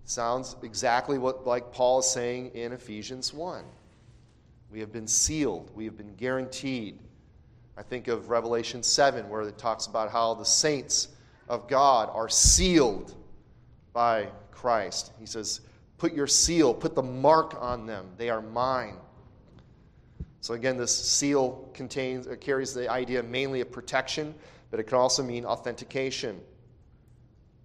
Sounds 0.06 0.56
exactly 0.62 1.18
what 1.18 1.46
like 1.46 1.72
Paul 1.72 2.00
is 2.00 2.10
saying 2.10 2.50
in 2.54 2.72
Ephesians 2.72 3.32
1. 3.32 3.64
We 4.70 4.80
have 4.80 4.92
been 4.92 5.06
sealed, 5.06 5.70
we 5.74 5.84
have 5.84 5.96
been 5.96 6.14
guaranteed. 6.14 6.98
I 7.76 7.82
think 7.82 8.08
of 8.08 8.30
Revelation 8.30 8.82
7 8.82 9.28
where 9.28 9.42
it 9.42 9.58
talks 9.58 9.86
about 9.86 10.10
how 10.10 10.34
the 10.34 10.44
saints 10.44 11.08
of 11.48 11.68
God 11.68 12.10
are 12.12 12.28
sealed 12.28 13.14
by 13.92 14.28
Christ. 14.50 15.12
He 15.18 15.26
says, 15.26 15.60
"Put 15.98 16.12
your 16.12 16.26
seal, 16.26 16.74
put 16.74 16.94
the 16.94 17.02
mark 17.02 17.60
on 17.60 17.86
them. 17.86 18.10
They 18.16 18.30
are 18.30 18.42
mine." 18.42 18.98
So 20.40 20.54
again, 20.54 20.76
this 20.76 20.94
seal 20.94 21.68
contains 21.72 22.28
carries 22.40 22.74
the 22.74 22.90
idea 22.90 23.22
mainly 23.22 23.60
of 23.60 23.72
protection, 23.72 24.34
but 24.70 24.78
it 24.78 24.84
can 24.84 24.98
also 24.98 25.22
mean 25.22 25.44
authentication. 25.44 26.40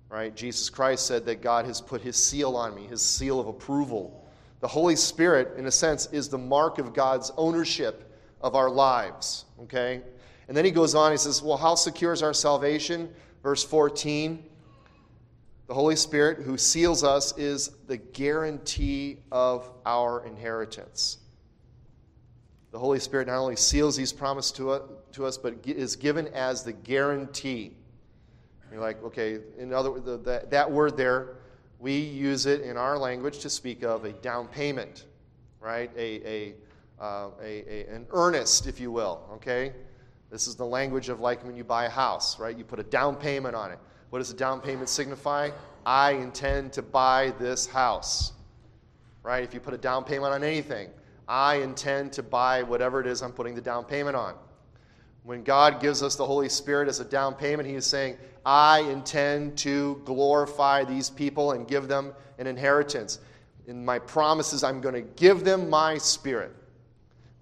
Right? 0.09 0.35
Jesus 0.35 0.69
Christ 0.69 1.05
said 1.05 1.25
that 1.25 1.41
God 1.41 1.65
has 1.65 1.81
put 1.81 2.01
his 2.01 2.15
seal 2.15 2.55
on 2.55 2.73
me, 2.73 2.87
his 2.87 3.01
seal 3.01 3.39
of 3.39 3.47
approval. 3.47 4.27
The 4.59 4.67
Holy 4.67 4.95
Spirit, 4.95 5.57
in 5.57 5.67
a 5.67 5.71
sense, 5.71 6.07
is 6.11 6.29
the 6.29 6.37
mark 6.37 6.79
of 6.79 6.93
God's 6.93 7.31
ownership 7.37 8.15
of 8.41 8.55
our 8.55 8.69
lives. 8.69 9.45
Okay? 9.63 10.01
And 10.47 10.57
then 10.57 10.65
he 10.65 10.71
goes 10.71 10.95
on, 10.95 11.11
he 11.11 11.17
says, 11.17 11.43
Well, 11.43 11.57
how 11.57 11.75
secure 11.75 12.11
is 12.11 12.23
our 12.23 12.33
salvation? 12.33 13.13
Verse 13.43 13.63
14 13.63 14.43
The 15.67 15.73
Holy 15.73 15.95
Spirit 15.95 16.39
who 16.43 16.57
seals 16.57 17.03
us 17.03 17.37
is 17.37 17.71
the 17.87 17.97
guarantee 17.97 19.19
of 19.31 19.69
our 19.85 20.25
inheritance. 20.25 21.19
The 22.71 22.79
Holy 22.79 22.99
Spirit 22.99 23.27
not 23.27 23.39
only 23.39 23.55
seals 23.55 23.95
these 23.95 24.13
promises 24.13 24.51
to 24.51 25.25
us, 25.25 25.37
but 25.37 25.55
is 25.65 25.95
given 25.95 26.27
as 26.29 26.63
the 26.63 26.73
guarantee. 26.73 27.73
You're 28.71 28.81
like, 28.81 29.03
okay, 29.03 29.39
in 29.57 29.73
other 29.73 29.91
words, 29.91 30.05
that, 30.25 30.51
that 30.51 30.71
word 30.71 30.95
there, 30.95 31.37
we 31.79 31.97
use 31.97 32.45
it 32.45 32.61
in 32.61 32.77
our 32.77 32.97
language 32.97 33.39
to 33.39 33.49
speak 33.49 33.83
of 33.83 34.05
a 34.05 34.11
down 34.11 34.47
payment, 34.47 35.05
right? 35.59 35.89
A, 35.97 36.27
a, 36.27 36.53
uh, 37.01 37.29
a, 37.41 37.63
a, 37.67 37.87
an 37.87 38.05
earnest, 38.11 38.67
if 38.67 38.79
you 38.79 38.91
will, 38.91 39.27
okay? 39.33 39.73
This 40.29 40.47
is 40.47 40.55
the 40.55 40.65
language 40.65 41.09
of 41.09 41.19
like 41.19 41.43
when 41.43 41.55
you 41.55 41.63
buy 41.63 41.85
a 41.85 41.89
house, 41.89 42.39
right? 42.39 42.55
You 42.55 42.63
put 42.63 42.79
a 42.79 42.83
down 42.83 43.15
payment 43.15 43.55
on 43.55 43.71
it. 43.71 43.79
What 44.09 44.19
does 44.19 44.31
a 44.31 44.35
down 44.35 44.61
payment 44.61 44.89
signify? 44.89 45.49
I 45.85 46.11
intend 46.11 46.73
to 46.73 46.81
buy 46.81 47.33
this 47.39 47.65
house, 47.65 48.33
right? 49.23 49.43
If 49.43 49.53
you 49.53 49.59
put 49.59 49.73
a 49.73 49.77
down 49.77 50.03
payment 50.03 50.33
on 50.33 50.43
anything, 50.43 50.89
I 51.27 51.55
intend 51.55 52.13
to 52.13 52.23
buy 52.23 52.63
whatever 52.63 52.99
it 52.99 53.07
is 53.07 53.21
I'm 53.21 53.31
putting 53.31 53.55
the 53.55 53.61
down 53.61 53.85
payment 53.85 54.15
on. 54.15 54.35
When 55.23 55.43
God 55.43 55.79
gives 55.81 56.01
us 56.01 56.15
the 56.15 56.25
Holy 56.25 56.49
Spirit 56.49 56.87
as 56.87 56.99
a 56.99 57.05
down 57.05 57.35
payment, 57.35 57.67
He 57.67 57.75
is 57.75 57.85
saying, 57.85 58.17
I 58.45 58.79
intend 58.81 59.57
to 59.59 60.01
glorify 60.05 60.83
these 60.83 61.09
people 61.09 61.51
and 61.51 61.67
give 61.67 61.87
them 61.87 62.13
an 62.37 62.47
inheritance. 62.47 63.19
In 63.67 63.85
my 63.85 63.99
promises, 63.99 64.63
I'm 64.63 64.81
going 64.81 64.95
to 64.95 65.01
give 65.01 65.43
them 65.43 65.69
my 65.69 65.97
Spirit. 65.97 66.55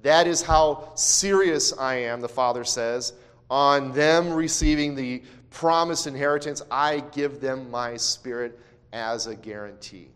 That 0.08 0.26
is 0.26 0.42
how 0.42 0.94
serious 0.96 1.78
I 1.78 1.96
am, 1.96 2.22
the 2.22 2.30
Father 2.30 2.64
says, 2.64 3.12
on 3.50 3.92
them 3.92 4.32
receiving 4.32 4.96
the 4.96 5.22
promised 5.50 6.08
inheritance. 6.08 6.62
I 6.72 7.02
give 7.12 7.42
them 7.42 7.70
my 7.70 7.98
Spirit 7.98 8.58
as 8.94 9.28
a 9.28 9.36
guarantee. 9.36 10.08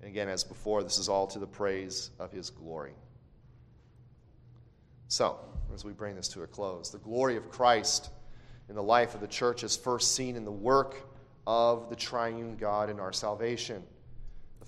And 0.00 0.08
again, 0.08 0.30
as 0.30 0.44
before, 0.44 0.82
this 0.82 0.96
is 0.96 1.10
all 1.10 1.26
to 1.26 1.38
the 1.38 1.46
praise 1.46 2.10
of 2.18 2.32
his 2.32 2.48
glory. 2.48 2.94
So, 5.08 5.40
as 5.74 5.84
we 5.84 5.92
bring 5.92 6.16
this 6.16 6.28
to 6.28 6.42
a 6.42 6.46
close, 6.46 6.90
the 6.90 6.96
glory 7.00 7.36
of 7.36 7.50
Christ 7.50 8.08
in 8.70 8.74
the 8.74 8.82
life 8.82 9.14
of 9.14 9.20
the 9.20 9.28
church 9.28 9.62
is 9.62 9.76
first 9.76 10.14
seen 10.14 10.36
in 10.36 10.46
the 10.46 10.50
work 10.50 10.96
of 11.46 11.90
the 11.90 11.96
triune 11.96 12.56
God 12.56 12.88
in 12.88 12.98
our 12.98 13.12
salvation. 13.12 13.82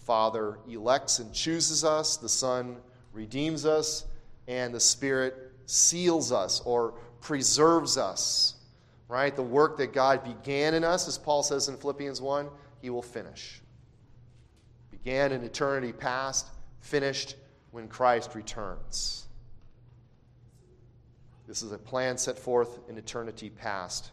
The 0.02 0.06
Father 0.06 0.58
elects 0.68 1.20
and 1.20 1.32
chooses 1.32 1.84
us, 1.84 2.16
the 2.16 2.28
Son 2.28 2.78
redeems 3.12 3.64
us, 3.64 4.06
and 4.48 4.74
the 4.74 4.80
Spirit 4.80 5.52
seals 5.66 6.32
us 6.32 6.60
or 6.64 6.94
preserves 7.20 7.96
us. 7.96 8.56
Right? 9.06 9.36
The 9.36 9.42
work 9.42 9.76
that 9.76 9.92
God 9.92 10.24
began 10.24 10.74
in 10.74 10.82
us, 10.82 11.06
as 11.06 11.18
Paul 11.18 11.44
says 11.44 11.68
in 11.68 11.76
Philippians 11.76 12.20
1, 12.20 12.48
he 12.80 12.90
will 12.90 13.02
finish 13.02 13.62
began 14.90 15.32
in 15.32 15.42
eternity 15.42 15.92
past, 15.92 16.46
finished 16.80 17.36
when 17.72 17.88
Christ 17.88 18.34
returns. 18.34 19.26
This 21.48 21.62
is 21.62 21.72
a 21.72 21.78
plan 21.78 22.16
set 22.16 22.38
forth 22.38 22.78
in 22.88 22.96
eternity 22.96 23.50
past. 23.50 24.12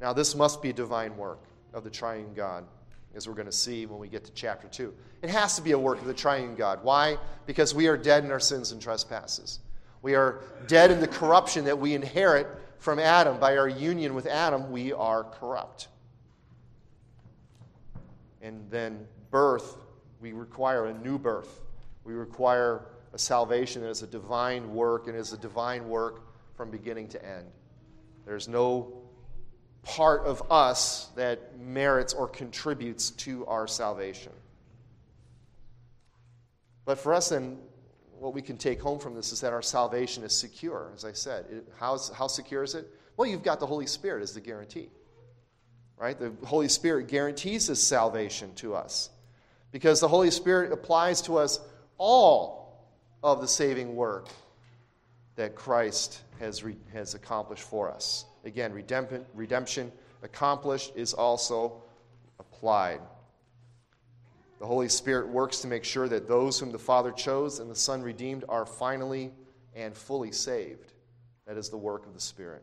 Now, 0.00 0.12
this 0.12 0.34
must 0.34 0.60
be 0.60 0.72
divine 0.72 1.16
work 1.16 1.44
of 1.72 1.84
the 1.84 1.90
triune 1.90 2.34
God, 2.34 2.66
as 3.14 3.26
we're 3.26 3.34
going 3.34 3.46
to 3.46 3.52
see 3.52 3.86
when 3.86 3.98
we 3.98 4.08
get 4.08 4.24
to 4.24 4.32
chapter 4.32 4.68
2. 4.68 4.94
It 5.22 5.30
has 5.30 5.56
to 5.56 5.62
be 5.62 5.72
a 5.72 5.78
work 5.78 6.00
of 6.00 6.06
the 6.06 6.14
triune 6.14 6.54
God. 6.54 6.80
Why? 6.82 7.18
Because 7.46 7.74
we 7.74 7.88
are 7.88 7.96
dead 7.96 8.24
in 8.24 8.30
our 8.30 8.40
sins 8.40 8.72
and 8.72 8.80
trespasses. 8.80 9.60
We 10.02 10.14
are 10.14 10.40
dead 10.66 10.90
in 10.90 11.00
the 11.00 11.08
corruption 11.08 11.64
that 11.64 11.78
we 11.78 11.94
inherit 11.94 12.46
from 12.78 12.98
Adam. 12.98 13.38
By 13.38 13.56
our 13.56 13.68
union 13.68 14.14
with 14.14 14.26
Adam, 14.26 14.70
we 14.70 14.92
are 14.92 15.24
corrupt. 15.24 15.88
And 18.40 18.70
then 18.70 19.06
birth, 19.30 19.76
we 20.20 20.32
require 20.32 20.86
a 20.86 20.94
new 20.94 21.18
birth. 21.18 21.60
We 22.04 22.14
require 22.14 22.86
a 23.12 23.18
salvation 23.18 23.82
that 23.82 23.90
is 23.90 24.02
a 24.02 24.06
divine 24.06 24.72
work 24.74 25.08
and 25.08 25.16
is 25.16 25.32
a 25.32 25.38
divine 25.38 25.88
work 25.88 26.22
from 26.56 26.70
beginning 26.70 27.08
to 27.08 27.24
end. 27.24 27.46
There's 28.24 28.48
no 28.48 28.99
part 29.82 30.26
of 30.26 30.42
us 30.50 31.06
that 31.16 31.58
merits 31.58 32.12
or 32.12 32.28
contributes 32.28 33.10
to 33.10 33.46
our 33.46 33.66
salvation. 33.66 34.32
But 36.84 36.98
for 36.98 37.14
us, 37.14 37.28
then, 37.28 37.58
what 38.18 38.34
we 38.34 38.42
can 38.42 38.56
take 38.56 38.80
home 38.80 38.98
from 38.98 39.14
this 39.14 39.32
is 39.32 39.40
that 39.40 39.52
our 39.52 39.62
salvation 39.62 40.24
is 40.24 40.34
secure, 40.34 40.92
as 40.94 41.04
I 41.04 41.12
said. 41.12 41.46
It, 41.50 41.68
how's, 41.78 42.10
how 42.10 42.26
secure 42.26 42.62
is 42.62 42.74
it? 42.74 42.86
Well, 43.16 43.28
you've 43.28 43.42
got 43.42 43.60
the 43.60 43.66
Holy 43.66 43.86
Spirit 43.86 44.22
as 44.22 44.34
the 44.34 44.40
guarantee. 44.40 44.90
Right? 45.96 46.18
The 46.18 46.32
Holy 46.46 46.68
Spirit 46.68 47.08
guarantees 47.08 47.66
this 47.66 47.82
salvation 47.82 48.54
to 48.56 48.74
us 48.74 49.10
because 49.72 50.00
the 50.00 50.08
Holy 50.08 50.30
Spirit 50.30 50.72
applies 50.72 51.22
to 51.22 51.36
us 51.36 51.60
all 51.98 52.86
of 53.22 53.40
the 53.40 53.48
saving 53.48 53.94
work 53.94 54.28
that 55.36 55.54
Christ 55.54 56.20
has, 56.38 56.64
re, 56.64 56.76
has 56.92 57.14
accomplished 57.14 57.62
for 57.62 57.90
us. 57.90 58.24
Again, 58.44 58.72
redemption, 58.72 59.92
accomplished 60.22 60.92
is 60.96 61.12
also 61.12 61.82
applied. 62.38 63.00
The 64.58 64.66
Holy 64.66 64.88
Spirit 64.88 65.28
works 65.28 65.60
to 65.60 65.68
make 65.68 65.84
sure 65.84 66.08
that 66.08 66.28
those 66.28 66.58
whom 66.58 66.70
the 66.70 66.78
Father 66.78 67.12
chose 67.12 67.60
and 67.60 67.70
the 67.70 67.74
Son 67.74 68.02
redeemed 68.02 68.44
are 68.48 68.66
finally 68.66 69.32
and 69.74 69.96
fully 69.96 70.32
saved. 70.32 70.92
That 71.46 71.56
is 71.56 71.70
the 71.70 71.78
work 71.78 72.06
of 72.06 72.14
the 72.14 72.20
Spirit. 72.20 72.62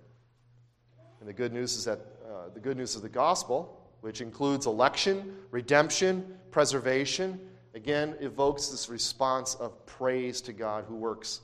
And 1.20 1.28
the 1.28 1.34
good 1.34 1.54
news 1.54 1.76
is 1.76 1.86
that 1.86 2.00
uh, 2.26 2.50
the 2.54 2.60
good 2.60 2.78
news 2.78 2.96
of 2.96 3.02
the 3.02 3.10
gospel, 3.10 3.82
which 4.02 4.22
includes 4.22 4.68
election, 4.68 5.36
redemption, 5.52 6.38
preservation, 6.52 7.40
again 7.74 8.16
evokes 8.20 8.68
this 8.68 8.90
response 8.90 9.56
of 9.56 9.86
praise 9.86 10.42
to 10.42 10.54
God 10.54 10.86
who 10.88 10.96
works 10.96 11.42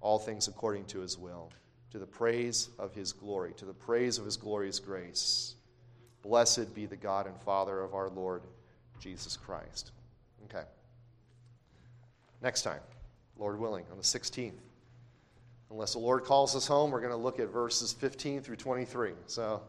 all 0.00 0.18
things 0.18 0.48
according 0.48 0.84
to 0.86 1.00
his 1.00 1.16
will, 1.16 1.50
to 1.90 1.98
the 1.98 2.06
praise 2.06 2.68
of 2.78 2.92
his 2.94 3.12
glory, 3.12 3.52
to 3.56 3.64
the 3.64 3.74
praise 3.74 4.18
of 4.18 4.24
his 4.24 4.36
glorious 4.36 4.78
grace. 4.78 5.54
Blessed 6.22 6.74
be 6.74 6.86
the 6.86 6.96
God 6.96 7.26
and 7.26 7.40
Father 7.42 7.80
of 7.80 7.94
our 7.94 8.08
Lord 8.08 8.42
Jesus 9.00 9.36
Christ. 9.36 9.92
Okay. 10.44 10.64
Next 12.42 12.62
time, 12.62 12.80
Lord 13.38 13.58
willing, 13.58 13.84
on 13.90 13.96
the 13.96 14.02
16th. 14.02 14.52
Unless 15.70 15.94
the 15.94 15.98
Lord 15.98 16.24
calls 16.24 16.54
us 16.54 16.66
home, 16.66 16.90
we're 16.90 17.00
going 17.00 17.12
to 17.12 17.16
look 17.16 17.40
at 17.40 17.48
verses 17.48 17.92
15 17.92 18.40
through 18.42 18.56
23. 18.56 19.12
So 19.26 19.62